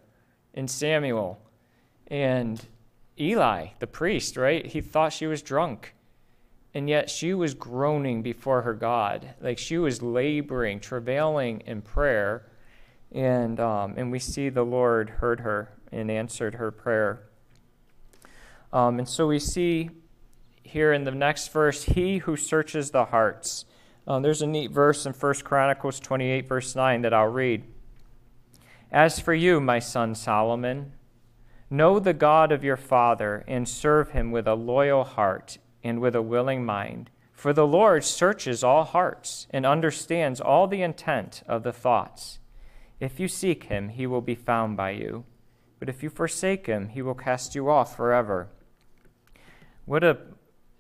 in 0.54 0.68
Samuel 0.68 1.38
and 2.06 2.64
Eli, 3.22 3.68
the 3.78 3.86
priest, 3.86 4.36
right? 4.36 4.66
He 4.66 4.80
thought 4.80 5.12
she 5.12 5.26
was 5.26 5.40
drunk. 5.42 5.94
And 6.74 6.88
yet 6.88 7.08
she 7.08 7.34
was 7.34 7.54
groaning 7.54 8.22
before 8.22 8.62
her 8.62 8.74
God. 8.74 9.34
Like 9.40 9.58
she 9.58 9.78
was 9.78 10.02
laboring, 10.02 10.80
travailing 10.80 11.62
in 11.66 11.82
prayer. 11.82 12.46
And, 13.12 13.60
um, 13.60 13.94
and 13.96 14.10
we 14.10 14.18
see 14.18 14.48
the 14.48 14.64
Lord 14.64 15.10
heard 15.10 15.40
her 15.40 15.72
and 15.92 16.10
answered 16.10 16.54
her 16.54 16.70
prayer. 16.70 17.22
Um, 18.72 18.98
and 18.98 19.08
so 19.08 19.26
we 19.28 19.38
see 19.38 19.90
here 20.62 20.92
in 20.92 21.04
the 21.04 21.10
next 21.10 21.52
verse, 21.52 21.84
He 21.84 22.18
who 22.18 22.36
searches 22.36 22.90
the 22.90 23.06
hearts. 23.06 23.66
Um, 24.06 24.22
there's 24.22 24.42
a 24.42 24.46
neat 24.46 24.70
verse 24.70 25.06
in 25.06 25.12
1 25.12 25.34
Chronicles 25.44 26.00
28, 26.00 26.48
verse 26.48 26.74
9, 26.74 27.02
that 27.02 27.14
I'll 27.14 27.26
read. 27.26 27.64
As 28.90 29.20
for 29.20 29.34
you, 29.34 29.60
my 29.60 29.78
son 29.78 30.14
Solomon, 30.14 30.92
know 31.72 31.98
the 31.98 32.12
God 32.12 32.52
of 32.52 32.62
your 32.62 32.76
father 32.76 33.44
and 33.48 33.68
serve 33.68 34.10
him 34.10 34.30
with 34.30 34.46
a 34.46 34.54
loyal 34.54 35.04
heart 35.04 35.58
and 35.82 36.00
with 36.00 36.14
a 36.14 36.22
willing 36.22 36.64
mind. 36.64 37.10
For 37.32 37.52
the 37.52 37.66
Lord 37.66 38.04
searches 38.04 38.62
all 38.62 38.84
hearts 38.84 39.46
and 39.50 39.66
understands 39.66 40.40
all 40.40 40.68
the 40.68 40.82
intent 40.82 41.42
of 41.48 41.62
the 41.62 41.72
thoughts. 41.72 42.38
If 43.00 43.18
you 43.18 43.26
seek 43.26 43.64
him, 43.64 43.88
he 43.88 44.06
will 44.06 44.20
be 44.20 44.34
found 44.34 44.76
by 44.76 44.90
you. 44.90 45.24
But 45.80 45.88
if 45.88 46.02
you 46.02 46.10
forsake 46.10 46.66
him, 46.66 46.90
he 46.90 47.02
will 47.02 47.14
cast 47.14 47.56
you 47.56 47.68
off 47.68 47.96
forever. 47.96 48.48
What 49.84 50.04
a 50.04 50.18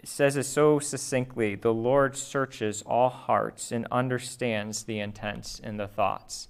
says 0.04 0.36
it 0.36 0.44
so 0.44 0.78
succinctly 0.78 1.54
the 1.54 1.72
Lord 1.72 2.16
searches 2.16 2.82
all 2.82 3.08
hearts 3.08 3.72
and 3.72 3.86
understands 3.90 4.84
the 4.84 4.98
intents 4.98 5.60
and 5.62 5.78
the 5.78 5.86
thoughts. 5.86 6.48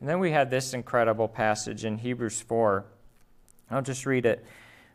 And 0.00 0.08
then 0.08 0.18
we 0.18 0.32
have 0.32 0.50
this 0.50 0.74
incredible 0.74 1.28
passage 1.28 1.84
in 1.84 1.98
Hebrews 1.98 2.40
4. 2.40 2.84
I'll 3.74 3.82
just 3.82 4.06
read 4.06 4.26
it. 4.26 4.44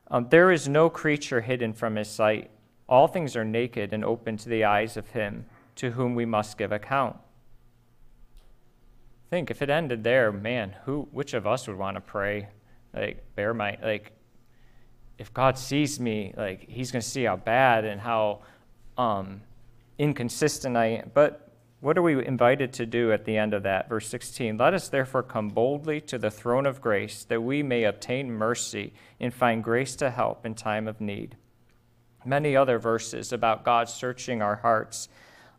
Um, 0.09 0.27
there 0.29 0.51
is 0.51 0.67
no 0.67 0.89
creature 0.89 1.41
hidden 1.41 1.73
from 1.73 1.95
his 1.95 2.07
sight. 2.07 2.49
All 2.87 3.07
things 3.07 3.35
are 3.35 3.45
naked 3.45 3.93
and 3.93 4.03
open 4.03 4.37
to 4.37 4.49
the 4.49 4.63
eyes 4.63 4.97
of 4.97 5.09
him 5.09 5.45
to 5.75 5.91
whom 5.91 6.15
we 6.15 6.25
must 6.25 6.57
give 6.57 6.71
account. 6.71 7.17
Think 9.29 9.51
if 9.51 9.61
it 9.61 9.69
ended 9.69 10.03
there, 10.03 10.31
man, 10.31 10.75
who 10.85 11.07
which 11.11 11.35
of 11.35 11.45
us 11.45 11.67
would 11.67 11.77
want 11.77 11.95
to 11.95 12.01
pray 12.01 12.47
like 12.93 13.23
bear 13.35 13.53
my 13.53 13.77
like 13.83 14.11
if 15.17 15.33
God 15.33 15.57
sees 15.57 15.99
me, 15.99 16.33
like 16.37 16.67
he's 16.69 16.91
going 16.91 17.01
to 17.01 17.07
see 17.07 17.25
how 17.25 17.35
bad 17.35 17.83
and 17.83 17.99
how 17.99 18.39
um, 18.97 19.41
inconsistent 19.97 20.77
I 20.77 20.85
am. 20.85 21.11
But 21.13 21.48
what 21.81 21.97
are 21.97 22.01
we 22.01 22.25
invited 22.25 22.73
to 22.73 22.85
do 22.85 23.11
at 23.11 23.25
the 23.25 23.37
end 23.37 23.53
of 23.53 23.63
that? 23.63 23.89
Verse 23.89 24.07
16 24.07 24.57
Let 24.57 24.73
us 24.73 24.89
therefore 24.89 25.23
come 25.23 25.49
boldly 25.49 26.01
to 26.01 26.17
the 26.17 26.31
throne 26.31 26.65
of 26.65 26.81
grace 26.81 27.23
that 27.25 27.41
we 27.41 27.63
may 27.63 27.83
obtain 27.83 28.31
mercy 28.31 28.93
and 29.19 29.33
find 29.33 29.63
grace 29.63 29.95
to 29.97 30.09
help 30.09 30.45
in 30.45 30.55
time 30.55 30.87
of 30.87 30.99
need. 30.99 31.37
Many 32.25 32.55
other 32.55 32.79
verses 32.79 33.31
about 33.31 33.63
God 33.63 33.87
searching 33.87 34.41
our 34.41 34.57
hearts. 34.57 35.07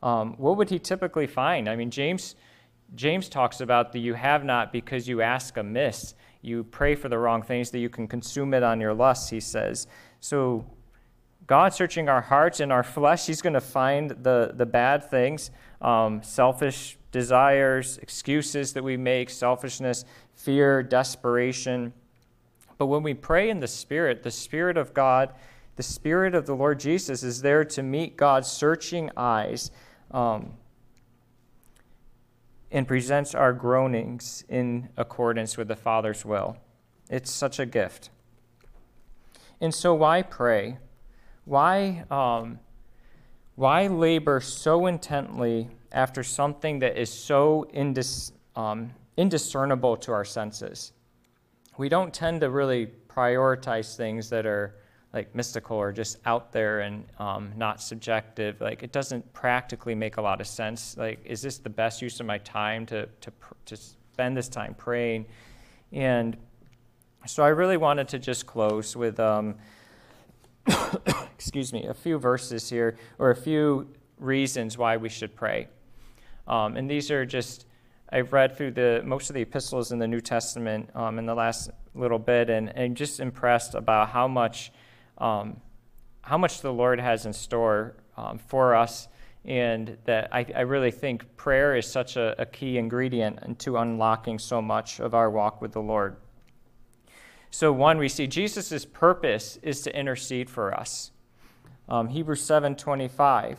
Um, 0.02 0.35
what 0.37 0.56
would 0.56 0.70
he 0.70 0.78
typically 0.78 1.26
find? 1.26 1.68
I 1.68 1.76
mean, 1.76 1.90
James, 1.90 2.35
James 2.94 3.28
talks 3.28 3.61
about 3.61 3.92
the 3.92 4.00
you 4.00 4.14
have 4.14 4.44
not 4.44 4.72
because 4.72 5.09
you 5.09 5.22
ask 5.22 5.56
amiss 5.56 6.14
you 6.42 6.64
pray 6.64 6.94
for 6.94 7.09
the 7.09 7.18
wrong 7.18 7.42
things, 7.42 7.70
that 7.70 7.78
you 7.78 7.88
can 7.88 8.09
consume 8.09 8.54
it 8.54 8.62
on 8.62 8.80
your 8.80 8.94
lusts, 8.94 9.30
he 9.30 9.40
says. 9.40 9.87
So, 10.20 10.64
God 11.46 11.74
searching 11.74 12.09
our 12.09 12.20
hearts 12.20 12.61
and 12.61 12.72
our 12.72 12.85
flesh, 12.85 13.26
he's 13.26 13.42
going 13.42 13.54
to 13.54 13.61
find 13.61 14.11
the, 14.11 14.52
the 14.54 14.66
bad 14.66 15.11
things, 15.11 15.50
um, 15.81 16.23
selfish 16.23 16.99
desires, 17.12 17.99
excuses 17.99 18.73
that 18.75 18.85
we 18.85 18.97
make, 18.97 19.31
selfishness, 19.31 20.05
fear, 20.35 20.83
desperation. 20.83 21.93
But 22.79 22.87
when 22.87 23.03
we 23.03 23.14
pray 23.14 23.51
in 23.51 23.61
the 23.61 23.69
Spirit, 23.69 24.23
the 24.23 24.31
Spirit 24.31 24.77
of 24.77 24.95
God, 24.95 25.33
the 25.77 25.83
Spirit 25.83 26.35
of 26.35 26.47
the 26.47 26.55
Lord 26.55 26.81
Jesus 26.81 27.23
is 27.23 27.43
there 27.43 27.64
to 27.64 27.83
meet 27.83 28.16
God's 28.16 28.49
searching 28.49 29.11
eyes. 29.16 29.71
Um, 30.11 30.55
and 32.71 32.87
presents 32.87 33.35
our 33.35 33.53
groanings 33.53 34.45
in 34.49 34.88
accordance 34.97 35.57
with 35.57 35.69
the 35.69 35.77
Father's 35.77 36.25
will. 36.25 36.57
It's 37.09 37.31
such 37.31 37.59
a 37.59 37.66
gift. 37.66 38.11
And 39.61 39.75
so, 39.75 39.95
why 39.95 40.23
pray? 40.23 40.79
Why, 41.45 42.05
um, 42.11 42.61
why 43.61 43.87
labor 43.88 44.40
so 44.40 44.87
intently 44.87 45.68
after 45.92 46.23
something 46.23 46.79
that 46.79 46.96
is 46.96 47.12
so 47.12 47.68
indis, 47.75 48.33
um, 48.57 48.90
indiscernible 49.18 49.99
to 49.99 50.11
our 50.12 50.25
senses? 50.25 50.92
We 51.77 51.90
don't 51.90 52.12
tend 52.14 52.40
to 52.40 52.49
really 52.49 52.87
prioritize 53.07 53.96
things 53.96 54.31
that 54.31 54.46
are 54.46 54.77
like 55.12 55.35
mystical 55.35 55.77
or 55.77 55.92
just 55.92 56.16
out 56.25 56.53
there 56.53 56.81
and 56.81 57.05
um, 57.18 57.53
not 57.55 57.83
subjective. 57.83 58.62
Like 58.62 58.83
it 58.83 58.92
doesn't 58.92 59.31
practically 59.35 59.94
make 59.94 60.16
a 60.16 60.23
lot 60.23 60.40
of 60.40 60.46
sense. 60.46 60.96
Like, 60.96 61.20
is 61.27 61.42
this 61.42 61.59
the 61.59 61.68
best 61.68 62.01
use 62.01 62.18
of 62.18 62.25
my 62.25 62.38
time 62.38 62.87
to 62.87 63.09
to 63.20 63.31
to 63.66 63.77
spend 63.77 64.38
this 64.38 64.49
time 64.49 64.73
praying? 64.73 65.27
And 65.92 66.38
so 67.27 67.42
I 67.42 67.49
really 67.49 67.77
wanted 67.77 68.09
to 68.09 68.18
just 68.18 68.46
close 68.46 68.96
with, 68.96 69.20
um, 69.20 69.57
excuse 71.35 71.73
me, 71.73 71.87
a 71.87 71.94
few 71.94 72.18
verses 72.18 72.68
here 72.68 72.96
or 73.18 73.31
a 73.31 73.37
few 73.37 73.88
reasons 74.18 74.77
why 74.77 74.96
we 74.96 75.09
should 75.09 75.35
pray. 75.35 75.68
Um, 76.46 76.77
and 76.77 76.90
these 76.90 77.11
are 77.11 77.25
just 77.25 77.66
I've 78.12 78.33
read 78.33 78.57
through 78.57 78.73
the 78.73 79.03
most 79.05 79.31
of 79.31 79.35
the 79.35 79.42
epistles 79.42 79.92
in 79.92 79.99
the 79.99 80.09
New 80.09 80.20
Testament 80.20 80.90
um, 80.94 81.18
in 81.18 81.27
the 81.27 81.35
last 81.35 81.70
little 81.94 82.18
bit, 82.18 82.51
and, 82.51 82.77
and 82.77 82.96
just 82.96 83.20
impressed 83.20 83.75
about 83.75 84.09
how 84.09 84.27
much 84.27 84.73
um, 85.18 85.61
how 86.23 86.37
much 86.37 86.61
the 86.61 86.73
Lord 86.73 87.01
has 87.01 87.27
in 87.27 87.33
store 87.33 87.94
um, 88.16 88.38
for 88.38 88.75
us, 88.75 89.09
and 89.44 89.96
that 90.05 90.29
I, 90.33 90.44
I, 90.55 90.61
really 90.61 90.90
think 90.90 91.37
prayer 91.37 91.77
is 91.77 91.87
such 91.87 92.16
a, 92.16 92.40
a 92.40 92.46
key 92.46 92.79
ingredient 92.79 93.38
into 93.42 93.77
unlocking 93.77 94.38
so 94.38 94.61
much 94.62 95.01
of 95.01 95.14
our 95.14 95.31
walk 95.31 95.61
with 95.61 95.73
the 95.73 95.81
Lord. 95.81 96.16
So, 97.51 97.73
one, 97.73 97.99
we 97.99 98.09
see 98.09 98.27
Jesus' 98.27 98.85
purpose 98.85 99.59
is 99.63 99.83
to 99.83 99.97
intercede 99.97 100.49
for 100.49 100.73
us. 100.73 101.11
Um, 101.89 102.09
Hebrews 102.09 102.43
7:25. 102.43 103.59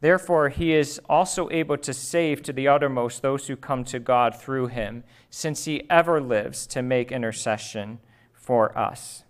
Therefore, 0.00 0.48
he 0.48 0.72
is 0.72 1.00
also 1.08 1.50
able 1.50 1.76
to 1.76 1.92
save 1.92 2.42
to 2.44 2.52
the 2.52 2.68
uttermost 2.68 3.20
those 3.20 3.48
who 3.48 3.56
come 3.56 3.84
to 3.84 3.98
God 3.98 4.34
through 4.34 4.68
him, 4.68 5.04
since 5.28 5.66
he 5.66 5.88
ever 5.90 6.20
lives 6.20 6.66
to 6.68 6.80
make 6.80 7.12
intercession 7.12 7.98
for 8.32 8.76
us 8.78 9.24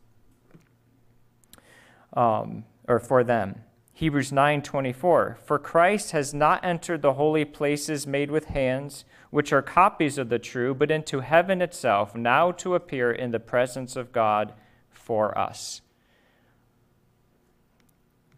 um, 2.13 2.65
or 2.87 2.99
for 3.01 3.25
them. 3.25 3.63
Hebrews 4.01 4.33
9:24 4.33 5.37
For 5.45 5.59
Christ 5.59 6.13
has 6.13 6.33
not 6.33 6.65
entered 6.65 7.03
the 7.03 7.13
holy 7.13 7.45
places 7.45 8.07
made 8.07 8.31
with 8.31 8.47
hands, 8.47 9.05
which 9.29 9.53
are 9.53 9.61
copies 9.61 10.17
of 10.17 10.31
the 10.31 10.39
true, 10.39 10.73
but 10.73 10.91
into 10.91 11.21
heaven 11.21 11.61
itself, 11.61 12.15
now 12.15 12.51
to 12.51 12.75
appear 12.75 13.13
in 13.13 13.31
the 13.31 13.39
presence 13.39 13.97
of 13.97 14.11
God 14.11 14.55
for 14.89 15.37
us. 15.37 15.83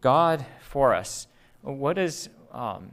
God 0.01 0.45
for 0.59 0.93
us. 0.93 1.27
What 1.61 1.97
is 1.97 2.27
um, 2.51 2.91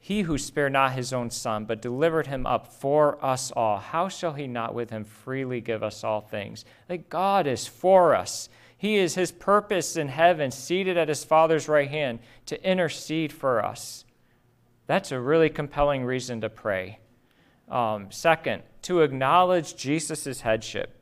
he 0.00 0.22
who 0.22 0.38
spared 0.38 0.72
not 0.72 0.94
his 0.94 1.12
own 1.12 1.30
son, 1.30 1.66
but 1.66 1.80
delivered 1.80 2.26
him 2.26 2.46
up 2.46 2.66
for 2.66 3.24
us 3.24 3.52
all? 3.52 3.78
How 3.78 4.08
shall 4.08 4.32
he 4.32 4.48
not 4.48 4.74
with 4.74 4.90
him 4.90 5.04
freely 5.04 5.60
give 5.60 5.84
us 5.84 6.02
all 6.02 6.20
things? 6.20 6.64
Like 6.88 7.08
God 7.08 7.46
is 7.46 7.68
for 7.68 8.16
us. 8.16 8.48
He 8.82 8.96
is 8.96 9.14
his 9.14 9.30
purpose 9.30 9.96
in 9.96 10.08
heaven, 10.08 10.50
seated 10.50 10.96
at 10.96 11.08
his 11.08 11.22
Father's 11.22 11.68
right 11.68 11.88
hand 11.88 12.18
to 12.46 12.68
intercede 12.68 13.32
for 13.32 13.64
us. 13.64 14.04
That's 14.88 15.12
a 15.12 15.20
really 15.20 15.50
compelling 15.50 16.04
reason 16.04 16.40
to 16.40 16.48
pray. 16.48 16.98
Um, 17.68 18.10
second, 18.10 18.64
to 18.82 19.02
acknowledge 19.02 19.76
Jesus' 19.76 20.40
headship. 20.40 21.00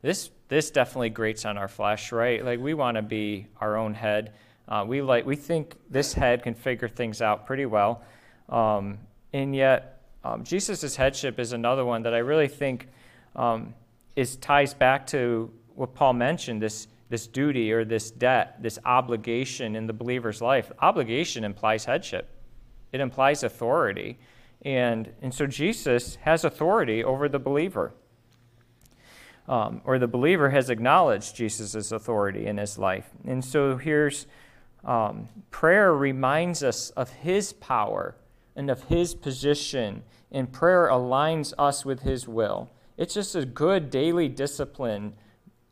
This, 0.00 0.30
this 0.48 0.70
definitely 0.70 1.10
grates 1.10 1.44
on 1.44 1.58
our 1.58 1.68
flesh, 1.68 2.12
right? 2.12 2.42
Like 2.42 2.60
we 2.60 2.72
want 2.72 2.96
to 2.96 3.02
be 3.02 3.46
our 3.60 3.76
own 3.76 3.92
head. 3.92 4.32
Uh, 4.66 4.86
we, 4.88 5.02
like, 5.02 5.26
we 5.26 5.36
think 5.36 5.74
this 5.90 6.14
head 6.14 6.42
can 6.42 6.54
figure 6.54 6.88
things 6.88 7.20
out 7.20 7.46
pretty 7.46 7.66
well. 7.66 8.00
Um, 8.48 9.00
and 9.34 9.54
yet, 9.54 10.00
um, 10.24 10.44
Jesus' 10.44 10.96
headship 10.96 11.38
is 11.38 11.52
another 11.52 11.84
one 11.84 12.04
that 12.04 12.14
I 12.14 12.20
really 12.20 12.48
think 12.48 12.88
um, 13.36 13.74
is 14.16 14.36
ties 14.36 14.72
back 14.72 15.06
to 15.08 15.52
what 15.74 15.94
Paul 15.94 16.14
mentioned 16.14 16.62
this, 16.62 16.88
this 17.08 17.26
duty 17.26 17.72
or 17.72 17.84
this 17.84 18.10
debt, 18.10 18.62
this 18.62 18.78
obligation 18.84 19.76
in 19.76 19.86
the 19.86 19.92
believer's 19.92 20.40
life. 20.40 20.70
Obligation 20.80 21.44
implies 21.44 21.84
headship, 21.84 22.28
it 22.92 23.00
implies 23.00 23.42
authority. 23.42 24.18
And, 24.62 25.12
and 25.20 25.34
so 25.34 25.46
Jesus 25.46 26.16
has 26.22 26.42
authority 26.42 27.04
over 27.04 27.28
the 27.28 27.38
believer. 27.38 27.92
Um, 29.46 29.82
or 29.84 29.98
the 29.98 30.08
believer 30.08 30.48
has 30.48 30.70
acknowledged 30.70 31.36
Jesus' 31.36 31.92
authority 31.92 32.46
in 32.46 32.56
his 32.56 32.78
life. 32.78 33.10
And 33.26 33.44
so 33.44 33.76
here's 33.76 34.26
um, 34.84 35.28
prayer 35.50 35.94
reminds 35.94 36.62
us 36.62 36.90
of 36.90 37.10
his 37.10 37.52
power 37.52 38.16
and 38.56 38.70
of 38.70 38.84
his 38.84 39.14
position, 39.14 40.02
and 40.30 40.50
prayer 40.50 40.88
aligns 40.88 41.52
us 41.58 41.84
with 41.84 42.00
his 42.00 42.28
will. 42.28 42.70
It's 42.96 43.14
just 43.14 43.34
a 43.34 43.44
good 43.44 43.90
daily 43.90 44.28
discipline 44.28 45.14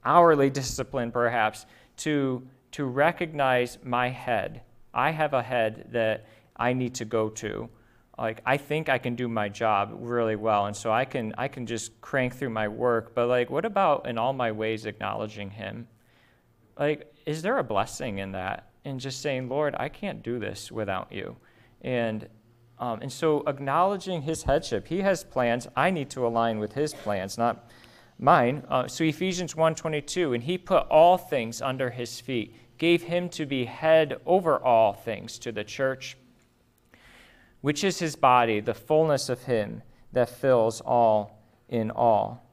hourly 0.05 0.51
discipline, 0.51 1.11
perhaps, 1.11 1.67
to, 1.99 2.47
to 2.73 2.85
recognize 2.85 3.79
my 3.83 4.09
head. 4.09 4.62
I 4.95 5.11
have 5.11 5.35
a 5.35 5.43
head 5.43 5.88
that 5.93 6.27
I 6.57 6.73
need 6.73 6.95
to 6.97 7.05
go 7.05 7.29
to. 7.31 7.69
Like 8.19 8.43
I 8.45 8.57
think 8.57 8.88
I 8.88 8.99
can 8.99 9.15
do 9.15 9.27
my 9.27 9.49
job 9.49 9.91
really 9.95 10.37
well, 10.37 10.67
and 10.67 10.77
so 10.77 10.93
I 10.93 11.05
can 11.05 11.35
I 11.38 11.49
can 11.49 11.67
just 11.67 11.99
crank 12.01 12.37
through 12.37 12.51
my 12.51 12.69
work. 12.69 13.15
But 13.15 13.27
like, 13.29 13.51
what 13.51 13.65
about 13.65 14.07
in 14.07 14.19
all 14.19 14.33
my 14.33 14.53
ways 14.53 14.85
acknowledging 14.85 15.51
Him? 15.51 15.88
Like, 16.79 17.12
is 17.25 17.43
there 17.43 17.59
a 17.59 17.65
blessing 17.65 18.19
in 18.19 18.33
that? 18.33 18.71
And 18.85 19.01
just 19.01 19.23
saying, 19.23 19.49
Lord, 19.49 19.75
I 19.79 19.88
can't 19.88 20.23
do 20.23 20.38
this 20.38 20.71
without 20.71 21.11
you. 21.11 21.37
And 21.81 22.29
um, 22.79 23.01
and 23.01 23.11
so 23.11 23.45
acknowledging 23.47 24.23
His 24.23 24.43
headship, 24.43 24.87
He 24.87 25.01
has 25.01 25.25
plans. 25.25 25.67
I 25.75 25.91
need 25.91 26.11
to 26.11 26.27
align 26.27 26.59
with 26.59 26.75
His 26.75 26.93
plans, 26.93 27.38
not 27.38 27.71
mine. 28.23 28.65
Uh, 28.69 28.87
so 28.87 29.05
Ephesians 29.05 29.55
1:22, 29.55 30.33
and 30.33 30.45
he 30.45 30.57
put 30.57 30.87
all 30.89 31.19
things 31.19 31.61
under 31.61 31.91
his 31.91 32.21
feet, 32.21 32.55
gave 32.79 33.03
him 33.03 33.29
to 33.31 33.45
be 33.45 33.65
head 33.65 34.21
over 34.25 34.59
all 34.59 34.93
things 34.93 35.39
to 35.41 35.53
the 35.53 35.65
church, 35.65 36.17
which 37.61 37.85
is 37.85 37.99
his 37.99 38.17
body, 38.17 38.61
the 38.61 38.75
fullness 38.75 39.29
of 39.29 39.45
him 39.45 39.83
that 40.13 40.29
fills 40.29 40.81
all 40.81 41.43
in 41.69 41.91
all. 41.91 42.47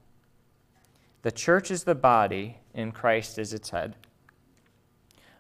The 1.21 1.32
church 1.32 1.69
is 1.69 1.84
the 1.84 1.95
body, 1.95 2.58
and 2.73 2.93
Christ 2.93 3.38
is 3.38 3.53
its 3.53 3.69
head. 3.69 3.95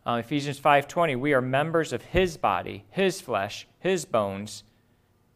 Uh, 0.05 0.17
Ephesians 0.17 0.59
5:20, 0.59 1.15
we 1.15 1.33
are 1.33 1.41
members 1.41 1.91
of 1.91 2.03
his 2.03 2.37
body, 2.37 2.85
his 2.89 3.19
flesh, 3.21 3.67
his 3.79 4.05
bones. 4.05 4.63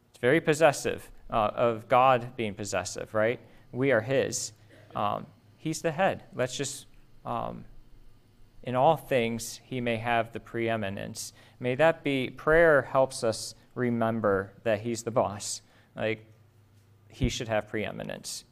It's 0.09 0.19
very 0.19 0.41
possessive 0.41 1.09
uh, 1.29 1.51
of 1.55 1.87
God 1.87 2.35
being 2.35 2.53
possessive, 2.53 3.13
right? 3.13 3.39
We 3.71 3.91
are 3.91 4.01
his. 4.01 4.53
Um, 4.95 5.25
he's 5.57 5.81
the 5.81 5.91
head. 5.91 6.23
Let's 6.33 6.55
just, 6.55 6.85
um, 7.25 7.65
in 8.63 8.75
all 8.75 8.95
things, 8.95 9.59
he 9.63 9.81
may 9.81 9.97
have 9.97 10.31
the 10.31 10.39
preeminence. 10.39 11.33
May 11.59 11.75
that 11.75 12.03
be, 12.03 12.29
prayer 12.29 12.83
helps 12.83 13.23
us 13.23 13.55
remember 13.75 14.53
that 14.63 14.81
he's 14.81 15.03
the 15.03 15.11
boss. 15.11 15.61
Like, 15.95 16.25
he 17.09 17.29
should 17.29 17.47
have 17.47 17.67
preeminence. 17.67 18.45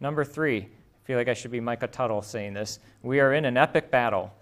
Number 0.00 0.24
three, 0.24 0.60
I 0.60 1.06
feel 1.06 1.18
like 1.18 1.28
I 1.28 1.34
should 1.34 1.50
be 1.50 1.60
Micah 1.60 1.86
Tuttle 1.86 2.22
saying 2.22 2.54
this. 2.54 2.78
We 3.02 3.20
are 3.20 3.34
in 3.34 3.44
an 3.44 3.56
epic 3.56 3.90
battle. 3.90 4.32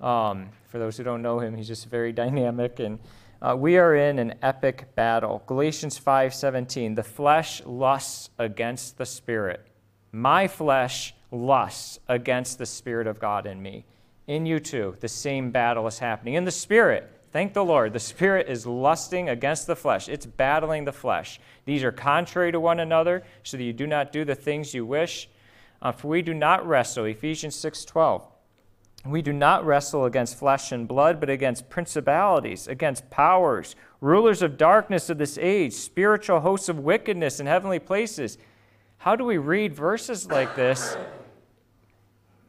Um, 0.00 0.50
for 0.68 0.78
those 0.78 0.96
who 0.96 1.04
don't 1.04 1.22
know 1.22 1.38
him, 1.38 1.56
he's 1.56 1.68
just 1.68 1.86
very 1.86 2.12
dynamic 2.24 2.80
and 2.80 2.98
uh, 3.40 3.54
we 3.56 3.78
are 3.78 3.94
in 3.94 4.18
an 4.18 4.34
epic 4.42 4.96
battle. 4.96 5.44
Galatians 5.46 5.98
5:17, 5.98 6.96
the 6.96 7.04
flesh 7.04 7.62
lusts 7.64 8.30
against 8.38 8.98
the 8.98 9.06
spirit. 9.06 9.64
My 10.12 10.48
flesh 10.48 11.14
lusts 11.30 11.98
against 12.08 12.58
the 12.58 12.66
spirit 12.66 13.06
of 13.06 13.20
God 13.20 13.46
in 13.46 13.60
me. 13.60 13.84
In 14.26 14.46
you 14.46 14.60
too, 14.60 14.96
the 15.00 15.08
same 15.08 15.50
battle 15.50 15.86
is 15.86 15.98
happening. 15.98 16.34
In 16.34 16.44
the 16.44 16.50
spirit, 16.50 17.10
thank 17.32 17.54
the 17.54 17.64
Lord, 17.64 17.92
the 17.92 18.00
spirit 18.00 18.48
is 18.48 18.66
lusting 18.66 19.28
against 19.28 19.66
the 19.66 19.76
flesh. 19.76 20.08
It's 20.08 20.26
battling 20.26 20.84
the 20.84 20.92
flesh. 20.92 21.40
These 21.64 21.82
are 21.84 21.92
contrary 21.92 22.52
to 22.52 22.60
one 22.60 22.80
another, 22.80 23.22
so 23.42 23.56
that 23.56 23.64
you 23.64 23.72
do 23.72 23.86
not 23.86 24.12
do 24.12 24.24
the 24.24 24.34
things 24.34 24.74
you 24.74 24.84
wish. 24.84 25.28
Uh, 25.80 25.92
for 25.92 26.08
we 26.08 26.22
do 26.22 26.34
not 26.34 26.66
wrestle, 26.66 27.04
Ephesians 27.04 27.54
6:12. 27.54 28.22
We 29.06 29.22
do 29.22 29.32
not 29.32 29.64
wrestle 29.64 30.04
against 30.04 30.38
flesh 30.38 30.72
and 30.72 30.88
blood, 30.88 31.20
but 31.20 31.30
against 31.30 31.70
principalities, 31.70 32.66
against 32.66 33.10
powers, 33.10 33.76
rulers 34.00 34.42
of 34.42 34.58
darkness 34.58 35.08
of 35.08 35.18
this 35.18 35.38
age, 35.38 35.72
spiritual 35.72 36.40
hosts 36.40 36.68
of 36.68 36.80
wickedness 36.80 37.38
in 37.38 37.46
heavenly 37.46 37.78
places. 37.78 38.38
How 38.98 39.14
do 39.14 39.24
we 39.24 39.38
read 39.38 39.74
verses 39.74 40.28
like 40.28 40.56
this 40.56 40.96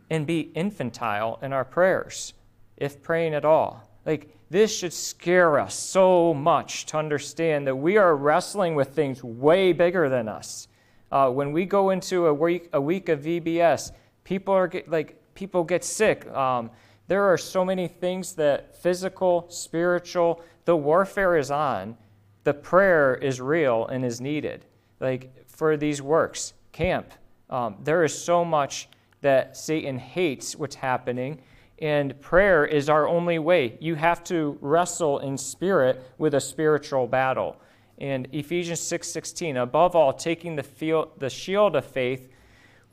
and 0.10 0.26
be 0.26 0.52
infantile 0.56 1.38
in 1.44 1.54
our 1.54 1.64
prayers, 1.64 2.34
if 2.76 3.04
praying 3.04 3.36
at 3.36 3.46
all? 3.46 3.88
Like, 4.04 4.36
this 4.50 4.76
should 4.76 4.94
scare 4.94 5.60
us 5.60 5.76
so 5.76 6.34
much 6.34 6.88
to 6.88 6.98
understand 6.98 7.68
that 7.68 7.76
we 7.76 7.98
are 7.98 8.16
wrestling 8.16 8.74
with 8.74 8.90
things 8.90 9.24
way 9.24 9.74
bigger 9.74 10.10
than 10.10 10.28
us. 10.28 10.68
Uh, 11.12 11.30
when 11.30 11.52
we 11.52 11.66
go 11.66 11.92
into 11.92 12.26
a 12.26 12.34
week, 12.34 12.68
a 12.74 12.82
week 12.82 13.10
of 13.10 13.22
VBS, 13.22 13.92
people 14.24 14.54
are 14.54 14.68
get, 14.68 14.90
like 14.90 15.22
people 15.36 15.64
get 15.64 15.84
sick. 15.84 16.28
Um, 16.32 16.72
there 17.08 17.24
are 17.24 17.38
so 17.38 17.64
many 17.64 17.88
things 17.88 18.34
that 18.34 18.76
physical, 18.76 19.46
spiritual, 19.50 20.42
the 20.66 20.76
warfare 20.76 21.38
is 21.38 21.52
on. 21.52 21.96
The 22.44 22.54
prayer 22.56 23.14
is 23.14 23.40
real 23.40 23.86
and 23.86 24.04
is 24.04 24.20
needed. 24.20 24.66
Like 25.00 25.39
for 25.60 25.76
these 25.76 26.02
works, 26.02 26.54
camp, 26.72 27.12
um, 27.50 27.76
there 27.84 28.06
is 28.06 28.18
so 28.18 28.46
much 28.46 28.88
that 29.20 29.58
Satan 29.58 30.00
hates 30.00 30.56
what's 30.56 30.76
happening, 30.76 31.42
and 31.80 32.18
prayer 32.22 32.66
is 32.66 32.88
our 32.88 33.10
only 33.10 33.40
way. 33.40 33.78
You 33.82 33.96
have 33.96 34.24
to 34.26 34.58
wrestle 34.62 35.20
in 35.20 35.38
spirit 35.38 36.02
with 36.18 36.36
a 36.36 36.40
spiritual 36.40 37.08
battle. 37.08 37.58
And 37.98 38.30
Ephesians 38.32 38.80
6:16, 38.80 39.58
above 39.58 39.98
all, 39.98 40.14
taking 40.14 40.56
the, 40.56 40.64
field, 40.64 41.10
the 41.18 41.30
shield 41.30 41.76
of 41.76 41.84
faith 41.84 42.30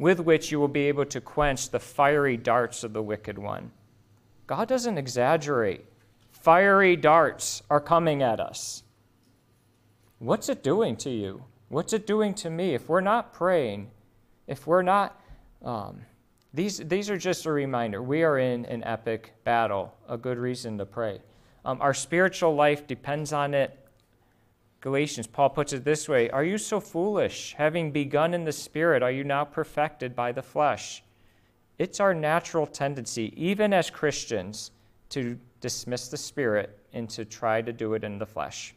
with 0.01 0.19
which 0.19 0.51
you 0.51 0.59
will 0.59 0.67
be 0.67 0.89
able 0.89 1.05
to 1.05 1.21
quench 1.21 1.71
the 1.71 1.79
fiery 1.79 2.37
darts 2.37 2.83
of 2.83 2.93
the 2.93 3.03
wicked 3.03 3.39
one. 3.39 3.71
God 4.49 4.67
doesn't 4.67 4.99
exaggerate. 4.99 5.85
Fiery 6.33 6.97
darts 6.97 7.63
are 7.71 7.81
coming 7.81 8.25
at 8.25 8.41
us. 8.41 8.83
What's 10.19 10.49
it 10.49 10.65
doing 10.65 10.97
to 10.97 11.11
you? 11.11 11.45
What's 11.69 11.93
it 11.93 12.07
doing 12.07 12.35
to 12.35 12.51
me? 12.51 12.75
If 12.75 12.89
we're 12.89 13.01
not 13.01 13.33
praying, 13.33 13.91
if 14.47 14.67
we're 14.67 14.83
not, 14.83 15.21
um, 15.65 16.01
these, 16.55 16.79
these 16.79 17.11
are 17.11 17.19
just 17.19 17.47
a 17.47 17.53
reminder. 17.53 18.03
We 18.03 18.23
are 18.23 18.39
in 18.39 18.65
an 18.67 18.85
epic 18.85 19.35
battle, 19.45 19.95
a 20.09 20.17
good 20.17 20.39
reason 20.39 20.79
to 20.79 20.87
pray. 20.87 21.21
Um, 21.65 21.81
our 21.81 21.95
spiritual 21.95 22.55
life 22.55 22.87
depends 22.87 23.33
on 23.33 23.55
it 23.55 23.87
Galatians, 24.87 25.27
Paul 25.27 25.51
puts 25.51 25.73
it 25.73 25.83
this 25.83 26.09
way 26.09 26.31
Are 26.31 26.45
you 26.45 26.59
so 26.59 26.79
foolish? 26.79 27.55
Having 27.59 27.91
begun 27.91 28.35
in 28.35 28.45
the 28.45 28.53
Spirit, 28.53 29.03
are 29.03 29.11
you 29.11 29.25
now 29.25 29.45
perfected 29.45 30.15
by 30.15 30.31
the 30.31 30.43
flesh? 30.43 31.03
It's 31.77 31.99
our 31.99 32.15
natural 32.15 32.69
tendency, 32.69 33.35
even 33.37 33.73
as 33.73 33.91
Christians, 33.91 34.71
to 35.09 35.37
dismiss 35.61 36.07
the 36.07 36.17
Spirit 36.17 36.79
and 36.93 37.11
to 37.11 37.25
try 37.25 37.63
to 37.63 37.73
do 37.73 37.95
it 37.95 38.05
in 38.05 38.17
the 38.19 38.27
flesh. 38.27 38.77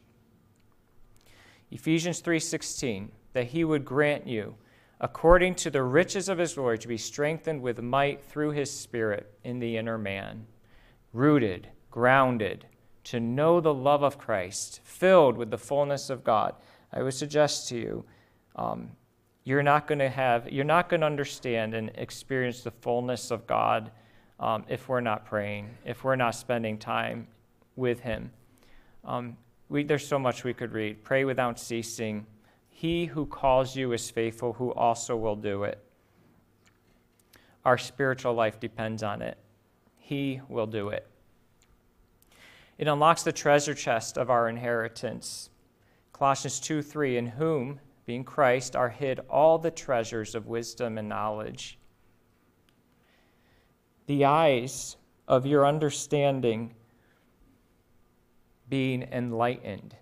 Ephesians 1.72 2.22
3:16 2.22 3.12
that 3.34 3.48
he 3.48 3.64
would 3.64 3.86
grant 3.86 4.28
you 4.28 4.56
according 5.00 5.56
to 5.56 5.70
the 5.70 5.84
riches 5.84 6.28
of 6.28 6.38
his 6.38 6.56
glory 6.56 6.78
to 6.78 6.88
be 6.88 6.98
strengthened 6.98 7.62
with 7.62 7.82
might 7.82 8.22
through 8.22 8.52
his 8.52 8.72
spirit 8.72 9.34
in 9.44 9.60
the 9.60 9.78
inner 9.78 9.98
man 9.98 10.46
rooted 11.14 11.70
grounded 11.90 12.66
to 13.10 13.20
know 13.20 13.60
the 13.60 13.74
love 13.74 14.04
of 14.04 14.18
Christ, 14.18 14.82
filled 14.84 15.38
with 15.38 15.50
the 15.50 15.58
fullness 15.58 16.10
of 16.10 16.24
God, 16.24 16.56
I 16.94 17.02
would 17.02 17.14
suggest 17.14 17.68
to 17.70 17.78
you, 17.78 18.06
um, 18.56 18.92
you're 19.44 19.64
not 19.64 19.88
going 19.88 20.00
to 20.00 20.10
have, 20.10 20.52
you're 20.52 20.66
not 20.66 20.90
going 20.90 21.00
to 21.02 21.08
understand 21.08 21.74
and 21.74 21.90
experience 21.96 22.62
the 22.62 22.72
fullness 22.72 23.32
of 23.32 23.48
God 23.48 23.92
um, 24.40 24.64
if 24.70 24.90
we're 24.90 25.02
not 25.02 25.26
praying, 25.26 25.70
if 25.86 26.04
we're 26.04 26.16
not 26.16 26.36
spending 26.36 26.78
time 26.78 27.28
with 27.76 28.00
Him. 28.02 28.32
Um, 29.04 29.38
we, 29.70 29.84
there's 29.84 30.08
so 30.08 30.18
much 30.18 30.44
we 30.44 30.54
could 30.54 30.74
read. 30.74 31.04
Pray 31.04 31.24
without 31.24 31.60
ceasing. 31.60 32.26
He 32.70 33.06
who 33.06 33.28
calls 33.28 33.76
you 33.76 33.94
is 33.94 34.10
faithful, 34.10 34.54
who 34.54 34.74
also 34.74 35.16
will 35.16 35.36
do 35.36 35.64
it. 35.64 35.84
Our 37.64 37.78
spiritual 37.78 38.34
life 38.34 38.60
depends 38.60 39.04
on 39.04 39.22
it. 39.22 39.38
He 39.98 40.42
will 40.50 40.66
do 40.66 40.90
it. 40.90 41.06
It 42.80 42.88
unlocks 42.88 43.22
the 43.24 43.32
treasure 43.32 43.76
chest 43.76 44.18
of 44.18 44.30
our 44.30 44.50
inheritance. 44.50 45.50
Colossians 46.14 46.60
2 46.62 46.82
3, 46.82 47.18
in 47.18 47.28
whom, 47.28 47.80
being 48.06 48.24
Christ, 48.24 48.76
are 48.76 48.90
hid 48.90 49.20
all 49.30 49.60
the 49.60 49.70
treasures 49.70 50.34
of 50.34 50.48
wisdom 50.48 50.98
and 50.98 51.08
knowledge. 51.08 51.78
The 54.08 54.26
eyes 54.26 54.98
of 55.28 55.46
your 55.46 55.68
understanding 55.68 56.74
being 58.70 59.04
enlightened, 59.12 59.96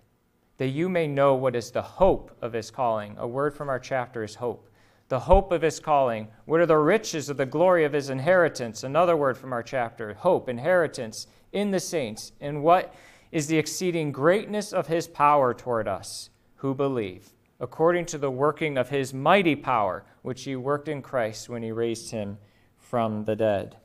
that 0.58 0.68
you 0.68 0.88
may 0.88 1.06
know 1.06 1.34
what 1.34 1.56
is 1.56 1.70
the 1.70 1.82
hope 1.82 2.36
of 2.42 2.52
his 2.52 2.70
calling. 2.70 3.16
A 3.18 3.26
word 3.26 3.54
from 3.54 3.68
our 3.68 3.78
chapter 3.78 4.22
is 4.22 4.34
hope. 4.34 4.68
The 5.08 5.20
hope 5.20 5.52
of 5.52 5.62
his 5.62 5.80
calling. 5.80 6.28
What 6.44 6.60
are 6.60 6.66
the 6.66 6.76
riches 6.76 7.30
of 7.30 7.38
the 7.38 7.46
glory 7.46 7.84
of 7.84 7.94
his 7.94 8.10
inheritance? 8.10 8.84
Another 8.84 9.16
word 9.16 9.38
from 9.38 9.52
our 9.52 9.62
chapter 9.62 10.12
hope, 10.14 10.48
inheritance 10.48 11.26
in 11.52 11.70
the 11.70 11.80
saints, 11.80 12.32
and 12.40 12.62
what 12.62 12.94
is 13.32 13.46
the 13.46 13.58
exceeding 13.58 14.12
greatness 14.12 14.72
of 14.72 14.86
his 14.86 15.08
power 15.08 15.54
toward 15.54 15.88
us 15.88 16.30
who 16.56 16.74
believe, 16.74 17.30
according 17.60 18.04
to 18.06 18.18
the 18.18 18.30
working 18.30 18.76
of 18.76 18.90
his 18.90 19.14
mighty 19.14 19.56
power, 19.56 20.04
which 20.22 20.44
he 20.44 20.56
worked 20.56 20.88
in 20.88 21.00
Christ 21.00 21.48
when 21.48 21.62
he 21.62 21.72
raised 21.72 22.10
him 22.10 22.38
from 22.76 23.24
the 23.24 23.36
dead. 23.36 23.76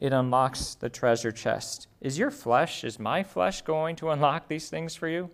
It 0.00 0.12
unlocks 0.12 0.74
the 0.74 0.88
treasure 0.88 1.32
chest. 1.32 1.88
Is 2.00 2.18
your 2.18 2.30
flesh, 2.30 2.84
is 2.84 2.98
my 2.98 3.22
flesh 3.22 3.62
going 3.62 3.96
to 3.96 4.10
unlock 4.10 4.48
these 4.48 4.68
things 4.68 4.94
for 4.94 5.08
you? 5.08 5.30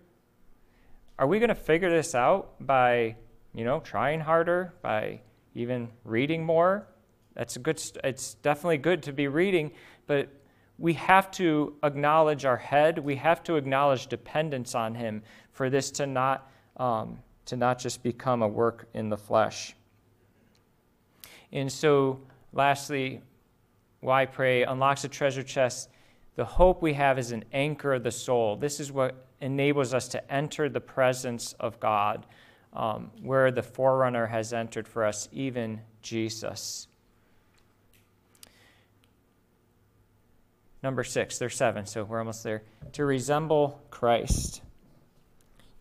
Are 1.19 1.27
we 1.27 1.39
going 1.39 1.49
to 1.49 1.55
figure 1.55 1.89
this 1.89 2.15
out 2.15 2.55
by, 2.59 3.15
you 3.53 3.63
know, 3.63 3.79
trying 3.79 4.19
harder, 4.19 4.73
by 4.81 5.21
even 5.53 5.89
reading 6.03 6.43
more? 6.43 6.87
That's 7.35 7.55
a 7.55 7.59
good 7.59 7.81
it's 8.03 8.35
definitely 8.35 8.77
good 8.79 9.03
to 9.03 9.13
be 9.13 9.27
reading, 9.27 9.71
but 10.07 10.29
we 10.77 10.93
have 10.93 11.31
to 11.31 11.75
acknowledge 11.83 12.43
our 12.43 12.57
head. 12.57 12.99
We 12.99 13.15
have 13.17 13.43
to 13.43 13.55
acknowledge 13.55 14.07
dependence 14.07 14.73
on 14.75 14.95
Him 14.95 15.21
for 15.51 15.69
this 15.69 15.91
to 15.91 16.07
not, 16.07 16.49
um, 16.77 17.19
to 17.45 17.55
not 17.55 17.79
just 17.79 18.03
become 18.03 18.41
a 18.41 18.47
work 18.47 18.87
in 18.93 19.09
the 19.09 19.17
flesh. 19.17 19.75
And 21.51 21.71
so, 21.71 22.19
lastly, 22.51 23.21
why 24.05 24.23
pray 24.23 24.61
unlocks 24.61 25.03
a 25.03 25.09
treasure 25.09 25.41
chest. 25.41 25.89
The 26.35 26.45
hope 26.45 26.83
we 26.83 26.93
have 26.93 27.17
is 27.17 27.31
an 27.31 27.43
anchor 27.51 27.95
of 27.95 28.03
the 28.03 28.11
soul. 28.11 28.55
This 28.55 28.79
is 28.79 28.91
what 28.91 29.25
enables 29.41 29.95
us 29.95 30.07
to 30.09 30.31
enter 30.31 30.69
the 30.69 30.79
presence 30.79 31.53
of 31.59 31.79
God, 31.79 32.27
um, 32.71 33.09
where 33.23 33.49
the 33.49 33.63
forerunner 33.63 34.27
has 34.27 34.53
entered 34.53 34.87
for 34.87 35.03
us, 35.03 35.27
even 35.31 35.81
Jesus. 36.03 36.87
Number 40.83 41.03
six, 41.03 41.39
there's 41.39 41.55
seven, 41.55 41.87
so 41.87 42.03
we're 42.03 42.19
almost 42.19 42.43
there. 42.43 42.61
To 42.93 43.05
resemble 43.05 43.81
Christ. 43.89 44.61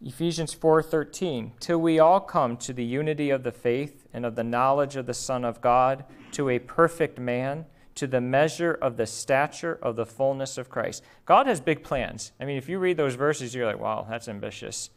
Ephesians 0.03 0.55
4:13, 0.55 1.53
till 1.61 1.79
we 1.79 1.99
all 1.99 2.21
come 2.21 2.57
to 2.57 2.73
the 2.73 2.85
unity 2.85 3.29
of 3.29 3.43
the 3.43 3.53
faith 3.53 4.07
and 4.15 4.25
of 4.25 4.35
the 4.35 4.45
knowledge 4.45 4.97
of 4.97 5.05
the 5.05 5.13
Son 5.13 5.45
of 5.45 5.61
God, 5.61 6.07
to 6.33 6.49
a 6.49 6.59
perfect 6.59 7.19
man, 7.19 7.67
to 7.95 8.07
the 8.07 8.21
measure 8.21 8.73
of 8.73 8.97
the 8.97 9.07
stature 9.07 9.79
of 9.81 9.97
the 9.97 10.07
fullness 10.07 10.59
of 10.59 10.69
Christ. 10.69 11.03
God 11.27 11.47
has 11.47 11.61
big 11.61 11.83
plans. 11.83 12.33
I 12.41 12.45
mean, 12.45 12.57
if 12.57 12.69
you 12.69 12.79
read 12.79 12.97
those 12.97 13.15
verses, 13.15 13.55
you're 13.55 13.67
like, 13.67 13.79
wow, 13.79 14.07
that's 14.09 14.29
ambitious. 14.29 14.91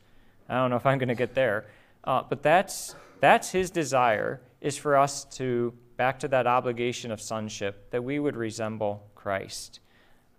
I 0.50 0.56
don't 0.56 0.70
know 0.70 0.78
if 0.78 0.86
I'm 0.86 0.98
going 0.98 1.10
to 1.10 1.16
get 1.16 1.36
there. 1.36 1.66
Uh, 2.04 2.24
but 2.28 2.41
that's, 2.41 2.95
that's 3.20 3.52
his 3.52 3.70
desire, 3.70 4.41
is 4.62 4.78
for 4.78 4.95
us 4.95 5.26
to, 5.26 5.74
back 5.98 6.20
to 6.20 6.28
that 6.30 6.48
obligation 6.48 7.12
of 7.12 7.22
sonship, 7.22 7.91
that 7.91 8.04
we 8.04 8.18
would 8.20 8.36
resemble 8.36 9.06
Christ. 9.14 9.80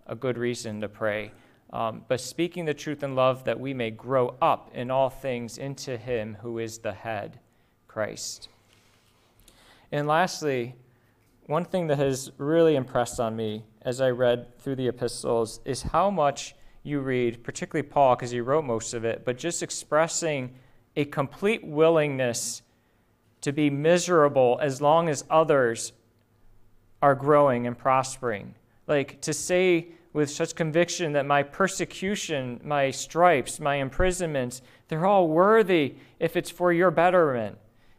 A 0.07 0.15
good 0.15 0.37
reason 0.37 0.81
to 0.81 0.89
pray. 0.89 1.31
Um, 1.71 2.03
but 2.07 2.19
speaking 2.19 2.65
the 2.65 2.73
truth 2.73 3.03
in 3.03 3.15
love, 3.15 3.43
that 3.43 3.59
we 3.59 3.73
may 3.73 3.91
grow 3.91 4.35
up 4.41 4.71
in 4.73 4.89
all 4.89 5.09
things 5.09 5.57
into 5.57 5.97
him 5.97 6.37
who 6.41 6.57
is 6.57 6.79
the 6.79 6.93
head, 6.93 7.39
Christ. 7.87 8.49
And 9.91 10.07
lastly, 10.07 10.75
one 11.49 11.65
thing 11.65 11.87
that 11.87 11.97
has 11.97 12.31
really 12.37 12.75
impressed 12.75 13.19
on 13.19 13.35
me 13.35 13.63
as 13.81 14.01
I 14.01 14.11
read 14.11 14.55
through 14.59 14.75
the 14.75 14.87
epistles 14.87 15.61
is 15.65 15.81
how 15.81 16.11
much 16.11 16.53
you 16.83 16.99
read, 16.99 17.43
particularly 17.43 17.89
Paul, 17.89 18.15
because 18.15 18.29
he 18.29 18.39
wrote 18.39 18.65
most 18.65 18.93
of 18.93 19.03
it, 19.03 19.25
but 19.25 19.35
just 19.35 19.63
expressing 19.63 20.53
a 20.95 21.05
complete 21.05 21.65
willingness 21.65 22.61
to 23.41 23.51
be 23.51 23.71
miserable 23.71 24.59
as 24.61 24.79
long 24.79 25.09
as 25.09 25.25
others 25.27 25.91
are 27.01 27.15
growing 27.15 27.65
and 27.65 27.75
prospering. 27.75 28.53
Like 28.85 29.19
to 29.21 29.33
say 29.33 29.87
with 30.13 30.29
such 30.29 30.53
conviction 30.53 31.13
that 31.13 31.25
my 31.25 31.41
persecution, 31.41 32.61
my 32.63 32.91
stripes, 32.91 33.59
my 33.59 33.77
imprisonments, 33.77 34.61
they're 34.87 35.07
all 35.07 35.27
worthy 35.27 35.95
if 36.19 36.37
it's 36.37 36.51
for 36.51 36.71
your 36.71 36.91
betterment. 36.91 37.57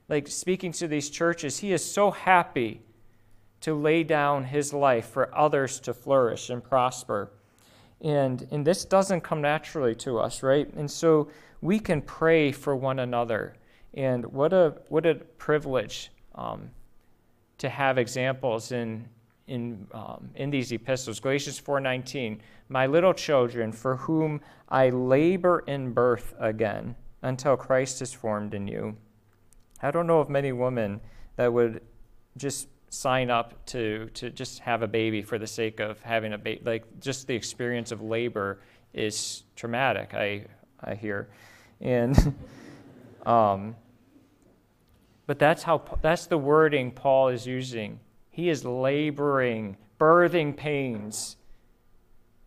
Like 0.09 0.28
speaking 0.28 0.70
to 0.74 0.86
these 0.86 1.11
churches, 1.11 1.59
he 1.59 1.72
is 1.72 1.84
so 1.84 2.12
happy 2.12 2.82
to 3.61 3.75
lay 3.75 4.03
down 4.03 4.45
his 4.45 4.73
life 4.73 5.07
for 5.07 5.37
others 5.37 5.81
to 5.81 5.95
flourish 5.95 6.51
and 6.51 6.63
prosper. 6.65 7.31
And, 8.01 8.47
and 8.51 8.67
this 8.67 8.85
doesn't 8.85 9.21
come 9.21 9.43
naturally 9.43 9.95
to 9.97 10.19
us, 10.19 10.43
right? 10.43 10.73
And 10.75 10.91
so 10.91 11.29
we 11.61 11.79
can 11.79 12.01
pray 12.01 12.53
for 12.53 12.75
one 12.75 13.01
another. 13.01 13.55
And 13.95 14.25
what 14.27 14.53
a, 14.53 14.75
what 14.89 15.05
a 15.05 15.17
privilege 15.17 16.11
um, 16.35 16.71
to 17.59 17.69
have 17.69 17.99
examples 17.99 18.73
in, 18.73 19.07
in, 19.47 19.87
um, 19.93 20.31
in 20.37 20.51
these 20.51 20.73
epistles. 20.73 21.21
Galatians 21.21 21.61
4.19, 21.61 22.39
My 22.71 22.87
little 22.87 23.13
children, 23.13 23.73
for 23.73 23.97
whom 23.97 24.41
I 24.71 24.89
labor 24.89 25.65
in 25.67 25.93
birth 25.93 26.35
again, 26.39 26.95
until 27.23 27.57
Christ 27.57 28.01
is 28.01 28.15
formed 28.15 28.55
in 28.55 28.67
you. 28.67 28.97
I 29.83 29.91
don't 29.91 30.07
know 30.07 30.21
of 30.21 30.31
many 30.31 30.53
women 30.53 31.01
that 31.37 31.53
would 31.53 31.83
just 32.37 32.69
sign 32.91 33.30
up 33.30 33.64
to 33.66 34.11
to 34.14 34.30
just 34.30 34.59
have 34.59 34.82
a 34.82 34.88
baby 34.88 35.22
for 35.22 35.38
the 35.38 35.47
sake 35.47 35.80
of 35.80 36.03
having 36.03 36.32
a 36.34 36.38
baby. 36.38 36.61
Like 36.64 37.01
just 37.01 37.26
the 37.26 37.34
experience 37.34 37.93
of 37.93 38.03
labor 38.03 38.61
is 38.93 39.45
traumatic. 39.57 40.12
I 40.12 40.45
I 40.82 40.95
hear, 40.95 41.28
and 41.80 42.34
um, 43.26 43.76
but 45.26 45.38
that's 45.38 45.62
how 45.62 45.82
that's 46.03 46.26
the 46.26 46.38
wording 46.38 46.91
Paul 46.91 47.28
is 47.28 47.47
using. 47.47 48.01
He 48.28 48.49
is 48.49 48.64
laboring, 48.64 49.76
birthing 49.99 50.57
pains 50.57 51.36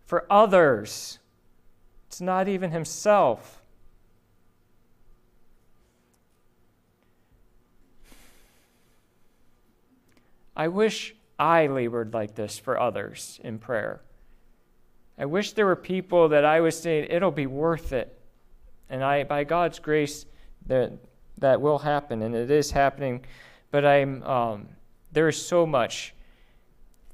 for 0.06 0.26
others. 0.30 1.20
It's 2.08 2.22
not 2.22 2.48
even 2.48 2.72
himself. 2.72 3.63
I 10.56 10.68
wish 10.68 11.16
I 11.40 11.68
labored 11.68 12.14
like 12.14 12.36
this 12.36 12.58
for 12.60 12.80
others 12.80 13.40
in 13.44 13.60
prayer. 13.60 14.02
I 15.18 15.26
wish 15.26 15.54
there 15.54 15.66
were 15.66 15.76
people 15.76 16.30
that 16.30 16.46
I 16.46 16.62
was 16.62 16.80
saying, 16.80 17.08
it'll 17.10 17.32
be 17.32 17.48
worth 17.48 17.94
it. 17.94 18.18
And 18.90 19.04
I, 19.04 19.24
by 19.24 19.44
God's 19.44 19.80
grace, 19.80 20.26
that, 20.68 20.92
that 21.38 21.62
will 21.62 21.80
happen, 21.80 22.22
and 22.22 22.36
it 22.36 22.52
is 22.52 22.72
happening. 22.72 23.26
But 23.72 23.86
I'm, 23.86 24.24
um, 24.24 24.68
there 25.12 25.28
is 25.28 25.44
so 25.44 25.66
much. 25.66 26.14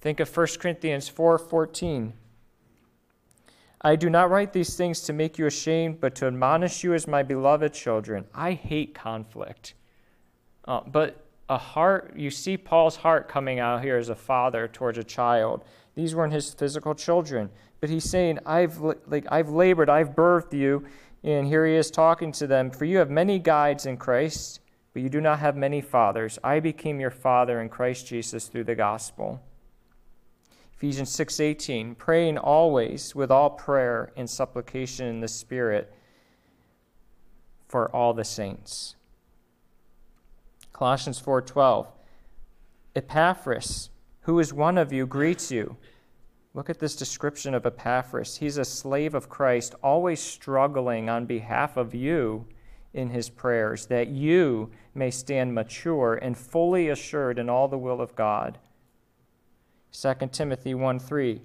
Think 0.02 0.20
of 0.20 0.36
1 0.36 0.48
Corinthians 0.60 1.10
4.14. 1.10 2.14
I 3.82 3.96
do 3.96 4.10
not 4.10 4.30
write 4.30 4.52
these 4.52 4.76
things 4.76 5.02
to 5.02 5.14
make 5.14 5.38
you 5.38 5.46
ashamed, 5.46 6.02
but 6.02 6.16
to 6.16 6.28
admonish 6.28 6.84
you 6.84 6.94
as 6.94 7.08
my 7.08 7.24
beloved 7.24 7.74
children. 7.74 8.26
I 8.34 8.52
hate 8.52 8.94
conflict. 8.94 9.74
Uh, 10.66 10.82
but 10.86 11.26
a 11.50 11.58
heart, 11.58 12.14
you 12.16 12.30
see 12.30 12.56
Paul's 12.56 12.96
heart 12.96 13.28
coming 13.28 13.60
out 13.60 13.84
here 13.84 13.98
as 13.98 14.10
a 14.10 14.16
father 14.16 14.68
towards 14.68 15.00
a 15.00 15.04
child. 15.04 15.66
These 15.96 16.14
weren't 16.14 16.32
his 16.32 16.54
physical 16.54 16.94
children, 16.94 17.50
but 17.82 17.90
he's 17.90 18.08
saying, 18.08 18.40
I've, 18.46 18.78
like, 18.80 19.26
I've 19.30 19.50
labored, 19.50 19.90
I've 19.90 20.12
birthed 20.12 20.54
you. 20.54 20.86
And 21.24 21.48
here 21.48 21.66
he 21.66 21.74
is 21.74 21.92
talking 21.92 22.32
to 22.34 22.48
them, 22.48 22.72
For 22.72 22.86
you 22.86 23.00
have 23.00 23.10
many 23.10 23.40
guides 23.40 23.88
in 23.88 23.98
Christ, 23.98 24.62
but 24.94 25.02
you 25.02 25.10
do 25.10 25.20
not 25.20 25.40
have 25.40 25.58
many 25.58 25.82
fathers. 25.82 26.38
I 26.44 26.60
became 26.60 27.00
your 27.00 27.12
father 27.12 27.62
in 27.62 27.70
Christ 27.70 28.08
Jesus 28.08 28.48
through 28.48 28.66
the 28.66 28.76
gospel. 28.76 29.42
Ephesians 30.74 31.10
6:18 31.10 31.96
praying 31.96 32.38
always 32.38 33.14
with 33.14 33.32
all 33.32 33.50
prayer 33.50 34.14
and 34.16 34.30
supplication 34.30 35.08
in 35.08 35.20
the 35.20 35.28
spirit 35.28 35.92
for 37.68 37.94
all 37.94 38.14
the 38.14 38.24
saints. 38.24 38.96
Colossians 40.80 41.20
4:12. 41.20 41.92
Epaphras, 42.96 43.90
who 44.22 44.40
is 44.40 44.54
one 44.54 44.78
of 44.78 44.94
you, 44.94 45.06
greets 45.06 45.52
you. 45.52 45.76
Look 46.54 46.70
at 46.70 46.80
this 46.80 46.96
description 46.96 47.54
of 47.54 47.66
Epaphras. 47.66 48.38
He's 48.38 48.58
a 48.58 48.64
slave 48.64 49.14
of 49.14 49.28
Christ, 49.28 49.76
always 49.84 50.22
struggling 50.22 51.10
on 51.10 51.26
behalf 51.26 51.76
of 51.76 51.94
you 51.94 52.46
in 52.94 53.10
his 53.10 53.30
prayers, 53.30 53.88
that 53.88 54.08
you 54.08 54.72
may 54.96 55.12
stand 55.12 55.54
mature 55.54 56.16
and 56.16 56.38
fully 56.38 56.88
assured 56.88 57.40
in 57.40 57.50
all 57.50 57.68
the 57.68 57.78
will 57.78 58.00
of 58.00 58.16
God. 58.16 58.58
2 59.92 60.32
Timothy 60.32 60.74
1 60.74 60.98
3. 60.98 61.42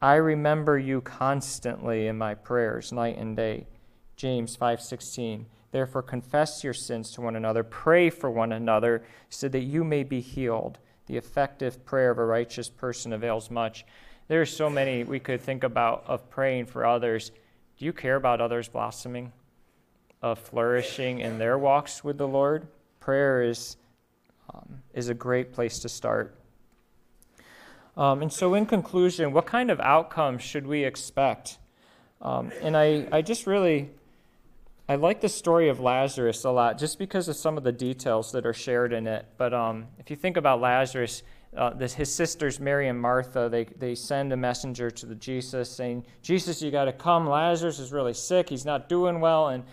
I 0.00 0.14
remember 0.14 0.78
you 0.78 1.02
constantly 1.02 2.06
in 2.06 2.16
my 2.16 2.34
prayers, 2.34 2.90
night 2.90 3.18
and 3.18 3.36
day. 3.36 3.66
James 4.16 4.56
5:16. 4.56 5.44
Therefore, 5.70 6.02
confess 6.02 6.64
your 6.64 6.74
sins 6.74 7.10
to 7.12 7.20
one 7.20 7.36
another, 7.36 7.62
pray 7.62 8.10
for 8.10 8.30
one 8.30 8.52
another, 8.52 9.04
so 9.28 9.48
that 9.48 9.60
you 9.60 9.84
may 9.84 10.02
be 10.02 10.20
healed. 10.20 10.78
The 11.06 11.16
effective 11.16 11.84
prayer 11.84 12.10
of 12.10 12.18
a 12.18 12.24
righteous 12.24 12.68
person 12.68 13.12
avails 13.12 13.50
much. 13.50 13.84
There 14.28 14.40
are 14.40 14.46
so 14.46 14.70
many 14.70 15.04
we 15.04 15.20
could 15.20 15.40
think 15.40 15.64
about 15.64 16.04
of 16.06 16.28
praying 16.30 16.66
for 16.66 16.86
others. 16.86 17.30
Do 17.78 17.84
you 17.84 17.92
care 17.92 18.16
about 18.16 18.40
others 18.40 18.68
blossoming, 18.68 19.32
of 20.22 20.38
flourishing 20.38 21.20
in 21.20 21.38
their 21.38 21.58
walks 21.58 22.02
with 22.02 22.18
the 22.18 22.28
Lord? 22.28 22.66
Prayer 23.00 23.42
is, 23.42 23.76
um, 24.52 24.82
is 24.94 25.08
a 25.08 25.14
great 25.14 25.52
place 25.52 25.78
to 25.80 25.88
start. 25.88 26.34
Um, 27.96 28.22
and 28.22 28.32
so, 28.32 28.54
in 28.54 28.66
conclusion, 28.66 29.32
what 29.32 29.46
kind 29.46 29.70
of 29.70 29.80
outcomes 29.80 30.42
should 30.42 30.66
we 30.66 30.84
expect? 30.84 31.58
Um, 32.20 32.52
and 32.62 32.76
I, 32.76 33.06
I 33.10 33.22
just 33.22 33.46
really 33.46 33.90
I 34.90 34.94
like 34.94 35.20
the 35.20 35.28
story 35.28 35.68
of 35.68 35.80
Lazarus 35.80 36.44
a 36.44 36.50
lot 36.50 36.78
just 36.78 36.98
because 36.98 37.28
of 37.28 37.36
some 37.36 37.58
of 37.58 37.62
the 37.62 37.72
details 37.72 38.32
that 38.32 38.46
are 38.46 38.54
shared 38.54 38.94
in 38.94 39.06
it. 39.06 39.26
But 39.36 39.52
um, 39.52 39.88
if 39.98 40.08
you 40.08 40.16
think 40.16 40.38
about 40.38 40.62
Lazarus, 40.62 41.22
uh, 41.54 41.74
this, 41.74 41.92
his 41.92 42.12
sisters, 42.12 42.58
Mary 42.58 42.88
and 42.88 42.98
Martha, 42.98 43.50
they, 43.50 43.64
they 43.64 43.94
send 43.94 44.32
a 44.32 44.36
messenger 44.36 44.90
to 44.90 45.04
the 45.04 45.14
Jesus 45.14 45.70
saying, 45.70 46.06
Jesus, 46.22 46.62
you 46.62 46.70
got 46.70 46.86
to 46.86 46.94
come. 46.94 47.28
Lazarus 47.28 47.78
is 47.78 47.92
really 47.92 48.14
sick. 48.14 48.48
He's 48.48 48.64
not 48.64 48.88
doing 48.88 49.20
well. 49.20 49.48
And, 49.48 49.64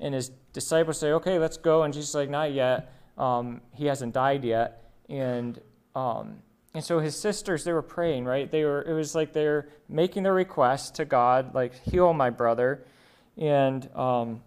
and 0.00 0.14
his 0.14 0.30
disciples 0.54 0.98
say, 0.98 1.12
okay, 1.12 1.38
let's 1.38 1.58
go. 1.58 1.82
And 1.82 1.92
Jesus 1.92 2.08
is 2.08 2.14
like, 2.14 2.30
not 2.30 2.54
yet. 2.54 2.94
Um, 3.18 3.60
he 3.74 3.84
hasn't 3.84 4.14
died 4.14 4.42
yet. 4.42 4.90
And, 5.10 5.60
um, 5.94 6.38
and 6.72 6.82
so 6.82 6.98
his 6.98 7.14
sisters, 7.14 7.64
they 7.64 7.74
were 7.74 7.82
praying, 7.82 8.24
right? 8.24 8.50
They 8.50 8.64
were, 8.64 8.80
it 8.80 8.94
was 8.94 9.14
like 9.14 9.34
they're 9.34 9.68
making 9.90 10.22
their 10.22 10.32
request 10.32 10.94
to 10.94 11.04
God, 11.04 11.54
like, 11.54 11.74
heal 11.82 12.14
my 12.14 12.30
brother. 12.30 12.86
And, 13.36 13.86
um, 13.94 14.40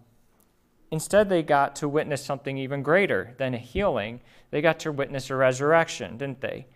Instead, 0.90 1.28
they 1.28 1.42
got 1.42 1.76
to 1.76 1.88
witness 1.88 2.24
something 2.24 2.56
even 2.58 2.82
greater 2.82 3.34
than 3.38 3.54
a 3.54 3.58
healing. 3.58 4.20
They 4.50 4.60
got 4.60 4.78
to 4.80 4.92
witness 4.92 5.30
a 5.30 5.36
resurrection, 5.36 6.16
didn't 6.16 6.40
they? 6.40 6.66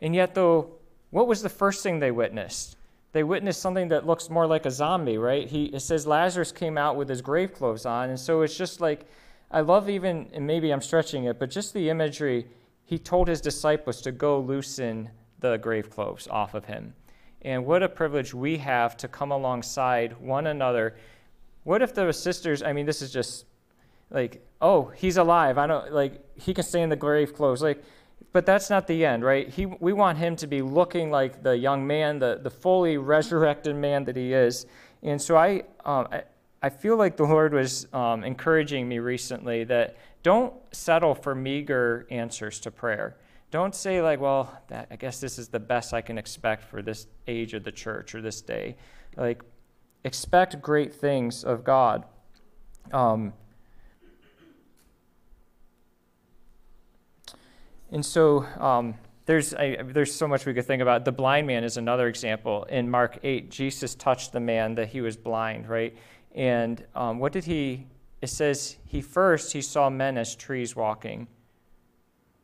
And 0.00 0.14
yet, 0.14 0.34
though, 0.34 0.72
what 1.10 1.26
was 1.26 1.42
the 1.42 1.48
first 1.48 1.82
thing 1.82 1.98
they 1.98 2.10
witnessed? 2.10 2.76
They 3.12 3.22
witnessed 3.22 3.60
something 3.60 3.88
that 3.88 4.06
looks 4.06 4.30
more 4.30 4.46
like 4.46 4.66
a 4.66 4.70
zombie, 4.70 5.18
right? 5.18 5.48
He, 5.48 5.66
it 5.66 5.80
says 5.80 6.06
Lazarus 6.06 6.52
came 6.52 6.78
out 6.78 6.96
with 6.96 7.08
his 7.08 7.22
grave 7.22 7.54
clothes 7.54 7.86
on. 7.86 8.10
And 8.10 8.20
so 8.20 8.42
it's 8.42 8.56
just 8.56 8.80
like, 8.80 9.06
I 9.50 9.60
love 9.60 9.88
even, 9.88 10.28
and 10.32 10.46
maybe 10.46 10.70
I'm 10.70 10.82
stretching 10.82 11.24
it, 11.24 11.38
but 11.38 11.50
just 11.50 11.72
the 11.72 11.88
imagery. 11.88 12.46
He 12.84 12.98
told 12.98 13.28
his 13.28 13.40
disciples 13.40 14.00
to 14.02 14.12
go 14.12 14.40
loosen 14.40 15.10
the 15.40 15.56
grave 15.56 15.90
clothes 15.90 16.28
off 16.30 16.54
of 16.54 16.64
him. 16.64 16.94
And 17.42 17.64
what 17.64 17.82
a 17.82 17.88
privilege 17.88 18.34
we 18.34 18.58
have 18.58 18.96
to 18.98 19.08
come 19.08 19.30
alongside 19.30 20.18
one 20.20 20.48
another. 20.48 20.96
What 21.64 21.82
if 21.82 21.94
the 21.94 22.12
sisters, 22.12 22.62
I 22.62 22.72
mean, 22.72 22.86
this 22.86 23.00
is 23.02 23.12
just 23.12 23.44
like, 24.10 24.44
oh, 24.60 24.92
he's 24.96 25.16
alive. 25.16 25.58
I 25.58 25.66
don't 25.66 25.92
like 25.92 26.24
he 26.34 26.54
can 26.54 26.64
stay 26.64 26.82
in 26.82 26.88
the 26.88 26.96
grave 26.96 27.34
clothes. 27.34 27.62
Like, 27.62 27.82
but 28.32 28.46
that's 28.46 28.70
not 28.70 28.86
the 28.86 29.04
end, 29.04 29.24
right? 29.24 29.48
He, 29.48 29.66
we 29.66 29.92
want 29.92 30.18
him 30.18 30.36
to 30.36 30.46
be 30.46 30.62
looking 30.62 31.10
like 31.10 31.42
the 31.42 31.56
young 31.56 31.86
man, 31.86 32.18
the, 32.18 32.38
the 32.42 32.50
fully 32.50 32.98
resurrected 32.98 33.74
man 33.74 34.04
that 34.04 34.16
he 34.16 34.32
is. 34.32 34.66
And 35.02 35.20
so 35.20 35.36
I, 35.36 35.62
um, 35.84 36.08
I, 36.12 36.24
I, 36.62 36.68
feel 36.68 36.96
like 36.96 37.16
the 37.16 37.24
Lord 37.24 37.54
was 37.54 37.86
um, 37.92 38.24
encouraging 38.24 38.88
me 38.88 38.98
recently 38.98 39.64
that 39.64 39.96
don't 40.22 40.52
settle 40.72 41.14
for 41.14 41.34
meager 41.34 42.06
answers 42.10 42.60
to 42.60 42.70
prayer. 42.70 43.16
Don't 43.50 43.74
say, 43.74 44.02
like, 44.02 44.20
well, 44.20 44.60
that, 44.68 44.88
I 44.90 44.96
guess 44.96 45.20
this 45.20 45.38
is 45.38 45.48
the 45.48 45.60
best 45.60 45.94
I 45.94 46.02
can 46.02 46.18
expect 46.18 46.64
for 46.64 46.82
this 46.82 47.06
age 47.26 47.54
of 47.54 47.64
the 47.64 47.72
church 47.72 48.14
or 48.14 48.20
this 48.20 48.42
day. 48.42 48.76
Like, 49.16 49.42
expect 50.04 50.60
great 50.60 50.92
things 50.92 51.44
of 51.44 51.64
God. 51.64 52.04
Um, 52.92 53.32
and 57.92 58.04
so 58.04 58.44
um, 58.58 58.94
there's, 59.26 59.54
I, 59.54 59.82
there's 59.82 60.14
so 60.14 60.26
much 60.28 60.46
we 60.46 60.54
could 60.54 60.66
think 60.66 60.82
about. 60.82 61.04
The 61.04 61.12
blind 61.12 61.46
man 61.46 61.64
is 61.64 61.76
another 61.76 62.08
example. 62.08 62.64
In 62.64 62.90
Mark 62.90 63.18
8, 63.22 63.50
Jesus 63.50 63.94
touched 63.94 64.32
the 64.32 64.40
man 64.40 64.74
that 64.76 64.88
he 64.88 65.00
was 65.00 65.16
blind, 65.16 65.68
right? 65.68 65.96
And 66.34 66.84
um, 66.94 67.18
what 67.18 67.32
did 67.32 67.44
he, 67.44 67.86
it 68.22 68.28
says, 68.28 68.76
he 68.84 69.00
first, 69.00 69.52
he 69.52 69.60
saw 69.60 69.90
men 69.90 70.18
as 70.18 70.34
trees 70.34 70.74
walking 70.76 71.28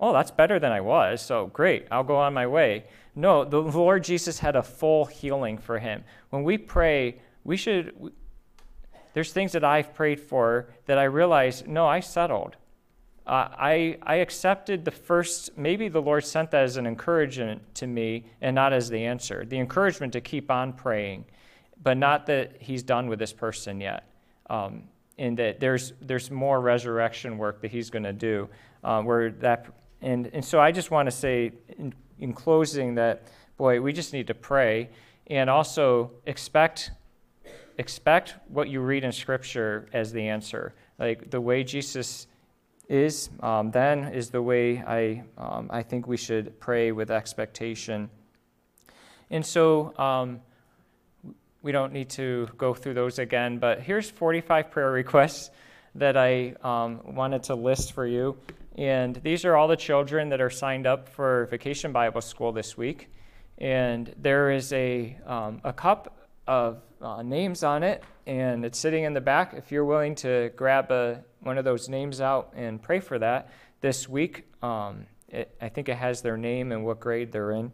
oh, 0.00 0.12
that's 0.12 0.30
better 0.30 0.58
than 0.58 0.70
I 0.72 0.82
was, 0.82 1.22
so 1.22 1.46
great, 1.46 1.86
I'll 1.90 2.04
go 2.04 2.16
on 2.16 2.34
my 2.34 2.46
way. 2.46 2.84
No, 3.14 3.44
the 3.44 3.60
Lord 3.60 4.04
Jesus 4.04 4.38
had 4.38 4.56
a 4.56 4.62
full 4.62 5.06
healing 5.06 5.56
for 5.56 5.78
him. 5.78 6.04
When 6.30 6.42
we 6.42 6.58
pray, 6.58 7.20
we 7.44 7.56
should, 7.56 8.12
there's 9.12 9.32
things 9.32 9.52
that 9.52 9.64
I've 9.64 9.94
prayed 9.94 10.20
for 10.20 10.68
that 10.86 10.98
I 10.98 11.04
realize, 11.04 11.64
no, 11.66 11.86
I 11.86 12.00
settled. 12.00 12.56
Uh, 13.26 13.48
I, 13.56 13.98
I 14.02 14.16
accepted 14.16 14.84
the 14.84 14.90
first, 14.90 15.56
maybe 15.56 15.88
the 15.88 16.02
Lord 16.02 16.24
sent 16.24 16.50
that 16.50 16.64
as 16.64 16.76
an 16.76 16.86
encouragement 16.86 17.62
to 17.76 17.86
me 17.86 18.24
and 18.42 18.54
not 18.54 18.72
as 18.72 18.90
the 18.90 19.04
answer. 19.04 19.44
The 19.46 19.58
encouragement 19.58 20.12
to 20.12 20.20
keep 20.20 20.50
on 20.50 20.74
praying, 20.74 21.24
but 21.82 21.96
not 21.96 22.26
that 22.26 22.60
He's 22.60 22.82
done 22.82 23.08
with 23.08 23.18
this 23.18 23.32
person 23.32 23.80
yet. 23.80 24.08
Um, 24.50 24.84
and 25.16 25.38
that 25.38 25.60
there's, 25.60 25.94
there's 26.02 26.30
more 26.30 26.60
resurrection 26.60 27.38
work 27.38 27.62
that 27.62 27.70
He's 27.70 27.88
going 27.88 28.02
to 28.02 28.12
do, 28.12 28.48
uh, 28.82 29.00
where 29.02 29.30
that 29.30 29.68
and, 30.04 30.28
and 30.34 30.44
so 30.44 30.60
I 30.60 30.70
just 30.70 30.90
want 30.90 31.06
to 31.06 31.10
say 31.10 31.52
in, 31.78 31.94
in 32.18 32.34
closing 32.34 32.94
that, 32.96 33.22
boy, 33.56 33.80
we 33.80 33.92
just 33.92 34.12
need 34.12 34.26
to 34.26 34.34
pray 34.34 34.90
and 35.28 35.48
also 35.48 36.10
expect 36.26 36.90
expect 37.76 38.36
what 38.46 38.68
you 38.68 38.80
read 38.80 39.02
in 39.02 39.10
Scripture 39.10 39.88
as 39.92 40.12
the 40.12 40.28
answer. 40.28 40.74
Like 40.98 41.30
the 41.30 41.40
way 41.40 41.64
Jesus 41.64 42.28
is, 42.88 43.30
um, 43.40 43.70
then 43.70 44.04
is 44.12 44.30
the 44.30 44.42
way 44.42 44.78
I, 44.78 45.22
um, 45.38 45.68
I 45.72 45.82
think 45.82 46.06
we 46.06 46.16
should 46.16 46.58
pray 46.60 46.92
with 46.92 47.10
expectation. 47.10 48.10
And 49.30 49.44
so 49.44 49.96
um, 49.98 50.40
we 51.62 51.72
don't 51.72 51.92
need 51.92 52.10
to 52.10 52.48
go 52.58 52.74
through 52.74 52.94
those 52.94 53.18
again, 53.18 53.58
but 53.58 53.80
here's 53.80 54.10
45 54.10 54.70
prayer 54.70 54.90
requests 54.90 55.50
that 55.94 56.16
I 56.16 56.54
um, 56.62 57.00
wanted 57.14 57.42
to 57.44 57.54
list 57.54 57.92
for 57.92 58.06
you. 58.06 58.36
And 58.76 59.16
these 59.16 59.44
are 59.44 59.56
all 59.56 59.68
the 59.68 59.76
children 59.76 60.28
that 60.30 60.40
are 60.40 60.50
signed 60.50 60.86
up 60.86 61.08
for 61.08 61.46
Vacation 61.46 61.92
Bible 61.92 62.20
School 62.20 62.52
this 62.52 62.76
week. 62.76 63.08
And 63.58 64.12
there 64.18 64.50
is 64.50 64.72
a, 64.72 65.16
um, 65.26 65.60
a 65.62 65.72
cup 65.72 66.23
of 66.46 66.82
uh, 67.00 67.22
names 67.22 67.62
on 67.62 67.82
it, 67.82 68.02
and 68.26 68.64
it's 68.64 68.78
sitting 68.78 69.04
in 69.04 69.14
the 69.14 69.20
back. 69.20 69.54
If 69.54 69.72
you're 69.72 69.84
willing 69.84 70.14
to 70.16 70.50
grab 70.56 70.90
a, 70.90 71.22
one 71.40 71.58
of 71.58 71.64
those 71.64 71.88
names 71.88 72.20
out 72.20 72.52
and 72.54 72.82
pray 72.82 73.00
for 73.00 73.18
that 73.18 73.50
this 73.80 74.08
week, 74.08 74.44
um, 74.62 75.06
it, 75.28 75.54
I 75.60 75.68
think 75.68 75.88
it 75.88 75.96
has 75.96 76.22
their 76.22 76.36
name 76.36 76.72
and 76.72 76.84
what 76.84 77.00
grade 77.00 77.32
they're 77.32 77.52
in. 77.52 77.72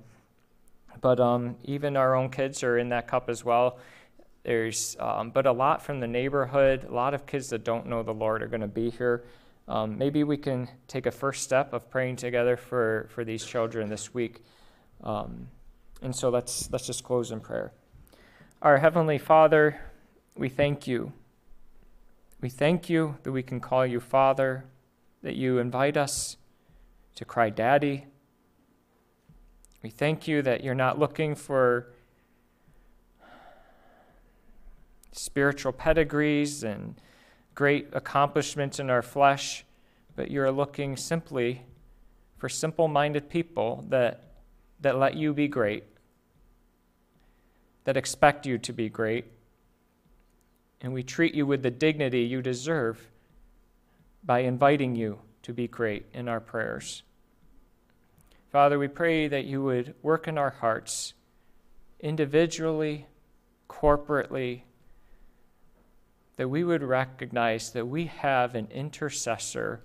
But 1.01 1.21
um, 1.21 1.57
even 1.65 1.97
our 1.97 2.15
own 2.15 2.31
kids 2.31 2.63
are 2.63 2.79
in 2.79 2.89
that 2.91 3.07
cup 3.07 3.29
as 3.29 3.45
well. 3.45 3.79
There's, 4.43 4.97
um, 4.99 5.31
but 5.31 5.47
a 5.47 5.53
lot 5.53 5.83
from 5.83 6.01
the 6.01 6.09
neighborhood, 6.09 6.85
a 6.89 6.95
lot 6.95 7.15
of 7.15 7.27
kids 7.27 7.51
that 7.51 7.65
don't 7.65 7.87
know 7.87 8.03
the 8.03 8.15
Lord 8.15 8.43
are 8.43 8.49
going 8.49 8.63
to 8.63 8.69
be 8.69 8.91
here 8.91 9.25
um, 9.71 9.97
maybe 9.97 10.25
we 10.25 10.37
can 10.37 10.69
take 10.89 11.07
a 11.07 11.13
first 11.13 11.45
step 11.45 11.73
of 11.73 11.89
praying 11.89 12.17
together 12.17 12.57
for, 12.57 13.09
for 13.15 13.25
these 13.25 13.45
children 13.45 13.89
this 13.89 14.13
week. 14.13 14.43
Um, 15.05 15.47
and 16.03 16.15
so 16.15 16.29
let's, 16.29 16.69
let's 16.73 16.85
just 16.87 17.05
close 17.05 17.31
in 17.31 17.39
prayer. 17.39 17.73
Our 18.63 18.77
Heavenly 18.77 19.17
Father, 19.17 19.81
we 20.37 20.51
thank 20.51 20.87
you. 20.87 21.15
We 22.43 22.51
thank 22.51 22.91
you 22.91 23.17
that 23.23 23.33
we 23.33 23.43
can 23.43 23.59
call 23.59 23.87
you 23.87 24.01
Father, 24.01 24.67
that 25.23 25.35
you 25.35 25.57
invite 25.57 25.97
us 25.97 26.37
to 27.15 27.25
cry 27.25 27.49
Daddy. 27.49 28.05
We 29.83 29.89
thank 29.89 30.29
you 30.29 30.43
that 30.43 30.63
you're 30.63 30.75
not 30.75 30.99
looking 30.99 31.35
for 31.35 31.95
spiritual 35.13 35.73
pedigrees 35.73 36.63
and 36.63 37.01
great 37.55 37.89
accomplishments 37.95 38.79
in 38.79 38.91
our 38.91 39.01
flesh, 39.01 39.65
but 40.17 40.31
you're 40.31 40.53
looking 40.53 40.99
simply 40.99 41.63
for 42.37 42.51
simple 42.51 42.89
minded 42.89 43.31
people 43.31 43.87
that, 43.89 44.35
that 44.83 44.99
let 44.99 45.15
you 45.15 45.33
be 45.33 45.49
great, 45.49 45.85
that 47.91 47.97
expect 47.97 48.47
you 48.47 48.57
to 48.57 48.73
be 48.73 48.89
great, 48.89 49.25
and 50.81 50.93
we 50.93 51.03
treat 51.03 51.35
you 51.35 51.45
with 51.45 51.61
the 51.61 51.73
dignity 51.73 52.21
you 52.21 52.41
deserve 52.41 53.11
by 54.23 54.39
inviting 54.39 54.95
you 54.95 55.19
to 55.43 55.53
be 55.53 55.67
great 55.67 56.07
in 56.15 56.29
our 56.29 56.39
prayers. 56.39 57.03
Father, 58.53 58.79
we 58.79 58.87
pray 58.87 59.27
that 59.27 59.45
you 59.45 59.61
would 59.65 59.93
work 60.03 60.29
in 60.29 60.39
our 60.39 60.51
hearts 60.51 61.15
individually, 61.99 63.09
corporately, 63.69 64.61
that 66.37 66.49
we 66.49 66.63
would 66.63 66.85
recognize 66.85 67.73
that 67.73 67.89
we 67.89 68.07
have 68.07 68.55
an 68.55 68.69
intercessor. 68.71 69.83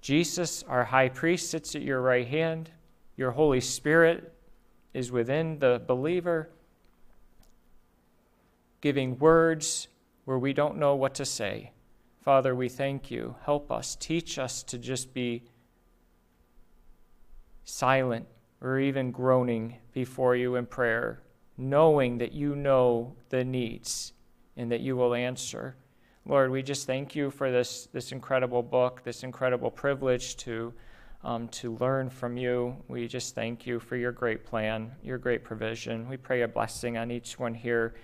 Jesus, 0.00 0.62
our 0.68 0.84
high 0.84 1.08
priest, 1.08 1.50
sits 1.50 1.74
at 1.74 1.82
your 1.82 2.00
right 2.00 2.28
hand. 2.28 2.70
Your 3.16 3.32
Holy 3.32 3.60
Spirit 3.60 4.33
is 4.94 5.12
within 5.12 5.58
the 5.58 5.82
believer, 5.86 6.48
giving 8.80 9.18
words 9.18 9.88
where 10.24 10.38
we 10.38 10.52
don't 10.52 10.78
know 10.78 10.94
what 10.94 11.14
to 11.16 11.24
say. 11.24 11.72
Father, 12.22 12.54
we 12.54 12.68
thank 12.68 13.10
you. 13.10 13.34
Help 13.44 13.70
us. 13.70 13.96
Teach 13.96 14.38
us 14.38 14.62
to 14.62 14.78
just 14.78 15.12
be 15.12 15.42
silent 17.64 18.26
or 18.60 18.78
even 18.78 19.10
groaning 19.10 19.76
before 19.92 20.36
you 20.36 20.54
in 20.54 20.64
prayer, 20.64 21.20
knowing 21.58 22.18
that 22.18 22.32
you 22.32 22.56
know 22.56 23.14
the 23.28 23.44
needs 23.44 24.12
and 24.56 24.70
that 24.70 24.80
you 24.80 24.96
will 24.96 25.14
answer. 25.14 25.76
Lord, 26.24 26.50
we 26.50 26.62
just 26.62 26.86
thank 26.86 27.14
you 27.14 27.30
for 27.30 27.50
this, 27.50 27.88
this 27.92 28.12
incredible 28.12 28.62
book, 28.62 29.02
this 29.04 29.22
incredible 29.22 29.70
privilege 29.70 30.36
to, 30.38 30.72
um, 31.24 31.48
to 31.48 31.74
learn 31.76 32.10
from 32.10 32.36
you. 32.36 32.76
We 32.88 33.08
just 33.08 33.34
thank 33.34 33.66
you 33.66 33.80
for 33.80 33.96
your 33.96 34.12
great 34.12 34.44
plan, 34.44 34.92
your 35.02 35.18
great 35.18 35.42
provision. 35.42 36.08
We 36.08 36.16
pray 36.16 36.42
a 36.42 36.48
blessing 36.48 36.98
on 36.98 37.10
each 37.10 37.38
one 37.38 37.54
here. 37.54 37.94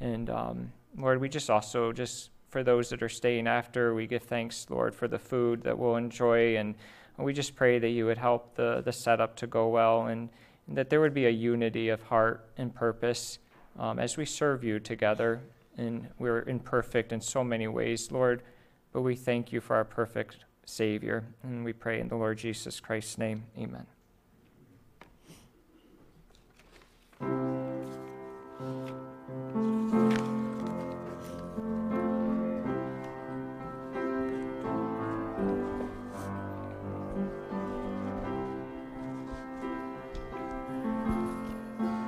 And 0.00 0.30
um, 0.30 0.72
Lord, 0.96 1.20
we 1.20 1.28
just 1.28 1.50
also, 1.50 1.92
just 1.92 2.30
for 2.48 2.64
those 2.64 2.88
that 2.88 3.02
are 3.02 3.08
staying 3.08 3.46
after, 3.46 3.94
we 3.94 4.06
give 4.06 4.22
thanks, 4.22 4.66
Lord, 4.70 4.94
for 4.94 5.06
the 5.06 5.18
food 5.18 5.62
that 5.62 5.78
we'll 5.78 5.96
enjoy. 5.96 6.56
And 6.56 6.74
we 7.18 7.34
just 7.34 7.54
pray 7.54 7.78
that 7.78 7.90
you 7.90 8.06
would 8.06 8.18
help 8.18 8.54
the, 8.54 8.80
the 8.82 8.92
setup 8.92 9.36
to 9.36 9.46
go 9.46 9.68
well 9.68 10.06
and, 10.06 10.30
and 10.66 10.76
that 10.76 10.88
there 10.88 11.00
would 11.00 11.14
be 11.14 11.26
a 11.26 11.30
unity 11.30 11.90
of 11.90 12.02
heart 12.02 12.48
and 12.56 12.74
purpose 12.74 13.38
um, 13.78 13.98
as 13.98 14.16
we 14.16 14.24
serve 14.24 14.64
you 14.64 14.80
together 14.80 15.40
and 15.76 16.08
we're 16.18 16.42
imperfect 16.42 17.12
in 17.12 17.20
so 17.20 17.44
many 17.44 17.68
ways, 17.68 18.10
Lord, 18.10 18.42
but 18.92 19.02
we 19.02 19.14
thank 19.14 19.52
you 19.52 19.60
for 19.60 19.76
our 19.76 19.84
perfect 19.84 20.44
Savior. 20.70 21.24
And 21.42 21.64
we 21.64 21.72
pray 21.72 22.00
in 22.00 22.08
the 22.08 22.16
Lord 22.16 22.38
Jesus 22.38 22.80
Christ's 22.80 23.18
name. 23.18 23.44
Amen. 23.58 23.86